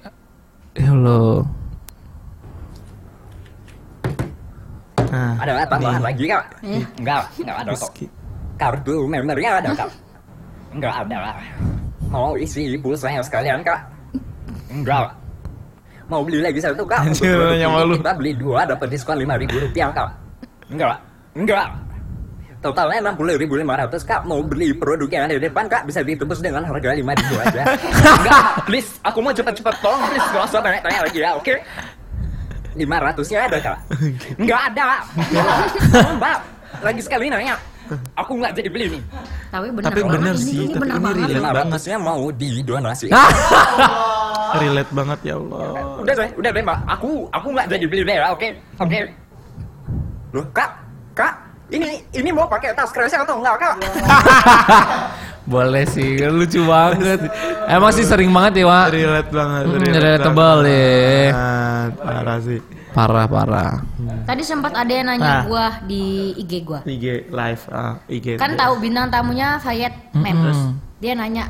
Ya 0.73 0.89
Allah 0.89 1.62
Nah, 5.13 5.37
Ada 5.45 5.69
tambahan 5.69 6.01
nih. 6.01 6.07
lagi 6.09 6.25
kak? 6.25 6.45
Eh. 6.65 6.85
Enggak, 6.97 7.23
enggak 7.37 7.57
ada 7.61 7.73
kok. 7.77 7.91
Kartu 8.57 8.95
membernya 9.05 9.51
ada 9.61 9.71
kak? 9.77 9.91
Enggak 10.73 10.95
ada 11.05 11.17
lah. 11.21 11.37
Mau 12.09 12.33
isi 12.41 12.81
pulsanya 12.81 13.21
sekalian 13.21 13.61
kak? 13.61 13.77
Enggak. 14.73 15.13
Mau 16.09 16.25
beli 16.25 16.41
lagi 16.41 16.65
satu 16.65 16.89
kak? 16.89 17.05
Anjir, 17.13 17.37
yang 17.61 17.77
malu. 17.77 18.01
Kita 18.01 18.17
beli 18.17 18.33
dua 18.33 18.65
dapat 18.65 18.89
diskon 18.89 19.21
lima 19.21 19.37
ribu 19.37 19.61
rupiah 19.61 19.93
kak? 19.93 20.09
Enggak, 20.73 20.97
enggak. 21.37 21.69
Totalnya 22.63 23.11
enam 23.11 23.15
puluh 23.19 23.37
ribu 23.37 23.61
lima 23.61 23.77
ratus 23.77 24.09
kak. 24.09 24.25
Mau 24.25 24.41
beli 24.41 24.73
produk 24.73 25.11
yang 25.13 25.29
ada 25.29 25.37
di 25.37 25.45
depan 25.45 25.69
kak 25.69 25.85
bisa 25.85 26.01
ditebus 26.01 26.41
dengan 26.41 26.65
harga 26.65 26.97
lima 26.97 27.13
ribu 27.13 27.35
aja. 27.37 27.69
enggak, 28.23 28.41
please. 28.65 28.97
Aku 29.05 29.21
mau 29.21 29.35
cepat-cepat 29.37 29.77
tolong 29.85 30.01
please. 30.09 30.29
Gak 30.33 30.45
usah 30.49 30.61
tanya-tanya 30.65 31.01
lagi 31.05 31.19
ya, 31.21 31.31
oke? 31.37 31.55
Lima 32.73 32.97
ratusnya 32.99 33.39
ada 33.45 33.59
kak? 33.61 33.77
Enggak 34.41 34.61
ada. 34.73 35.05
Mbak, 36.17 36.37
lagi 36.81 37.01
sekali 37.05 37.29
nanya. 37.29 37.57
Aku 38.17 38.41
nggak 38.41 38.57
jadi 38.57 38.69
beli 38.73 38.87
nih. 38.97 39.03
Tapi 39.53 39.69
bener, 39.69 39.93
Tapi 39.93 40.01
ini, 40.01 40.31
sih, 40.41 40.57
ini 40.65 40.73
tapi 40.73 40.81
bener 40.89 40.97
ini 40.97 41.13
relate 41.13 41.37
Lima 41.37 41.51
banget. 41.53 41.61
ratusnya 41.69 41.97
mau 42.01 42.23
didonasi. 42.33 43.07
Relate 44.53 44.93
banget 44.93 45.19
ya 45.25 45.35
Allah. 45.41 45.97
Udah 46.01 46.13
deh, 46.13 46.29
udah 46.37 46.51
deh 46.53 46.61
mbak. 46.61 46.79
Aku 46.85 47.25
aku 47.33 47.47
nggak 47.57 47.67
jadi 47.73 47.85
beli 47.89 48.03
deh, 48.05 48.17
oke? 48.29 48.49
Oke. 48.85 48.99
Loh 50.33 50.45
kak, 50.53 50.71
kak, 51.17 51.33
ini 51.73 52.05
ini 52.13 52.29
mau 52.33 52.45
pakai 52.45 52.77
tas 52.77 52.93
kresek 52.93 53.25
atau 53.25 53.41
enggak 53.41 53.57
kak? 53.57 53.75
Boleh 55.53 55.85
sih, 55.85 56.17
lucu 56.25 56.65
banget. 56.65 57.29
Emang 57.69 57.93
sih 57.93 58.03
sering 58.03 58.33
banget 58.33 58.53
ya, 58.59 58.65
Wak. 58.65 58.87
Relate 58.89 59.31
banget. 59.31 59.63
Hmm, 59.63 59.75
relate 59.77 60.01
relatable 60.01 60.59
banget. 60.59 60.73
ya. 60.73 61.31
Parah 61.95 62.39
sih. 62.41 62.61
Parah, 62.93 63.25
parah. 63.27 63.73
Tadi 64.23 64.43
sempat 64.43 64.73
ada 64.73 64.89
yang 64.89 65.07
nanya 65.07 65.25
Nah. 65.25 65.43
gua 65.45 65.67
di 65.83 66.03
IG 66.37 66.53
gua. 66.63 66.81
IG 66.85 67.29
live, 67.29 67.63
ah, 67.69 68.01
IG. 68.07 68.37
Kan 68.37 68.53
tahu 68.53 68.81
bintang 68.81 69.09
tamunya 69.09 69.57
Fayet 69.59 69.93
Mem. 70.13 70.37
Mm-mm. 70.37 70.77
Dia 70.99 71.13
nanya 71.13 71.49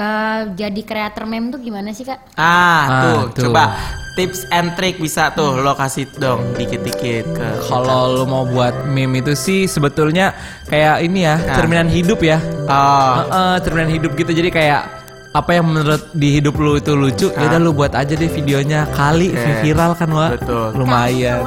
"Eh, 0.00 0.40
jadi 0.56 0.80
kreator 0.80 1.24
mem 1.24 1.48
tuh 1.48 1.60
gimana 1.60 1.92
sih 1.92 2.02
kak? 2.02 2.18
Ah, 2.34 2.40
Ah, 2.40 2.84
tuh, 2.98 3.20
tuh. 3.30 3.42
coba 3.46 3.76
tips 4.10 4.48
and 4.48 4.72
trick 4.72 4.96
bisa 4.96 5.28
tuh 5.30 5.54
lo 5.54 5.72
kasih 5.72 6.08
dong 6.16 6.40
dikit-dikit 6.54 7.24
ke 7.30 7.46
Kalau 7.62 8.10
lu 8.10 8.24
mau 8.24 8.42
buat 8.42 8.84
meme 8.84 9.20
itu 9.20 9.32
sih 9.32 9.64
sebetulnya 9.64 10.32
kayak 10.66 11.00
ini 11.00 11.22
ya, 11.22 11.36
Nah. 11.36 11.54
cerminan 11.54 11.86
hidup 11.86 12.20
ya. 12.20 12.40
Oh, 12.64 13.12
Heeh, 13.22 13.54
cerminan 13.60 13.90
hidup 13.90 14.12
gitu. 14.14 14.32
Jadi 14.32 14.48
kayak 14.48 14.82
apa 15.30 15.50
yang 15.52 15.70
menurut 15.70 16.10
di 16.10 16.34
hidup 16.34 16.58
lu 16.58 16.74
itu 16.74 16.90
lucu, 16.90 17.30
ya 17.30 17.46
udah 17.46 17.60
lu 17.60 17.70
buat 17.70 17.94
aja 17.94 18.10
deh 18.10 18.26
videonya 18.26 18.82
kali 18.90 19.30
Oke. 19.30 19.62
viral 19.62 19.94
kan, 19.94 20.10
Wak. 20.10 20.42
Betul. 20.42 20.74
Lumayan. 20.74 21.46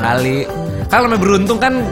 Kali. 0.00 0.48
Kan 0.88 1.04
namanya 1.04 1.20
beruntung 1.20 1.58
kan 1.58 1.82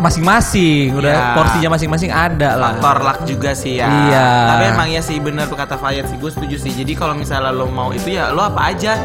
masing-masing, 0.00 0.92
udah 0.92 1.12
Iya. 1.12 1.34
porsinya 1.34 1.68
masing-masing 1.70 2.10
ada 2.10 2.50
lah. 2.54 2.72
faktor 2.74 2.96
luck 3.00 3.18
juga 3.24 3.50
sih 3.52 3.76
ya. 3.76 3.86
Iya. 3.86 4.28
Tapi 4.48 4.64
emang 4.70 4.88
ya 4.88 5.00
sih 5.00 5.16
bener 5.16 5.46
kata 5.46 5.76
Fayet 5.76 6.04
sih, 6.04 6.16
gue 6.16 6.30
setuju 6.30 6.56
sih. 6.58 6.72
Jadi 6.74 6.92
kalau 6.92 7.12
misalnya 7.12 7.48
lo 7.50 7.66
mau 7.66 7.90
itu 7.90 8.10
ya 8.10 8.28
lo 8.28 8.42
apa 8.42 8.68
aja, 8.68 8.96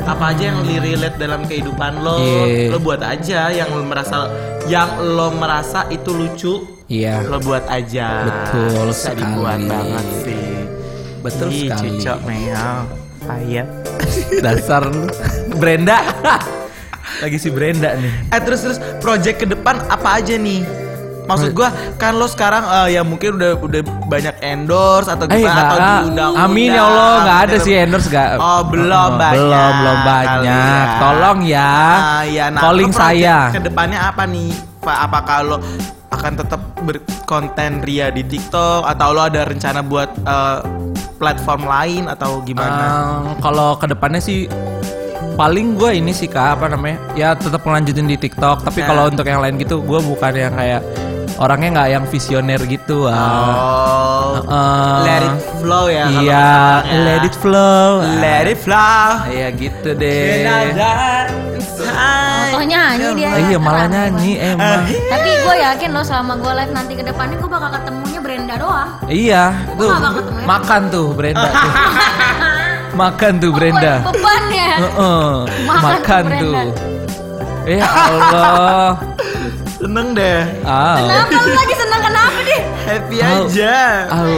apa 0.00 0.32
aja 0.32 0.42
yang 0.46 0.60
li 0.60 0.76
relate 0.76 1.16
dalam 1.16 1.44
kehidupan 1.44 2.00
lo, 2.00 2.16
Iya. 2.16 2.72
lo 2.72 2.78
buat 2.78 3.00
aja 3.00 3.48
yang 3.48 3.68
lo 3.68 3.82
merasa, 3.82 4.26
yang 4.64 4.88
lo 4.98 5.28
merasa 5.30 5.84
itu 5.86 6.10
lucu, 6.10 6.54
Iya. 6.86 7.22
lo 7.22 7.38
buat 7.38 7.68
aja. 7.68 8.24
Betul 8.26 8.88
Bisa 8.88 9.12
dibuat 9.12 9.56
sekali. 9.56 9.68
banget 9.68 10.06
sih. 10.24 10.46
Betul 11.20 11.48
Ih, 11.50 11.58
sekali. 11.68 11.88
Cocok 11.94 12.18
Mel, 12.24 12.72
Fayet. 13.22 13.68
Dasar. 14.44 14.82
Brenda. 15.52 16.00
Lagi 17.20 17.36
si 17.36 17.48
Brenda 17.48 17.94
nih. 17.94 18.12
Eh 18.28 18.40
terus 18.40 18.60
terus 18.60 18.78
project 18.98 19.36
ke 19.38 19.46
depan 19.46 19.78
apa 19.86 20.18
aja 20.18 20.34
nih? 20.34 20.64
Maksud 21.22 21.54
gua 21.54 21.70
kan 21.94 22.18
lo 22.18 22.26
sekarang 22.26 22.64
eh, 22.82 22.98
ya 22.98 23.06
mungkin 23.06 23.38
udah 23.38 23.54
udah 23.54 23.80
banyak 24.10 24.34
endorse 24.42 25.06
atau 25.06 25.30
Eh, 25.30 25.38
gimana 25.38 25.60
atau 25.62 25.76
nggak. 25.76 25.98
diundang 26.02 26.32
Amin 26.34 26.74
ya 26.74 26.82
Allah, 26.82 27.12
nggak 27.22 27.38
ada 27.40 27.56
sih 27.60 27.72
endorse 27.72 28.08
nggak. 28.08 28.28
Oh 28.34 28.60
belum 28.66 29.10
banyak. 29.14 29.38
Belum 29.38 29.72
belum 29.78 29.98
banyak. 30.02 30.42
ya. 30.42 30.64
Tolong 30.98 31.38
ya. 31.46 31.70
Ah, 31.94 32.22
ya, 32.26 32.44
nah, 32.50 32.60
Calling 32.60 32.90
saya. 32.90 33.36
Ke 33.48 33.62
depannya 33.62 34.00
apa 34.02 34.26
nih? 34.26 34.50
Pak 34.80 34.98
apakah 35.06 35.38
lo 35.44 35.56
akan 36.10 36.32
tetap 36.34 36.60
berkonten 36.82 37.78
ria 37.80 38.10
di 38.10 38.26
TikTok 38.26 38.82
atau 38.82 39.14
lo 39.14 39.22
ada 39.22 39.46
rencana 39.46 39.86
buat 39.86 40.10
eh, 40.18 40.58
platform 41.14 41.62
lain 41.62 42.02
atau 42.08 42.42
gimana? 42.42 42.84
Eh, 43.30 43.38
kalau 43.38 43.78
ke 43.78 43.86
depannya 43.86 44.18
sih 44.18 44.50
paling 45.40 45.72
gue 45.72 45.90
ini 45.94 46.12
sih 46.12 46.28
kak 46.28 46.60
apa 46.60 46.68
namanya 46.68 47.00
ya 47.14 47.32
tetap 47.32 47.64
ngelanjutin 47.64 48.04
di 48.04 48.16
TikTok 48.18 48.60
tapi 48.60 48.78
Nah. 48.78 48.86
kalau 48.86 49.02
untuk 49.08 49.24
yang 49.24 49.40
lain 49.40 49.56
gitu 49.56 49.80
gue 49.80 50.00
bukan 50.02 50.32
yang 50.34 50.52
kayak 50.52 50.84
orangnya 51.36 51.68
nggak 51.74 51.88
yang 51.90 52.04
visioner 52.06 52.60
gitu 52.66 53.08
ah. 53.08 53.16
Oh, 53.16 54.28
Heeh. 54.36 54.96
let 55.00 55.22
it 55.22 55.32
flow 55.56 55.84
ya. 55.88 56.04
kalau 56.06 56.20
iya 56.20 56.48
ya. 56.84 57.00
let 57.00 57.22
it 57.24 57.32
flow 57.34 57.88
Let 58.20 58.44
it 58.46 58.58
flow. 58.58 59.08
Iya 59.26 59.48
gitu 59.54 59.90
deh 59.94 60.44
Oh 62.50 62.62
nyanyi 62.62 63.08
dia. 63.16 63.30
Ah, 63.30 63.40
iya 63.40 63.56
malah 63.56 63.88
nyanyi 63.88 64.36
emang 64.36 64.84
Tapi 64.84 65.30
gue 65.32 65.56
yakin 65.56 65.90
loh 65.90 66.04
selama 66.04 66.36
gue 66.36 66.52
live 66.54 66.72
nanti 66.72 66.92
ke 66.92 67.02
depannya 67.02 67.40
gue 67.40 67.48
bakal 67.48 67.72
ketemunya 67.72 68.20
Brenda 68.20 68.54
doang. 68.56 68.90
iya 69.08 69.56
tuh 69.74 69.88
nggak 69.88 69.96
bakal 69.96 70.12
ketemu 70.14 70.36
ya. 70.36 70.46
makan 70.46 70.80
tuh 70.92 71.06
Brenda 71.10 71.48
tuh 71.48 71.72
Makan 73.00 73.32
tuh 73.40 73.50
Brenda. 73.56 73.94
Oh, 74.04 74.12
beban 74.12 74.44
ya. 74.52 74.72
Heeh, 74.76 75.30
Makan 75.64 75.80
makan 75.80 76.24
tuh. 76.36 76.52
Brenda. 76.52 76.84
Eh 77.64 77.80
Allah. 77.80 78.92
Seneng 79.80 80.08
deh. 80.12 80.40
Ah. 80.68 81.00
Kenapa 81.00 81.36
lu 81.40 81.52
lagi 81.56 81.74
senang 81.76 82.02
kenapa 82.04 82.38
deh? 82.44 82.60
Happy 82.84 83.16
Au. 83.24 83.28
aja. 83.48 83.76
Au. 84.12 84.36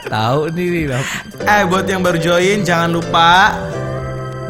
Tahu 0.10 0.40
nih. 0.50 0.90
Bang. 0.90 1.04
Eh 1.46 1.62
buat 1.70 1.86
yang 1.86 2.02
baru 2.02 2.18
join 2.18 2.66
jangan 2.66 2.90
lupa 2.90 3.54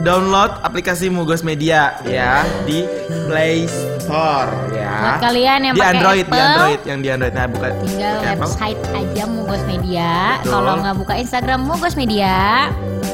download 0.01 0.51
aplikasi 0.61 1.09
Mugos 1.09 1.40
Media 1.40 1.96
ya 2.03 2.40
di 2.64 2.84
Play 3.26 3.68
Store 4.01 4.48
ya. 4.70 4.94
Buat 4.98 5.20
kalian 5.22 5.59
yang 5.62 5.74
di 5.74 5.80
pakai 5.80 5.92
Android, 5.92 6.16
di 6.18 6.30
Apple, 6.30 6.40
Android 6.42 6.80
yang 6.84 6.98
di 6.98 7.09
Android 7.09 7.32
nah 7.32 7.46
bukan 7.46 7.70
Tinggal 7.80 8.14
pakai 8.16 8.28
Apple. 8.28 8.42
website 8.42 8.80
aja 8.92 9.22
Mugos 9.26 9.62
Media. 9.64 10.11
Kalau 10.42 10.72
nggak 10.78 10.96
buka 10.96 11.14
Instagram 11.16 11.61
Mugos 11.62 11.94
Media, 11.94 12.34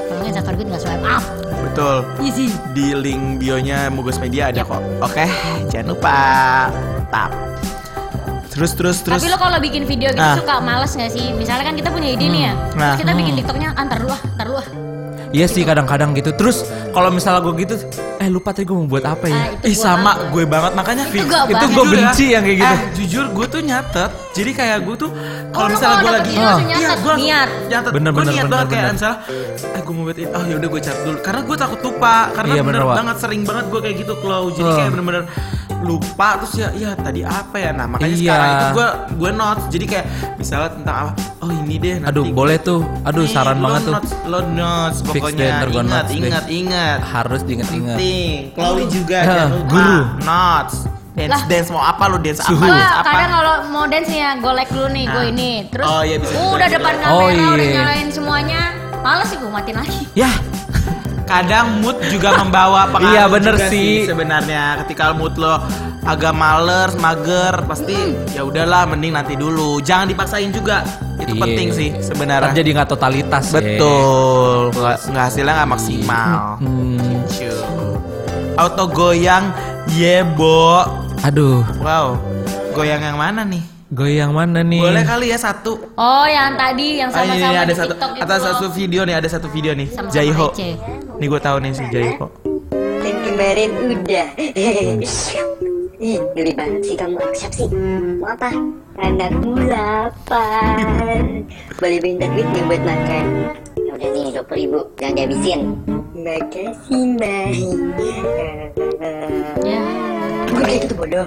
kalau 0.06 0.18
nggak 0.18 0.30
Instagram 0.32 0.66
nggak 0.66 0.80
swipe 0.80 1.06
up. 1.06 1.22
Betul. 1.66 1.96
Easy. 2.20 2.46
Di 2.72 2.94
link 2.94 3.22
bionya 3.36 3.90
Mugos 3.90 4.16
Media 4.16 4.48
ada 4.48 4.62
Yap. 4.62 4.70
kok. 4.70 4.82
Oke, 5.02 5.26
jangan 5.68 5.86
lupa 5.90 6.16
tap. 7.08 7.30
Terus 8.48 8.72
terus 8.72 9.04
terus. 9.04 9.20
Tapi 9.20 9.28
lo 9.28 9.36
kalau 9.36 9.60
bikin 9.60 9.84
video 9.84 10.08
gitu 10.08 10.22
Ah. 10.22 10.32
suka 10.32 10.64
males 10.64 10.88
nggak 10.88 11.12
sih? 11.12 11.28
Misalnya 11.30 11.66
kan 11.66 11.76
kita 11.76 11.92
punya 11.92 12.08
ide 12.08 12.24
nih 12.24 12.42
ya, 12.48 12.52
terus 12.70 12.80
Nah. 12.80 12.96
kita 12.96 13.12
bikin 13.12 13.32
TikToknya 13.36 13.68
antar 13.76 14.00
dulu 14.00 14.16
ah, 14.16 14.20
antar 14.24 14.46
dulu 14.48 14.58
ah. 14.62 14.68
Iya 15.36 15.46
sih 15.46 15.62
kadang-kadang 15.62 16.16
gitu. 16.16 16.32
Terus 16.32 16.64
kalau 16.90 17.12
misalnya 17.12 17.44
gue 17.44 17.52
gitu, 17.60 17.74
eh 18.16 18.26
lupa 18.26 18.50
tadi 18.50 18.64
gue 18.64 18.72
mau 18.72 18.88
buat 18.88 19.04
apa 19.04 19.28
ya? 19.28 19.36
Ah, 19.36 19.46
itu 19.52 19.64
Ih 19.66 19.76
sama 19.76 20.16
banget. 20.16 20.32
gue 20.32 20.44
banget 20.48 20.72
makanya 20.72 21.04
Itu 21.06 21.20
itu 21.20 21.66
gue 21.68 21.76
Jujur 21.76 21.92
benci 21.92 22.26
yang 22.26 22.42
kayak 22.42 22.56
gitu. 22.56 22.72
Eh, 22.72 22.80
jujur 22.96 23.24
gue 23.30 23.46
tuh 23.46 23.60
nyatet. 23.60 24.10
Jadi 24.32 24.50
kayak 24.50 24.78
gue 24.82 24.96
tuh 24.96 25.10
kalau 25.50 25.68
lu 25.68 25.72
misalnya 25.72 25.92
kalau 25.92 26.00
gue 26.02 26.12
lagi 26.16 26.32
langsung 26.32 26.64
iya, 26.64 26.72
nyatet, 26.72 26.98
gue 26.98 27.14
niat. 27.18 27.48
nyatet. 27.68 27.92
Bener, 27.92 28.10
gue 28.10 28.16
bener, 28.16 28.32
niat 28.32 28.40
bener, 28.40 28.48
banget 28.48 28.66
kayak 28.66 28.80
bener. 28.80 28.94
misalnya 28.96 29.18
eh 29.76 29.82
gue 29.84 29.92
mau 29.92 30.04
buat 30.04 30.16
ini. 30.16 30.28
Oh 30.32 30.42
ya 30.42 30.54
udah 30.56 30.68
gue 30.72 30.80
catat 30.80 31.02
dulu. 31.04 31.18
Karena 31.20 31.40
gue 31.44 31.56
takut 31.58 31.80
lupa. 31.84 32.14
Karena 32.32 32.52
Iya, 32.56 32.62
bener, 32.64 32.80
bener, 32.80 32.96
banget 32.96 33.16
sering 33.20 33.42
banget 33.44 33.64
gue 33.68 33.80
kayak 33.84 33.96
gitu 34.00 34.12
Klau. 34.16 34.44
Jadi 34.48 34.64
Oh. 34.64 34.72
kayak 34.74 34.90
bener-bener 34.90 35.24
lupa 35.78 36.38
terus 36.38 36.54
ya 36.56 36.68
ya 36.72 36.90
tadi 36.92 37.20
apa 37.20 37.52
ya 37.54 37.70
nah 37.70 37.86
makanya 37.86 38.08
Iya. 38.08 38.20
sekarang 38.24 38.48
itu 38.48 38.66
gue 38.72 38.88
gue 39.14 39.30
notes 39.32 39.64
jadi 39.68 39.84
kayak 39.86 40.06
misalnya 40.36 40.70
tentang 40.72 40.96
apa 41.04 41.12
oh 41.38 41.50
ini 41.54 41.74
deh 41.76 41.94
nanti 41.98 42.10
Aduh 42.10 42.24
gua- 42.24 42.36
boleh 42.38 42.56
tuh. 42.58 42.80
Aduh 43.02 43.22
Nih, 43.22 43.30
saran 43.30 43.56
lo 43.56 43.64
banget 43.64 43.82
tuh. 43.82 43.92
notes, 43.92 44.10
lo 44.24 44.38
notes 44.42 44.98
pokoknya 45.00 45.46
ingat 45.46 45.68
notes 45.84 46.08
deh. 46.08 46.18
ingat 46.20 46.44
ingat 46.48 46.98
Harus 47.02 47.40
diinget-inget. 47.42 47.96
penting 47.96 48.34
Chloe 48.52 48.84
juga 48.88 49.16
Ah, 49.16 49.24
jangan 49.26 49.48
lupa 49.52 49.68
guru. 49.68 49.98
notes 50.22 50.76
dance 51.12 51.32
Lah. 51.32 51.42
dance 51.46 51.68
mau 51.70 51.82
apa 51.82 52.04
lu 52.06 52.18
dance 52.18 52.40
Suhu. 52.40 52.54
apa 52.54 52.60
Gua 52.62 52.74
dance 52.74 52.92
apa 52.94 53.04
kadang 53.06 53.30
kalau 53.32 53.54
mau 53.70 53.84
dance 53.86 54.04
nih 54.06 54.18
ya, 54.18 54.30
gue 54.34 54.52
like 54.54 54.68
dulu 54.68 54.88
nih, 54.90 55.04
gue 55.06 55.16
Nah. 55.18 55.30
ini. 55.30 55.50
Terus 55.66 55.86
Oh, 55.86 56.02
iya, 56.02 56.16
bisa 56.18 56.32
udah 56.36 56.44
gitu. 56.62 56.76
depan 56.76 56.94
kamera, 56.94 57.14
Oh, 57.14 57.28
udah 57.50 57.56
iya. 57.58 57.72
nyalain 57.74 58.08
semuanya. 58.10 58.60
Males 58.98 59.26
sih 59.26 59.36
gue 59.36 59.48
matiin 59.48 59.76
lagi. 59.78 60.00
Ya, 60.12 60.28
kadang 61.26 61.82
mood 61.82 61.98
juga 62.06 62.38
membawa 62.38 62.86
pengaruh 62.94 63.12
Iya, 63.12 63.24
bener 63.26 63.54
juga 63.54 63.68
sih. 63.68 64.06
sebenarnya. 64.06 64.64
Ketika 64.82 65.12
mood 65.12 65.34
lo 65.36 65.58
agak 66.02 66.32
males 66.32 66.94
mager 66.96 67.66
pasti 67.66 67.94
ya 68.30 68.42
udahlah 68.42 68.86
mending 68.86 69.12
nanti 69.12 69.34
dulu. 69.34 69.78
Jangan 69.78 70.06
dipaksain 70.08 70.50
juga. 70.50 70.86
Itu 71.16 71.32
Iya. 71.32 71.42
penting 71.42 71.68
sih 71.70 71.88
Ntar 71.90 72.06
sebenarnya. 72.06 72.54
Jadi 72.54 72.68
nggak 72.72 72.88
totalitas. 72.88 73.44
ya. 73.48 73.58
betul. 73.58 74.58
Nggak 74.72 75.24
hasilnya 75.26 75.52
nggak 75.54 75.70
maksimal. 75.70 76.38
Hmm. 76.58 77.20
Auto 78.56 78.84
goyang. 78.88 79.52
Yebo 79.86 80.82
Aduh, 81.22 81.62
wow. 81.78 82.18
Goyang 82.74 82.98
yang 83.00 83.14
mana 83.14 83.42
nih 83.42 83.62
goyang 83.90 84.34
mana 84.34 84.66
nih? 84.66 84.82
boleh 84.82 85.04
kali 85.06 85.30
ya 85.30 85.38
satu. 85.38 85.78
Oh, 85.94 86.26
yang 86.26 86.58
tadi 86.58 86.98
yang 86.98 87.10
Ah, 87.14 87.22
ini, 87.22 87.38
sama-sama 87.38 87.52
ini 87.54 87.58
ada 87.58 87.66
di 87.70 87.76
satu. 87.78 87.92
TikTok 87.94 88.10
itu 88.10 88.22
ada 88.22 88.34
loh. 88.34 88.44
satu 88.50 88.66
video 88.74 89.00
nih 89.06 89.14
ada 89.14 89.28
satu 89.30 89.48
video 89.50 89.72
nih. 89.74 89.88
Jaiho. 90.10 90.48
Nih 91.16 91.26
gue 91.30 91.40
tahu 91.40 91.56
nih 91.62 91.70
si 91.70 91.84
Jaiho. 91.88 92.26
Dan 92.74 93.14
kemarin 93.22 93.70
udah. 93.94 94.26
Ih, 95.96 96.20
geli 96.36 96.52
banget 96.52 96.80
sih 96.84 96.96
kamu. 96.98 97.16
Siapa 97.32 97.56
sih? 97.56 97.68
Mau 98.20 98.28
apa? 98.28 98.52
Anakmu 98.96 99.64
lapar 99.64 101.24
Boleh 101.80 102.00
minta 102.04 102.28
duit 102.32 102.48
nih 102.52 102.62
buat 102.68 102.82
makan? 102.84 103.24
Ya 103.80 103.92
Udah 103.96 104.08
nih, 104.12 104.28
20 104.36 104.60
ribu, 104.60 104.80
jangan 105.00 105.14
dihabisin. 105.16 105.60
Makasih, 106.16 107.04
Mai 107.16 107.64
Ya. 109.64 110.15
Gue 110.46 110.62
kayak 110.62 110.80
gitu 110.86 110.94
bodoh. 110.94 111.26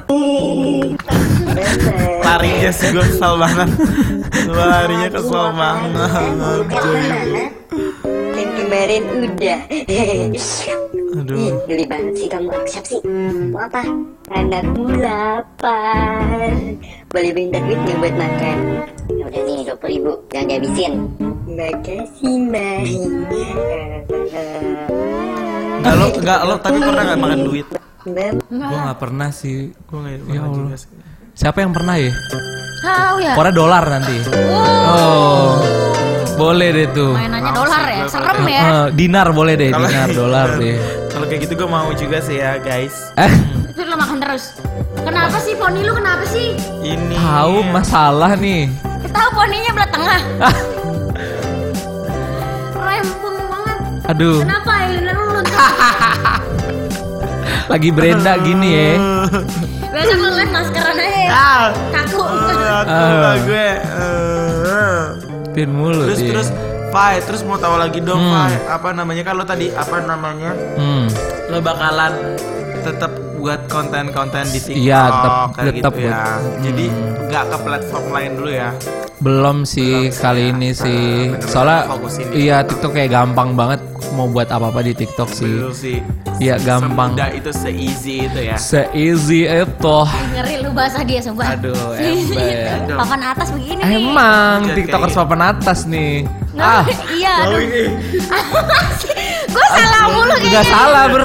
Larinya 2.23 2.71
sih 2.71 2.89
gue 2.93 3.05
kesel 3.05 3.33
banget. 3.37 3.69
Larinya 4.47 5.07
kesel 5.11 5.47
banget 5.53 5.91
kemarin 8.69 9.03
udah. 9.25 9.59
Aduh. 11.19 11.35
Ih, 11.41 11.53
geli 11.65 11.85
banget 11.89 12.13
sih 12.21 12.27
kamu 12.29 12.53
siapa 12.69 12.85
sih? 12.85 13.01
Mau 13.49 13.65
apa? 13.65 13.81
Anakmu 14.29 14.93
lapar 15.01 16.53
Boleh 17.09 17.31
minta 17.33 17.57
duit 17.65 17.81
nih 17.81 17.95
buat 17.97 18.13
makan? 18.13 18.57
Ya 19.09 19.25
Udah 19.25 19.41
nih, 19.41 19.57
20 19.73 19.89
ribu, 19.89 20.11
jangan 20.29 20.47
dihabisin. 20.53 20.93
Makasih, 21.49 22.37
Mai 22.45 22.93
Nggak 25.81 25.93
lo, 25.97 26.05
nggak 26.13 26.39
lo 26.45 26.55
tapi 26.61 26.77
pernah 26.77 27.03
nggak 27.09 27.19
makan 27.25 27.41
duit? 27.49 27.67
Gue 28.11 28.79
nggak 28.79 28.99
pernah 28.99 29.29
sih. 29.29 29.71
Gue 29.83 29.97
nggak 29.99 30.13
Ya 30.13 30.21
pernah 30.39 30.49
juga 30.51 30.75
sih. 30.75 30.89
Siapa 31.33 31.57
yang 31.59 31.71
pernah 31.71 31.95
ya? 31.95 32.11
Tahu 32.79 33.15
ya. 33.19 33.33
Pokoknya 33.33 33.53
dolar 33.53 33.83
nanti. 33.89 34.15
Wow. 34.25 34.89
Oh, 34.89 35.49
boleh 36.35 36.69
deh 36.69 36.87
tuh. 36.89 37.11
Mainannya 37.13 37.51
dolar 37.51 37.83
ya, 37.85 38.03
serem 38.05 38.37
ya. 38.45 38.61
Eh, 38.61 38.85
dinar 38.93 39.27
boleh 39.29 39.53
deh, 39.55 39.69
Kalau- 39.69 39.85
dinar 39.85 40.09
dolar 40.21 40.47
deh. 40.55 40.75
Kalau 41.09 41.25
kayak 41.25 41.41
gitu 41.43 41.53
gue 41.55 41.67
mau 41.67 41.89
juga 41.93 42.17
sih 42.19 42.37
ya 42.37 42.55
guys. 42.57 42.95
Eh, 43.15 43.31
Itu 43.69 43.81
lo 43.81 43.95
makan 43.95 44.17
terus. 44.19 44.55
Kenapa 44.99 45.37
sih 45.37 45.55
poni 45.55 45.81
lu 45.81 45.91
kenapa 45.91 46.23
sih? 46.25 46.55
Ini. 46.81 47.15
tahu 47.15 47.63
masalah 47.65 48.35
nih. 48.35 48.67
Tahu 49.05 49.29
poninya 49.33 49.71
belah 49.73 49.89
tengah. 49.89 50.19
Ah, 50.39 50.55
Rempong 52.77 53.37
banget. 53.47 53.77
aduh, 54.05 54.37
Kenapa 54.39 54.71
Elina 54.85 55.11
lu 55.13 55.23
luntur? 55.29 55.59
lagi 57.69 57.89
Brenda 57.89 58.33
gini 58.39 58.69
ya. 58.69 58.89
Besok 59.89 60.17
lu 60.17 60.29
liat 60.33 60.49
maskeran 60.49 60.95
aja 60.95 61.05
ya. 61.05 61.29
Ah, 61.29 61.65
Kaku. 61.89 62.21
aku 62.21 62.89
Ah. 62.89 63.35
gue. 63.39 63.69
Pin 65.51 65.69
mulu 65.69 66.05
Terus 66.05 66.19
dia. 66.19 66.29
terus 66.31 66.49
Fai, 66.89 67.21
terus 67.21 67.45
mau 67.45 67.53
tahu 67.53 67.77
lagi 67.77 68.01
dong 68.01 68.17
Hmm. 68.17 68.33
Fai, 68.33 68.53
apa 68.65 68.89
namanya 68.91 69.21
kalau 69.21 69.45
tadi 69.45 69.69
apa 69.69 70.01
namanya? 70.01 70.57
Hmm. 70.73 71.05
Lo 71.45 71.61
bakalan 71.61 72.33
tetap 72.81 73.13
buat 73.39 73.61
konten-konten 73.65 74.43
di 74.45 74.59
TikTok 74.59 74.77
Iya, 74.77 75.01
tetap- 75.05 75.49
kayak 75.49 75.65
tetap 75.71 75.93
gitu 75.93 76.03
ya. 76.03 76.11
buat- 76.11 76.59
Jadi 76.59 76.85
Hmm. 76.85 77.25
nggak 77.25 77.43
ke 77.45 77.57
platform 77.59 78.05
lain 78.09 78.31
dulu 78.35 78.51
ya. 78.51 78.69
Belum 79.19 79.57
sih 79.63 79.91
Belum 80.07 80.15
kali 80.17 80.41
ya. 80.41 80.49
ini 80.49 80.69
Nah, 80.69 80.75
sih. 80.77 81.03
bener-bener 81.25 81.49
Soalnya 81.49 81.79
fokusin 81.85 82.25
di 82.25 82.35
iya 82.39 82.57
TikTok. 82.61 82.91
Kayak 82.93 83.09
gampang 83.11 83.49
banget 83.53 83.79
mau 84.09 84.25
buat 84.25 84.47
apa-apa 84.47 84.79
di 84.81 84.93
TikTok 84.93 85.29
sih. 85.29 85.53
Dulu 85.57 85.71
sih. 85.71 85.97
Iya, 86.37 86.55
gampang. 86.57 87.11
Semudah 87.11 87.29
itu 87.33 87.51
se-easy 87.51 88.15
itu 88.25 88.39
ya. 88.41 88.55
Se-easy 88.55 89.39
itu. 89.45 89.97
Ngeri 90.29 90.55
lu 90.57 90.71
bahasa 90.71 91.03
dia 91.03 91.19
sumpah. 91.19 91.51
Aduh, 91.51 91.75
ember. 91.99 92.95
Papan 92.95 93.21
atas 93.25 93.47
begini 93.51 93.81
nih. 93.81 93.99
Emang 94.01 94.57
TikTokers 94.69 95.11
kayak 95.11 95.19
papan 95.21 95.41
atas 95.45 95.79
nih. 95.85 96.13
Nggak, 96.49 96.63
Ah, 96.65 96.83
iya. 97.09 97.35
Aduh. 97.45 97.59
Gue 99.49 99.65
salah 99.67 100.03
mulu 100.07 100.31
nggak 100.31 100.41
kayaknya. 100.41 100.63
salah 100.69 101.03
ber. 101.07 101.23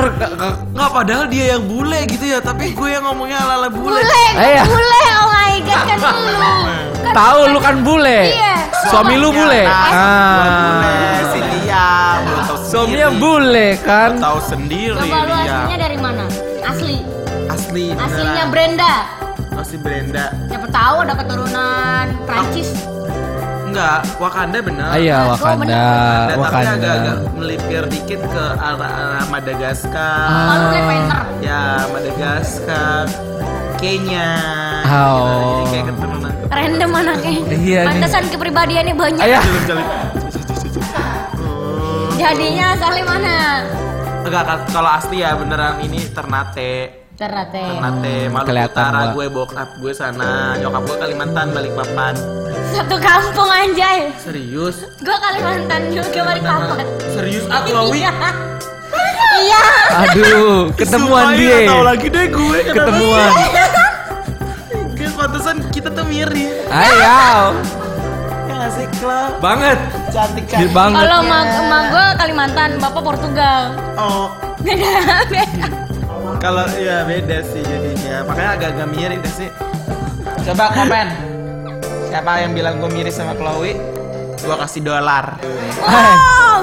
Nggak 0.70 0.90
padahal 0.90 1.24
dia 1.26 1.44
yang 1.52 1.64
bule 1.64 2.00
gitu 2.06 2.24
ya, 2.26 2.38
tapi 2.40 2.72
gue 2.72 2.88
yang 2.88 3.04
ngomongnya 3.04 3.38
ala-ala 3.38 3.68
bule. 3.68 3.94
Bule, 3.94 4.24
Eh, 4.34 4.50
ya. 4.54 4.64
bule, 4.64 5.00
oh 5.14 5.26
my 5.28 5.54
god 5.60 5.82
kan 5.86 5.98
lu. 6.00 6.52
Kan 7.04 7.12
Tahu 7.12 7.40
lu 7.46 7.58
kan 7.60 7.76
bule. 7.80 8.20
Iya. 8.32 8.54
Suami 8.88 9.14
lu 9.14 9.28
bule. 9.28 9.62
Nah, 9.62 9.76
gua 9.92 10.48
bule, 10.56 10.96
Ah. 10.96 11.20
si 11.28 11.40
dia, 11.44 11.86
Suaminya 12.64 13.08
bule 13.12 13.68
kan. 13.78 14.10
Tahu 14.16 14.38
sendiri 14.42 14.96
Coba 14.96 15.18
lu 15.22 15.34
aslinya 15.36 15.78
dari 15.78 15.98
mana? 16.00 16.24
Asli. 16.64 16.96
Asli, 17.46 17.86
Aslinya. 17.92 18.44
Brenda. 18.48 18.92
Asli 19.54 19.76
Brenda. 19.78 20.24
Siapa 20.48 20.66
tahu 20.66 20.96
ada 20.98 21.14
keturunan 21.14 22.04
Prancis. 22.24 22.68
Enggak, 23.74 24.06
Wakanda 24.22 24.58
bener. 24.62 24.86
Ah, 24.86 24.94
iya 24.94 25.18
Oh, 25.20 25.34
Wakanda. 25.34 25.66
Nah, 25.66 26.22
tapi 26.30 26.38
Wakanda. 26.38 26.70
agak-agak 26.70 27.16
melipir 27.34 27.82
dikit 27.90 28.20
ke 28.22 28.44
arah-arah 28.54 29.24
Madagaskar. 29.26 30.28
Ah. 30.30 31.26
Ya, 31.42 31.82
Madagaskar. 31.90 33.10
Kenya. 33.74 34.30
Oh. 34.86 35.10
Gitu. 35.10 35.26
Jadi 35.34 35.64
kayak 35.66 35.86
keturunan. 35.90 36.32
Random 36.46 36.90
anaknya. 36.94 37.34
Iya. 37.50 37.80
Pantesan 37.82 38.24
kepribadiannya 38.30 38.94
banyak. 38.94 39.20
Ayah. 39.20 39.42
Jalan-jalan. 39.42 39.86
Jadinya 42.22 42.66
asalnya 42.72 43.04
mana? 43.04 43.36
Enggak, 44.22 44.42
ka- 44.46 44.70
kalau 44.70 44.90
asli 44.92 45.18
ya 45.18 45.34
beneran 45.34 45.82
ini 45.82 46.06
Ternate. 46.08 47.02
Ternate. 47.14 47.58
Ternate, 47.58 48.16
Maluku 48.28 48.48
Kelihatan 48.48 48.86
Utara, 48.86 49.02
gue 49.10 49.26
bokap 49.28 49.68
gue 49.78 49.92
sana, 49.92 50.30
nyokap 50.56 50.82
gue 50.84 50.96
Kalimantan, 50.96 51.46
Balikpapan. 51.50 52.14
Satu 52.74 52.96
kampung 52.98 53.46
anjay. 53.46 54.10
Serius? 54.18 54.82
Gue 54.98 55.14
Kalimantan 55.14 55.94
juga 55.94 56.20
balik 56.24 56.42
papan. 56.42 56.86
Serius 57.06 57.46
ah 57.46 57.62
Chloe? 57.62 57.94
Iya. 57.94 58.10
Iya. 59.34 59.62
Aduh, 60.04 60.70
ketemuan 60.78 61.34
dia. 61.34 61.54
nggak 61.56 61.70
tahu 61.70 61.82
lagi 61.82 62.06
deh 62.08 62.26
gue 62.28 62.58
kenapa 62.60 62.78
Ketemuan. 62.90 63.30
Guys, 64.94 65.12
pantesan 65.12 65.56
kita 65.70 65.88
tuh 65.90 66.04
mirip. 66.04 66.50
Ayo. 66.66 67.18
Ya 68.44 68.66
sih, 68.70 68.86
Chloe? 68.92 69.38
Banget. 69.38 69.78
Cantik 70.10 70.46
banget. 70.70 70.98
Kalau 71.00 71.18
emak 71.22 71.46
emak 71.46 71.82
gue 71.88 72.06
Kalimantan, 72.16 72.70
bapak 72.78 73.02
Portugal. 73.04 73.60
Oh, 73.94 74.34
Beda 74.58 75.20
beda. 75.28 75.66
kalau 76.40 76.64
ya 76.74 77.04
beda 77.04 77.38
sih 77.44 77.60
jadinya. 77.60 78.24
Makanya 78.24 78.50
agak-agak 78.56 78.88
mirip 78.90 79.18
deh 79.20 79.34
sih. 79.36 79.48
Coba 80.42 80.72
komen. 80.72 81.33
Siapa 82.14 82.46
yang 82.46 82.54
bilang 82.54 82.78
gue 82.78 82.86
mirip 82.94 83.10
sama 83.10 83.34
Chloe? 83.34 83.74
Gua 84.46 84.54
kasih 84.62 84.86
dolar. 84.86 85.34
Wow. 85.82 86.62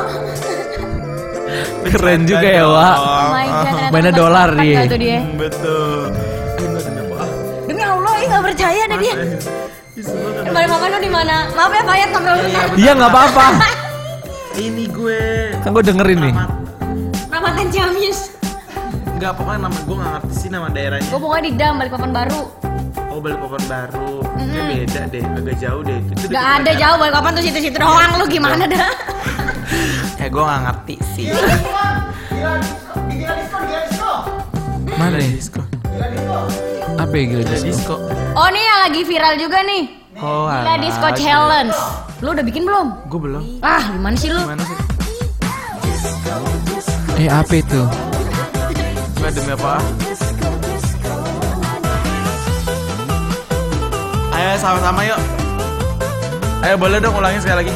Keren 1.92 2.24
juga 2.24 2.48
ya, 2.48 2.64
Wak. 2.64 2.96
Oh 2.96 3.26
my 3.36 3.48
god. 3.52 3.64
ternyata 3.68 3.92
Mainnya 3.92 4.14
dolar 4.16 4.50
dia. 4.56 4.88
dia. 4.96 5.20
Betul. 5.36 6.08
Ini 6.56 7.68
Demi 7.68 7.84
Allah, 7.84 8.14
ih 8.24 8.28
gak 8.32 8.44
percaya 8.48 8.82
deh 8.96 8.98
dia. 9.04 9.16
Balik 10.56 10.68
papan 10.72 10.88
lu 10.88 11.00
di 11.04 11.12
mana? 11.12 11.36
Maaf 11.52 11.72
ya 11.76 11.84
Fayat 11.84 12.10
sampai 12.16 12.32
lu 12.32 12.40
Iya 12.80 12.92
nggak 12.96 13.12
apa-apa. 13.12 13.48
Ini 14.72 14.84
gue. 14.88 15.20
Kan 15.68 15.76
gue 15.76 15.84
dengerin 15.84 16.32
nih. 16.32 16.34
Ramatan 17.28 17.68
Ciamis. 17.68 18.40
Enggak 19.20 19.36
pokoknya 19.36 19.68
nama 19.68 19.80
gue 19.84 19.96
nggak 20.00 20.12
ngerti 20.16 20.32
sih 20.32 20.48
nama 20.48 20.72
daerahnya. 20.72 21.12
Gue 21.12 21.20
pokoknya 21.20 21.44
di 21.44 21.54
Dam, 21.60 21.76
balik 21.76 21.92
papan 21.92 22.12
baru. 22.16 22.71
Oh 23.12 23.20
balik 23.20 23.44
papan 23.44 23.64
baru. 23.68 24.24
Kayak 24.40 24.64
beda 24.72 25.02
deh, 25.12 25.24
agak 25.36 25.56
jauh 25.60 25.82
deh. 25.84 26.00
Itu 26.16 26.26
Gak 26.32 26.48
ada 26.64 26.72
jauh 26.80 26.96
balik 26.96 27.14
papan 27.20 27.32
tuh 27.36 27.44
situ-situ 27.44 27.76
doang 27.76 28.12
lu 28.16 28.26
gimana 28.32 28.64
dah? 28.64 28.88
Ya 30.16 30.32
gue 30.32 30.40
nggak 30.40 30.62
ngerti 30.64 30.96
sih. 31.12 31.26
Mana 34.96 35.20
nih? 35.20 35.36
Disco. 35.36 35.60
Apa 36.96 37.14
ya 37.20 37.24
gila 37.28 37.44
disco? 37.44 37.68
Disco. 37.68 37.96
Oh 38.32 38.48
nih 38.48 38.64
yang 38.64 38.80
lagi 38.88 39.02
viral 39.04 39.36
juga 39.36 39.60
nih. 39.60 39.84
Oh, 40.22 40.48
Gila 40.48 40.76
Disco 40.80 41.08
Challenge. 41.12 41.76
Lu 42.24 42.32
udah 42.32 42.46
bikin 42.48 42.64
belum? 42.64 42.88
Gue 43.12 43.20
belum. 43.20 43.44
Ah, 43.60 43.92
gimana 43.92 44.16
sih 44.16 44.32
lu? 44.32 44.40
Gimana 44.40 44.64
sih? 44.64 44.78
Eh 47.20 47.28
apa 47.28 47.54
itu? 47.60 47.82
Gue 49.20 49.30
demi 49.36 49.52
apa? 49.52 49.84
Ayo 54.42 54.58
sama-sama 54.58 55.06
yuk. 55.06 55.22
Ayo 56.66 56.74
boleh 56.74 56.98
dong 56.98 57.14
ulangin 57.14 57.38
sekali 57.38 57.62
lagi. 57.62 57.70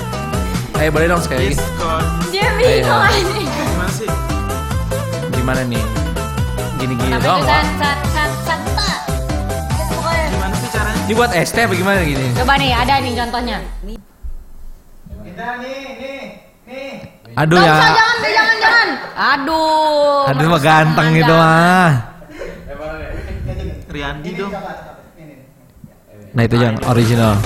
Eh 0.81 0.89
boleh 0.89 1.05
dong 1.05 1.21
sekali 1.21 1.53
lagi. 1.53 1.61
Dia 2.33 2.49
bingung 2.57 2.89
Ayo. 2.89 3.05
aja. 3.05 3.21
Gimana 3.21 3.85
sih? 3.93 4.09
Gimana 5.29 5.61
nih? 5.61 5.85
Gini-gini 6.81 7.21
doang 7.21 7.45
ta. 7.45 7.61
Gitu 7.61 7.85
pokoknya. 9.93 10.25
Gimana 10.33 10.57
sih 10.57 10.73
caranya? 10.73 11.05
Ini 11.05 11.13
buat 11.13 11.37
ST 11.37 11.57
apa 11.61 11.73
gimana 11.77 12.01
gini? 12.01 12.33
Coba 12.33 12.57
nih, 12.57 12.73
ada 12.73 12.97
nih 12.97 13.13
contohnya. 13.13 13.61
Aduh 17.35 17.59
Gak 17.59 17.67
ya. 17.67 17.75
usah, 17.77 17.91
jangan, 17.93 18.15
deh, 18.17 18.31
jangan, 18.33 18.57
jangan. 18.57 18.89
Aduh. 19.13 20.31
Aduh 20.33 20.47
mah 20.49 20.61
ganteng 20.65 21.13
gitu 21.13 21.33
mah. 21.37 21.93
Riandi 23.85 24.33
dong. 24.33 24.49
Nah 26.35 26.43
itu 26.43 26.59
yang 26.59 26.75
original. 26.91 27.39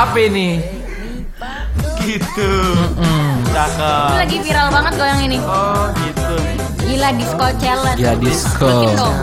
Kafe 0.00 0.32
nih. 0.32 0.56
Gitu. 2.00 2.50
Hmm. 2.96 3.36
Ini 3.36 3.52
Cakep. 3.52 4.16
lagi 4.16 4.36
viral 4.40 4.68
banget 4.72 4.92
gue 4.96 5.04
yang 5.04 5.20
ini. 5.20 5.38
Oh 5.44 5.92
gitu. 5.92 6.32
Gila 6.80 7.10
disco 7.12 7.46
challenge. 7.60 7.98
Gila 8.00 8.14
disco. 8.16 8.64
Bikin 8.64 8.96
dong. 8.96 9.16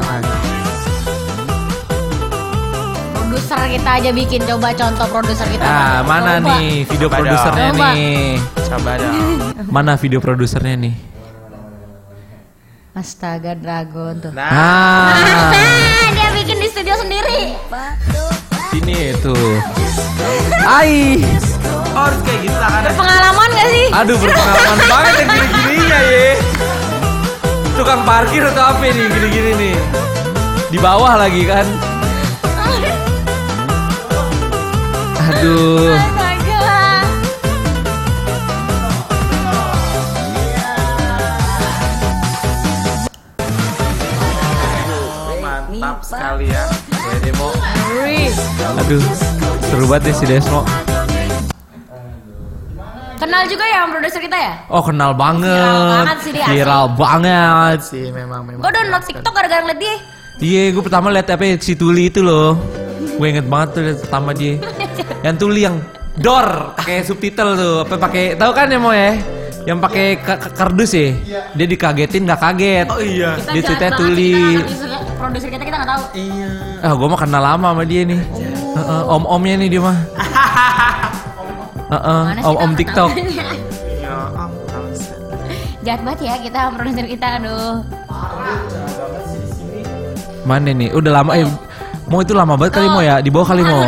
Produser 3.17 3.61
kita 3.73 3.89
aja 3.89 4.09
bikin 4.13 4.41
coba 4.45 4.69
contoh 4.77 5.07
produser 5.09 5.47
kita. 5.49 5.65
Nah 5.65 5.97
mana 6.05 6.37
Coba. 6.37 6.49
nih 6.53 6.85
video 6.85 7.07
Coba 7.09 7.17
produsernya. 7.17 7.67
Coba. 7.73 7.89
nih? 7.89 8.21
Coba 8.61 8.91
dong. 9.01 9.15
Mana 9.73 9.91
video 9.97 10.19
produsernya 10.21 10.75
nih? 10.77 10.93
Astaga 12.93 13.57
Dragon 13.57 14.13
tuh. 14.19 14.29
Nah, 14.29 14.45
Ah, 14.45 15.49
dia 16.13 16.29
bikin 16.33 16.61
di 16.61 16.69
studio 16.69 16.93
sendiri. 16.93 17.57
Sini 18.71 19.15
tuh. 19.23 19.59
Ai, 20.67 21.23
oh, 21.95 22.03
harus 22.07 22.19
kayak 22.27 22.39
gitu 22.43 22.57
lah 22.59 22.69
kan. 22.69 22.91
Pengalaman 22.93 23.49
gak 23.55 23.67
sih? 23.71 23.85
aduh 23.95 24.15
berpengalaman 24.19 24.79
banget 24.91 25.13
yang 25.15 25.29
gini-gininya 25.31 25.99
ya. 26.03 26.29
Tukang 27.77 28.01
parkir 28.03 28.43
atau 28.43 28.63
apa 28.73 28.83
nih 28.83 29.07
gini-gini 29.07 29.51
nih? 29.55 29.75
Di 30.67 30.77
bawah 30.81 31.13
lagi 31.15 31.43
kan? 31.47 31.65
Aduh. 35.37 35.95
Mantap 45.37 45.97
sekali 46.03 46.49
ya. 46.49 46.65
Kayak 46.89 47.21
demo. 47.23 47.56
Aduh, 48.77 49.03
seru 49.63 49.85
banget 49.87 50.11
nih 50.11 50.15
si 50.15 50.25
Desmo. 50.27 50.61
Kenal 53.17 53.43
juga 53.49 53.65
ya 53.65 53.81
sama 53.81 53.91
produser 53.95 54.21
kita 54.21 54.37
ya? 54.37 54.53
Oh 54.69 54.83
kenal 54.83 55.11
banget. 55.11 55.49
Viral 55.49 56.05
banget 56.05 56.17
sih 56.21 56.31
dia, 56.31 56.43
asli. 56.45 56.53
Viral 56.53 56.85
banget. 56.93 57.77
Sih 57.81 58.05
memang 58.11 58.41
memang. 58.45 58.61
Gue 58.61 58.71
download 58.71 59.03
TikTok 59.03 59.33
gara-gara 59.33 59.61
ngeliat 59.63 59.79
dia. 59.79 59.95
Iya, 60.37 60.63
gue 60.69 60.83
pertama 60.85 61.07
lihat 61.09 61.27
apa 61.31 61.43
ya, 61.43 61.55
si 61.57 61.73
Tuli 61.73 62.13
itu 62.13 62.21
loh. 62.21 62.53
Gue 63.17 63.27
inget 63.27 63.49
banget 63.49 63.67
tuh 63.73 63.81
liat 63.81 63.97
pertama 64.05 64.29
dia. 64.31 64.53
yang 65.25 65.35
Tuli 65.35 65.61
yang 65.65 65.75
door 66.15 66.77
pakai 66.77 67.01
subtitle 67.01 67.51
tuh. 67.57 67.75
Apa 67.87 67.95
pakai 67.97 68.37
tahu 68.37 68.51
kan 68.53 68.69
ya 68.69 68.77
mau 68.77 68.93
ya? 68.93 69.17
Yang 69.65 69.77
pakai 69.81 70.05
ka- 70.21 70.39
ka- 70.39 70.53
kardus 70.53 70.91
ya. 70.93 71.09
Dia 71.57 71.65
dikagetin 71.65 72.21
nggak 72.23 72.39
kaget. 72.39 72.87
Oh 72.87 73.01
iya. 73.01 73.33
Kita 73.35 73.51
Dia 73.51 73.61
ceritanya 73.65 73.91
banget, 73.95 74.01
Tuli. 74.13 74.33
Produser- 75.17 75.49
kita 75.49 75.63
kita 75.65 75.75
nggak 75.75 75.89
tahu. 75.89 76.03
Iya. 76.13 76.49
Ah, 76.79 76.93
gue 76.93 77.07
mah 77.07 77.19
kenal 77.19 77.41
lama 77.41 77.67
sama 77.73 77.83
dia 77.83 78.01
nih. 78.05 78.21
Heeh, 78.77 79.01
om-omnya 79.05 79.55
nih 79.57 79.67
dia 79.67 79.81
mah. 79.81 79.97
Sih 81.87 82.43
om-om 82.43 82.71
TikTok. 82.75 83.09
Ya 83.97 84.15
ampun. 84.31 84.91
Jahat 85.83 86.01
banget 86.03 86.19
ya 86.23 86.35
kita 86.39 86.59
produser 86.71 87.05
kita 87.05 87.27
aduh. 87.39 87.83
Mana 90.43 90.71
nih? 90.71 90.95
Udah 90.95 91.11
lama 91.11 91.35
eh 91.35 91.43
mau 92.07 92.23
itu 92.23 92.31
lama 92.31 92.55
banget 92.55 92.79
kali 92.79 92.87
mau 92.87 93.03
ya? 93.03 93.19
Di 93.19 93.27
bawah 93.27 93.47
kali 93.51 93.63
mau. 93.63 93.83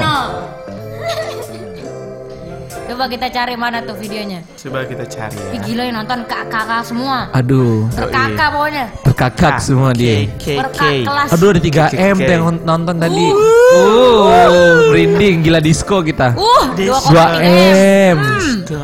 Coba 3.00 3.16
kita 3.16 3.32
cari 3.32 3.56
mana 3.56 3.80
tuh 3.80 3.95
videonya. 3.95 4.43
Coba 4.60 4.84
kita 4.84 5.08
cari 5.08 5.39
Ih 5.56 5.56
ya. 5.56 5.64
gila 5.64 5.84
yang 5.88 6.04
nonton 6.04 6.20
kakak 6.28 6.84
semua. 6.84 7.32
Aduh, 7.32 7.88
Terkakak 7.95 8.52
pokoknya. 8.52 8.86
terkakak 9.08 9.56
semua 9.64 9.95
dia. 9.95 10.28
Kelas. 10.36 11.32
Aduh 11.32 11.56
ada 11.56 11.64
3M 11.64 12.20
tuh 12.20 12.28
yang 12.28 12.43
nonton 12.60 13.00
tadi. 13.00 13.24
Uh, 13.32 14.91
merinding 14.91 15.47
gila 15.47 15.64
disco 15.64 16.04
kita. 16.04 16.36
Uh, 16.36 16.76
2,3 16.76 17.39
M. 17.39 18.18
2M. 18.20 18.20
Disco. 18.68 18.84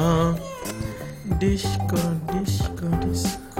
Disco, 1.35 1.99
disco, 2.31 2.87
disco. 3.03 3.59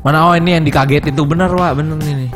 Mana 0.00 0.32
oh 0.32 0.32
ini 0.32 0.56
yang 0.56 0.64
dikagetin 0.64 1.12
tuh 1.12 1.28
bener 1.28 1.52
Wak, 1.52 1.76
bener 1.76 2.00
ini 2.08 2.24
nih. 2.24 2.30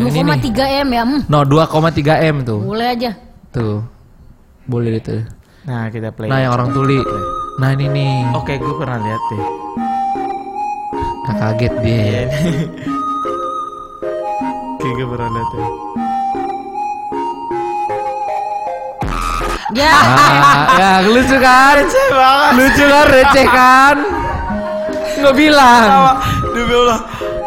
2,3 0.00 0.80
M 0.80 0.88
ya. 0.96 1.04
Hmm, 1.04 1.20
No 1.28 1.44
2,3M 1.44 2.40
tuh. 2.40 2.72
boleh 2.72 2.88
aja. 2.88 3.12
Tuh. 3.52 3.84
Boleh 4.64 4.96
itu. 4.96 5.43
Nah 5.64 5.88
kita 5.88 6.12
play. 6.12 6.28
Nah 6.28 6.44
yang 6.44 6.52
orang 6.52 6.76
tuli. 6.76 7.00
Nah 7.56 7.72
ini 7.72 7.88
nih. 7.88 8.36
Oke, 8.36 8.60
gue 8.60 8.74
pernah 8.76 9.00
lihat 9.00 9.22
deh. 9.32 9.44
Nggak 11.24 11.36
kaget 11.40 11.74
dia. 11.80 11.96
Iya. 11.96 12.22
Oke, 14.76 14.88
gue 14.92 15.06
pernah 15.08 15.28
lihat 15.32 15.48
deh. 15.48 15.68
Ya. 19.74 19.90
Ah, 19.90 20.56
ya 20.76 20.90
lucu 21.08 21.36
kan? 21.40 21.80
Receh 21.80 22.06
banget. 22.12 22.50
Lucu 22.60 22.84
kan 22.84 23.04
receh 23.08 23.46
kan? 23.48 23.96
Nggak 25.16 25.34
bilang. 25.34 25.88
Demi 26.52 26.74
Allah. 26.76 27.00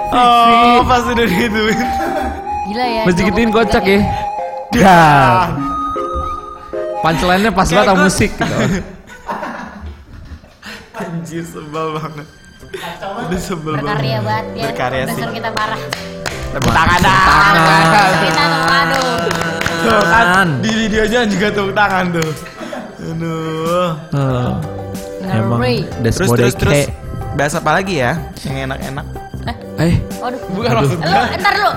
Oh, 0.09 0.82
pas 0.89 1.05
udah 1.05 1.22
digituin. 1.22 1.78
Gila 2.65 2.86
ya. 2.89 3.03
Gua 3.05 3.61
kocak 3.61 3.86
ya. 3.86 4.01
Dan. 4.74 5.76
Punchline-nya 6.97 7.51
pas 7.51 7.67
banget 7.67 7.87
sama 7.87 8.01
musik 8.03 8.31
gitu. 8.31 8.45
Anjir 10.97 11.43
sebel 11.45 11.87
banget. 11.93 12.27
Udah 12.97 13.39
sebel 13.39 13.73
Berkarya 13.77 14.19
banget 14.19 14.45
ya. 14.53 14.63
Berkarya 14.65 15.03
sih. 15.05 15.13
Dasar 15.13 15.29
kita 15.31 15.49
parah. 15.53 15.81
Tepuk 16.47 16.71
tangan 16.73 16.99
dah. 16.99 17.19
Tangan. 17.21 18.09
Kita 18.17 18.43
tuh 18.43 18.65
aduh. 18.67 19.19
Tuh 19.77 20.01
kan 20.01 20.25
Tangan. 20.25 20.47
di 20.59 20.71
videonya 20.73 21.19
juga 21.29 21.47
tepuk 21.53 21.73
tangan 21.73 22.05
tuh. 22.11 22.31
Aduh. 22.97 23.89
Emang. 25.21 25.59
Terus 26.01 26.29
terus 26.29 26.55
terus. 26.55 26.73
kayak- 26.73 26.93
Bahas 27.37 27.53
apa 27.53 27.69
lagi 27.71 28.01
ya? 28.01 28.17
Yang 28.41 28.57
enak-enak. 28.65 29.05
Eh, 29.78 29.93
Waduh. 30.17 30.41
Bukan 30.49 30.69
maksud 30.73 30.97
Lu 30.97 31.05
ntar 31.38 31.53
lu. 31.55 31.71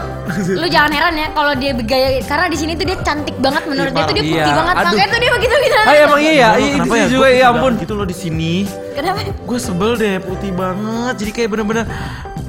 Lu 0.57 0.67
jangan 0.67 0.89
heran 0.89 1.15
ya 1.15 1.29
kalau 1.31 1.53
dia 1.53 1.77
bergaya 1.77 2.17
karena 2.25 2.47
di 2.49 2.57
sini 2.57 2.73
tuh 2.73 2.87
dia 2.87 2.97
cantik 2.99 3.37
banget 3.37 3.61
menurut 3.67 3.93
dia 3.93 4.05
tuh 4.05 4.15
dia 4.15 4.25
putih 4.25 4.41
Iya, 4.41 4.57
banget. 4.57 4.75
aduh. 4.75 4.87
Makanya 4.87 5.07
tuh 5.07 5.21
dia 5.21 5.31
begitu 5.31 5.55
gitu. 5.61 5.77
ah 5.77 5.95
emang 5.99 6.21
iya 6.21 6.33
ya, 6.33 6.49
Iya, 6.57 6.75
itu 6.79 6.89
ya? 6.91 7.07
juga 7.07 7.21
Gua 7.21 7.29
ya 7.31 7.45
ampun. 7.51 7.73
Gitu 7.77 7.93
loh 7.93 8.07
di 8.09 8.17
sini. 8.17 8.55
Kenapa? 8.97 9.21
Gue 9.39 9.59
sebel 9.59 9.91
deh 9.95 10.17
putih 10.19 10.51
banget. 10.51 11.15
Jadi 11.19 11.31
kayak 11.31 11.49
bener-bener 11.51 11.85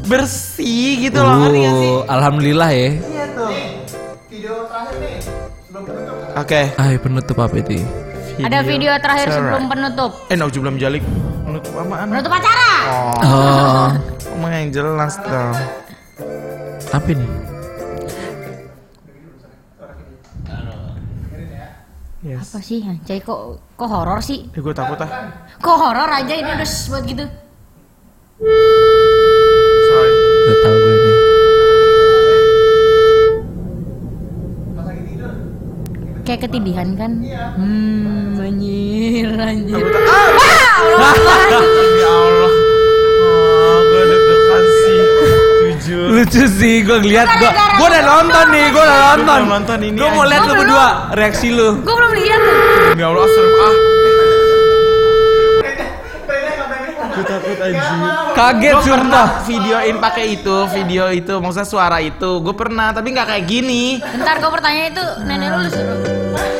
bersih 0.07 0.89
gitu 1.03 1.19
loh. 1.19 1.35
Ngerti 1.37 1.59
gak 1.59 1.75
sih? 1.75 1.91
Uh, 1.91 2.01
alhamdulillah 2.07 2.69
ya. 2.71 2.89
Oke. 6.33 6.61
Ay, 6.73 6.95
penutup 6.95 7.37
apa 7.37 7.55
itu? 7.55 7.83
Ada 8.39 8.63
video 8.63 8.95
terakhir 8.97 9.27
Sarah. 9.27 9.37
sebelum 9.37 9.63
penutup. 9.67 10.11
Eh, 10.27 10.35
nauju 10.35 10.57
belum 10.59 10.79
jalik. 10.79 11.03
Menutup 11.43 11.73
apaan? 11.75 12.07
Penutup 12.07 12.31
acara. 12.31 12.69
Oh, 13.21 13.87
Ngomong 14.41 14.57
yang 14.57 14.73
jelas 14.73 15.21
dong. 15.21 15.53
apa 16.89 17.09
nih? 17.13 17.29
Yes. 22.25 22.49
Apa 22.49 22.57
sih? 22.65 22.81
Jadi 23.05 23.21
kok 23.21 23.61
kok 23.77 23.85
horor 23.85 24.17
sih? 24.25 24.49
Eh, 24.49 24.57
gue 24.57 24.73
takut 24.73 24.97
ah. 24.97 25.45
Kok 25.61 25.77
horor 25.77 26.09
aja 26.09 26.33
ini 26.33 26.57
udah 26.57 26.65
buat 26.65 27.03
gitu. 27.05 27.21
Sorry. 29.85 30.13
Udah 30.17 30.57
tahu 30.65 30.73
gue 30.73 30.95
nih. 30.97 31.17
Kayak 36.25 36.49
ketidihan 36.49 36.89
kan? 36.97 37.11
Hmm, 37.61 38.41
anjir, 38.41 39.37
anjir. 39.37 39.85
Ya 39.85 41.13
Allah. 41.13 42.00
Lucu 46.21 46.45
sih, 46.45 46.85
gue 46.85 47.01
ngeliat 47.01 47.33
gue. 47.33 47.49
Gara-gara 47.49 47.81
Gue 47.81 47.87
udah 47.89 48.03
nonton 48.05 48.45
nih, 48.53 48.65
gue 48.69 48.83
udah 48.85 48.99
nonton. 49.09 49.39
Gua 49.41 49.51
nonton 49.57 49.77
ini, 49.81 49.97
Gue 49.97 50.09
mau 50.13 50.21
lihat 50.29 50.45
lu 50.45 50.53
berdua 50.53 50.87
reaksi 51.17 51.49
lu. 51.49 51.81
Gue 51.81 51.95
belum 51.97 52.13
lihat 52.13 52.39
tuh. 52.45 52.57
Demi 52.93 53.01
Allah, 53.09 53.25
serem 53.25 53.53
ah. 53.57 53.73
Gue 57.09 57.25
takut 57.25 57.57
anjing. 57.57 58.01
Kaget 58.37 58.75
sumpah. 58.85 59.27
videoin 59.49 59.95
pakai 59.97 60.25
itu, 60.37 60.55
video 60.69 61.09
itu, 61.09 61.33
maksudnya 61.41 61.65
suara 61.65 61.97
itu. 61.97 62.37
Gue 62.45 62.53
pernah, 62.53 62.93
tapi 62.93 63.17
nggak 63.17 63.25
kayak 63.25 63.45
gini. 63.49 63.97
Bentar 63.97 64.37
gue 64.37 64.51
bertanya 64.53 64.83
itu 64.93 65.03
nenek 65.25 65.49
lu 65.57 65.69
suruh. 65.73 65.99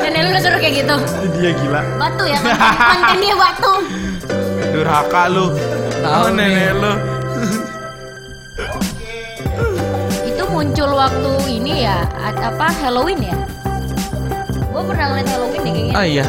Nenek 0.02 0.20
lu 0.26 0.38
suruh 0.42 0.58
kayak 0.58 0.74
gitu. 0.74 0.96
Dia 1.38 1.54
gila. 1.54 1.80
Batu 2.02 2.24
ya 2.26 2.38
kan? 2.42 2.50
Konten 2.98 3.18
dia 3.22 3.34
batu. 3.38 3.74
Durhaka 4.74 5.22
lu. 5.30 5.54
Tahu 6.02 6.22
Oh, 6.26 6.30
nenek 6.34 6.74
lu. 6.82 6.92
Muncul 10.82 10.98
waktu 10.98 11.32
ini 11.62 11.86
ya, 11.86 12.02
apa 12.42 12.66
Halloween 12.74 13.22
ya? 13.22 13.36
Gue 14.66 14.82
pernah 14.82 15.14
ngeliat 15.14 15.28
Halloween 15.30 15.60
deh 15.62 15.70
kayaknya. 15.70 15.94
Ah 15.94 16.02
iya. 16.02 16.24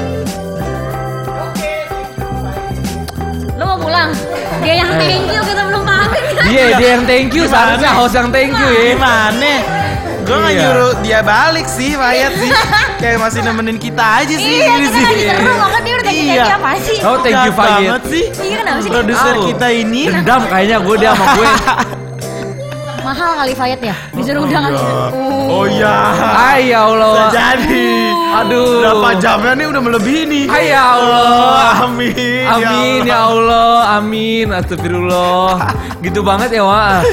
Lu 3.58 3.64
mau 3.66 3.78
pulang? 3.82 4.14
Dia 4.62 4.74
yang 4.78 4.94
thank 4.94 5.26
you 5.26 5.42
kita 5.42 5.62
belum 5.66 5.82
pamit 5.82 6.22
kan? 6.38 6.46
Dia 6.46 6.64
dia 6.78 6.90
yang 6.94 7.04
thank 7.10 7.34
you, 7.34 7.50
seharusnya 7.50 7.98
host 7.98 8.14
yang 8.14 8.30
thank 8.30 8.54
you 8.54 8.70
ya. 8.70 8.94
Gimana? 8.94 9.54
Gue 10.22 10.38
nggak 10.38 10.54
Iya. 10.54 10.62
nyuruh 10.70 10.92
dia 11.02 11.20
balik 11.20 11.66
sih, 11.66 11.98
Fayat 11.98 12.32
sih. 12.38 12.52
Kayak 13.02 13.18
masih 13.26 13.40
nemenin 13.42 13.82
kita 13.82 14.06
aja 14.22 14.36
sih. 14.38 14.54
Iya, 14.62 14.70
ini 14.70 14.86
kita 14.86 14.94
sih. 14.94 15.04
lagi 15.04 15.24
seru 15.34 15.54
banget 15.58 15.82
dia 15.82 15.96
udah 15.98 16.06
thank 16.06 16.22
you 16.22 16.30
Iya. 16.30 16.46
apa 16.54 16.70
sih? 16.78 16.98
Oh, 17.02 17.18
thank 17.20 17.42
you 17.42 17.52
Fayet. 17.52 17.74
banget 17.90 18.02
sih. 18.06 18.24
Iya 18.38 18.56
kenapa 18.62 18.80
sih? 18.86 18.90
Produser 18.94 19.34
Tahu. 19.34 19.46
kita 19.50 19.68
ini. 19.74 20.02
Dendam 20.14 20.42
kayaknya 20.46 20.78
gue 20.78 20.96
dia 21.02 21.10
sama 21.18 21.26
gue. 21.34 21.48
Mahal 23.04 23.32
kali 23.36 23.54
Fayet 23.54 23.82
ya? 23.84 23.96
Disuruh 24.16 24.48
udah 24.48 24.62
kali. 24.64 24.80
Oh 25.52 25.68
iya. 25.68 25.96
Ay 26.34 26.72
ya 26.72 26.88
Allah. 26.88 27.28
Jadi. 27.30 28.10
Aduh. 28.34 28.82
Berapa 28.82 29.10
jamnya 29.20 29.52
nih 29.60 29.68
udah 29.70 29.82
melebihi 29.84 30.22
nih. 30.26 30.46
Ay 30.48 30.72
ya 30.72 30.84
Allah. 30.96 31.84
Amin. 31.84 32.48
Amin 32.48 33.00
ya 33.04 33.20
Allah, 33.28 34.00
amin, 34.00 34.56
astagfirullah. 34.56 35.76
gitu 36.00 36.20
banget 36.24 36.50
ya, 36.56 36.64
Wak. 36.64 37.04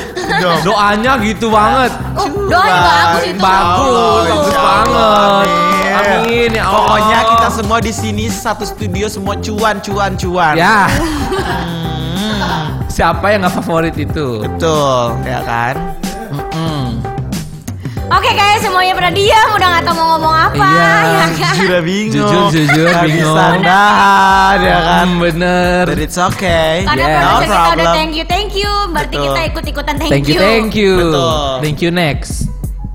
Dong. 0.41 0.61
Doanya 0.63 1.13
gitu 1.21 1.47
banget. 1.51 1.93
Oh, 2.15 2.27
doanya 2.47 2.81
bagus 2.87 3.23
itu. 3.27 3.41
Bagus, 3.43 3.91
Allah, 3.91 4.19
bagus 4.25 4.49
banget. 4.55 5.49
Amin. 5.51 5.91
Amin 5.91 6.51
ya 6.55 6.65
Allah. 6.65 6.79
Pokoknya 6.79 7.19
kita 7.35 7.49
semua 7.51 7.79
di 7.83 7.93
sini 7.93 8.25
satu 8.31 8.65
studio 8.65 9.07
semua 9.11 9.35
cuan 9.39 9.77
cuan 9.83 10.13
cuan. 10.15 10.55
Ya. 10.55 10.87
Siapa 13.01 13.33
yang 13.33 13.41
nggak 13.41 13.57
favorit 13.57 13.97
itu? 13.97 14.45
Betul, 14.45 15.17
ya 15.25 15.41
kan? 15.41 15.73
Mm-mm. 16.37 17.01
Oke 18.13 18.29
guys, 18.37 18.61
semuanya 18.61 18.93
pada 18.93 19.09
diam, 19.09 19.57
udah 19.57 19.69
nggak 19.73 19.85
tahu 19.89 19.97
mau 19.97 20.07
ngomong 20.13 20.35
apa, 20.37 20.67
Iya, 20.69 20.85
ya 20.85 21.27
kan? 21.33 21.55
Jujur 21.57 21.65
udah 21.65 21.81
bingung. 21.81 22.13
Jujur, 22.13 22.45
jujur, 22.53 22.93
bingung. 23.09 23.33
bisa 23.33 23.57
nahan, 23.65 24.57
ya 24.61 24.79
kan? 24.85 25.07
Hmm, 25.09 25.17
bener. 25.17 25.83
But 25.89 25.97
it's 25.97 26.21
okay. 26.21 26.85
Karena 26.85 27.01
Yeah. 27.01 27.25
No 27.25 27.41
kita 27.41 27.49
udah 27.49 27.65
problem. 27.73 27.95
thank 27.97 28.13
you, 28.13 28.25
thank 28.29 28.53
you, 28.53 28.69
berarti 28.93 29.17
Betul. 29.17 29.25
kita 29.33 29.41
ikut-ikutan 29.49 29.95
thank, 29.97 30.11
Thank 30.13 30.27
you, 30.29 30.37
thank 30.37 30.71
you. 30.77 30.95
Betul. 31.01 31.53
Thank 31.65 31.79
you 31.81 31.91
next. 31.91 32.33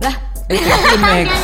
Lah, 0.06 0.16
Eh, 0.46 0.62
thank 0.62 0.86
you 0.86 1.00
next. 1.02 1.42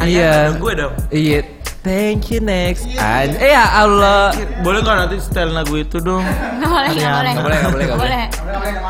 Iya. 0.00 0.56
Gue 0.56 0.72
dong. 0.72 0.96
Iya. 1.12 1.40
Thank 1.78 2.34
you 2.34 2.42
next. 2.42 2.84
An 2.98 3.38
eh 3.38 3.54
ya 3.54 3.64
Allah. 3.80 4.34
Boleh 4.60 4.82
nggak 4.82 4.96
nanti 4.98 5.16
setel 5.22 5.54
lagu 5.54 5.78
itu 5.78 6.02
dong? 6.02 6.20
Nggak 6.58 6.68
boleh, 6.68 6.90
nggak 6.90 7.12
boleh. 7.14 7.32
Nggak 7.32 7.44
boleh, 7.46 7.58
nggak 7.58 7.72
boleh, 7.72 7.86
nggak 7.86 7.98
boleh. 7.98 8.24
Nggak 8.28 8.82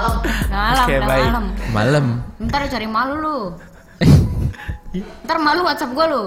malam, 0.49 0.85
Oke, 0.89 0.95
baik. 0.99 1.25
malam. 1.29 1.45
Malam. 1.71 2.05
Ntar 2.41 2.61
cari 2.67 2.89
malu 2.89 3.15
lu. 3.21 3.39
Ntar 5.29 5.39
malu 5.39 5.61
WhatsApp 5.63 5.93
gue 5.93 6.07
lu. 6.09 6.23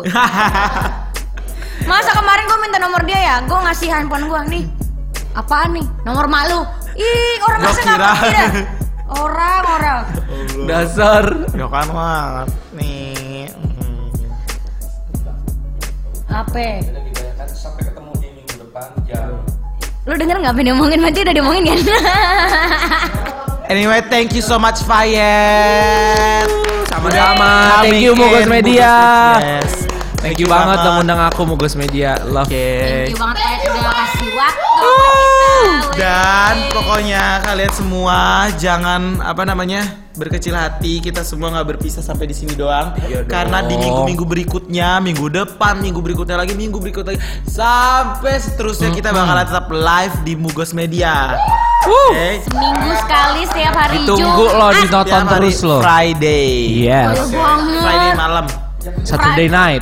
Masa 1.89 2.11
kemarin 2.13 2.45
gue 2.45 2.59
minta 2.61 2.77
nomor 2.77 3.01
dia 3.03 3.19
ya? 3.19 3.35
Gue 3.43 3.57
ngasih 3.57 3.89
handphone 3.89 4.29
gue 4.29 4.41
nih. 4.53 4.63
Apaan 5.33 5.73
nih? 5.73 5.85
Nomor 6.05 6.29
malu. 6.29 6.61
Ih, 6.93 7.35
orang 7.41 7.59
masa 7.65 7.81
nggak. 7.81 8.15
Orang, 9.11 9.63
orang. 9.65 9.99
Dasar. 10.69 11.25
Ya 11.51 11.65
kan 11.67 11.87
banget 11.89 12.47
nih. 12.77 13.10
Apa? 16.31 16.79
Lu 20.09 20.13
denger 20.17 20.35
nggak 20.41 20.51
apa 20.55 20.59
yang 20.63 20.67
diomongin? 20.73 20.99
Berarti 21.03 21.19
udah 21.21 21.35
diomongin 21.35 21.63
kan? 21.67 21.79
Anyway, 23.71 24.03
thank 24.11 24.35
you 24.35 24.43
so 24.43 24.59
much 24.59 24.83
Fayet. 24.83 26.43
Sama-sama. 26.91 27.79
Thank 27.79 28.03
you 28.03 28.11
Mugos 28.19 28.43
Media. 28.43 28.91
Yes. 29.39 29.87
Thank 30.19 30.43
you 30.43 30.51
banget 30.51 30.83
udah 30.83 30.91
ngundang 30.99 31.23
aku 31.23 31.47
Mugos 31.47 31.79
Media. 31.79 32.19
Love. 32.27 32.51
Oke. 32.51 32.67
Thank 32.83 33.15
you 33.15 33.19
banget 33.23 33.39
Fayet 33.39 33.71
udah 33.71 33.93
kasih 33.95 34.29
waktu. 34.35 35.30
Dan 35.91 36.71
pokoknya 36.71 37.41
kalian 37.41 37.71
semua 37.71 38.17
jangan 38.55 39.19
apa 39.19 39.43
namanya 39.43 39.83
berkecil 40.11 40.51
hati. 40.51 40.99
Kita 40.99 41.21
semua 41.21 41.51
nggak 41.51 41.75
berpisah 41.75 41.99
sampai 41.99 42.25
di 42.25 42.35
sini 42.35 42.53
doang. 42.53 42.95
Karena 43.25 43.61
di 43.61 43.73
dong. 43.73 43.81
minggu-minggu 43.81 44.23
berikutnya, 44.23 44.99
minggu 44.99 45.27
depan, 45.27 45.79
minggu 45.79 45.99
berikutnya 45.99 46.35
lagi, 46.35 46.53
minggu 46.53 46.77
berikutnya 46.77 47.15
lagi, 47.15 47.21
sampai 47.45 48.37
seterusnya 48.37 48.89
kita 48.89 49.11
bakalan 49.11 49.43
tetap 49.43 49.67
live 49.67 50.15
di 50.23 50.33
Mugos 50.33 50.71
Media. 50.71 51.35
Oke. 51.81 52.45
Seminggu 52.45 52.91
sekali 52.97 53.41
setiap 53.43 53.73
hari 53.73 53.95
Ditunggu 53.99 54.45
lo 54.47 54.69
ditonton 54.71 55.25
hari 55.25 55.49
terus 55.49 55.59
lo. 55.61 55.77
Friday. 55.81 56.53
Yes. 56.85 57.31
Friday 57.81 58.11
malam. 58.13 58.45
Saturday 59.01 59.49
night. 59.49 59.81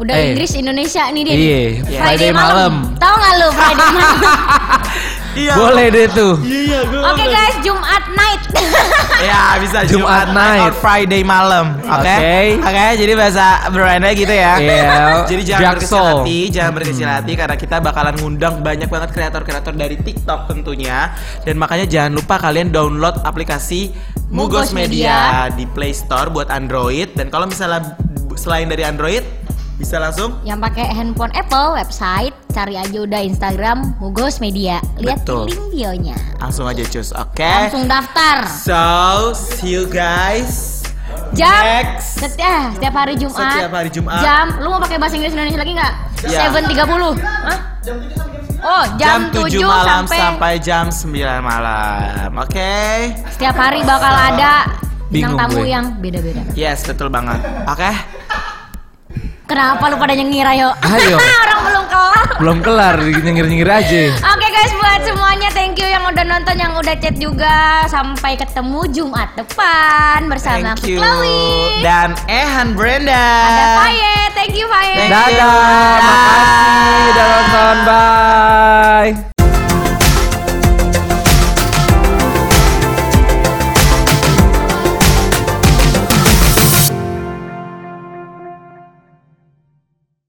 Udah 0.00 0.16
Eh. 0.16 0.32
Inggris 0.32 0.56
Indonesia 0.56 1.04
nih 1.12 1.22
dia. 1.22 1.34
Iya, 1.34 1.60
nih. 1.84 1.98
Friday 2.00 2.30
malam. 2.32 2.72
Tahu 2.96 3.14
nggak 3.14 3.32
lu 3.36 3.48
Friday 3.52 3.88
malam? 3.98 4.16
Iya. 5.40 5.54
Boleh 5.56 5.86
deh 5.88 6.06
tuh. 6.12 6.32
Iya, 6.44 6.80
gue. 6.84 7.00
Oke 7.00 7.24
guys, 7.24 7.56
Jumat 7.64 8.04
night. 8.12 8.42
Ya 9.20 9.52
bisa 9.60 9.84
Jumat 9.84 10.32
Jumat, 10.32 10.32
night. 10.32 10.64
or 10.64 10.72
Friday 10.80 11.20
malam, 11.20 11.76
oke? 11.84 11.92
Oke. 11.92 12.56
Oke, 12.56 12.84
jadi 13.04 13.12
bahasa 13.12 13.68
Branda 13.68 14.08
gitu 14.16 14.32
ya. 14.32 14.56
Iya. 14.56 14.96
Jadi 15.30 15.42
jangan 15.44 15.76
berkecil 15.76 15.92
Jaksel. 16.00 16.08
hati, 16.24 16.38
jangan 16.48 16.72
berkecil 16.72 17.04
hati 17.04 17.32
karena 17.36 17.56
kita 17.60 17.76
bakalan 17.84 18.14
ngundang 18.16 18.64
banyak 18.64 18.88
banget 18.88 19.12
kreator-kreator 19.12 19.76
dari 19.76 20.00
TikTok 20.00 20.48
tentunya. 20.48 21.12
Dan 21.44 21.60
makanya 21.60 21.84
jangan 21.84 22.16
lupa 22.16 22.40
kalian 22.40 22.72
download 22.72 23.20
aplikasi 23.20 23.92
Mugos 24.32 24.70
Mugos 24.70 24.70
Media 24.72 25.52
di 25.52 25.68
Play 25.68 25.92
Store 25.92 26.32
buat 26.32 26.48
Android 26.48 27.12
dan 27.12 27.28
kalau 27.28 27.44
misalnya 27.44 27.92
selain 28.40 28.72
dari 28.72 28.88
Android 28.88 29.20
bisa 29.76 29.96
langsung 30.00 30.36
Yang 30.48 30.70
pakai 30.70 30.86
handphone 30.92 31.32
Apple 31.36 31.76
website 31.76 32.32
cari 32.50 32.74
aja 32.76 32.98
udah 33.00 33.20
Instagram 33.22 33.96
Mugos 33.98 34.38
Media. 34.38 34.82
Lihat 34.98 35.22
Betul. 35.24 35.48
link 35.48 35.66
bionya. 35.72 36.16
langsung 36.38 36.66
aja 36.66 36.82
cus, 36.82 37.14
oke? 37.14 37.40
Langsung 37.40 37.86
daftar. 37.86 38.46
So, 38.50 38.82
see 39.32 39.74
you 39.74 39.86
guys. 39.86 40.82
Jam 41.30 41.62
Next. 41.62 42.18
setiap, 42.26 42.74
setiap 42.74 42.94
hari 42.94 43.14
Jumat. 43.14 43.54
Setiap 43.54 43.72
hari 43.72 43.90
Jumat. 43.94 44.18
Jam, 44.18 44.46
lu 44.58 44.66
mau 44.66 44.82
pakai 44.82 44.98
bahasa 44.98 45.14
Inggris 45.14 45.30
Indonesia 45.30 45.58
lagi 45.62 45.72
nggak? 45.78 45.94
Ya. 46.26 46.50
7.30. 46.50 47.22
Hah? 47.22 47.58
Oh, 48.60 48.84
jam, 49.00 49.32
7, 49.32 49.56
malam 49.64 50.04
sampai, 50.04 50.18
sampai 50.20 50.52
jam 50.60 50.84
9 50.92 51.40
malam. 51.40 52.28
Oke. 52.44 52.74
setiap 53.32 53.56
hari 53.56 53.80
bakal 53.86 54.12
ada 54.12 54.68
bintang 55.08 55.34
Bingung 55.34 55.38
tamu 55.38 55.60
gue. 55.64 55.68
yang 55.70 55.84
beda-beda. 55.98 56.42
Yes, 56.52 56.84
betul 56.84 57.08
banget. 57.08 57.40
Oke. 57.66 57.90
Kenapa 59.50 59.90
lu 59.90 59.98
pada 59.98 60.14
nyengir 60.14 60.46
ayo? 60.46 60.70
Ayo. 60.78 61.18
Orang 61.42 61.60
belum 61.66 61.84
kelar. 61.90 62.26
Belum 62.38 62.58
kelar, 62.62 62.96
nyengir-nyengir 63.02 63.66
aja. 63.66 64.02
Oke 64.14 64.46
guys 64.46 64.70
buat 64.78 65.02
semuanya 65.02 65.50
thank 65.50 65.74
you 65.74 65.90
yang 65.90 66.06
udah 66.06 66.22
nonton 66.22 66.54
yang 66.54 66.70
udah 66.78 66.94
chat 67.02 67.18
juga 67.18 67.82
sampai 67.90 68.38
ketemu 68.38 68.86
Jumat 68.94 69.34
depan 69.34 70.30
bersama 70.30 70.78
Thank 70.78 70.86
you. 70.86 71.02
Chloe 71.02 71.82
Dan 71.82 72.14
Ehan 72.30 72.78
Brenda. 72.78 73.26
ada 73.42 73.64
Faye 73.82 74.14
thank 74.38 74.54
you 74.54 74.70
Faye 74.70 74.94
you. 74.94 75.10
Dadah, 75.10 75.98
makasih 75.98 77.10
udah 77.10 77.26
nonton, 77.26 77.76
bye. 77.82 79.39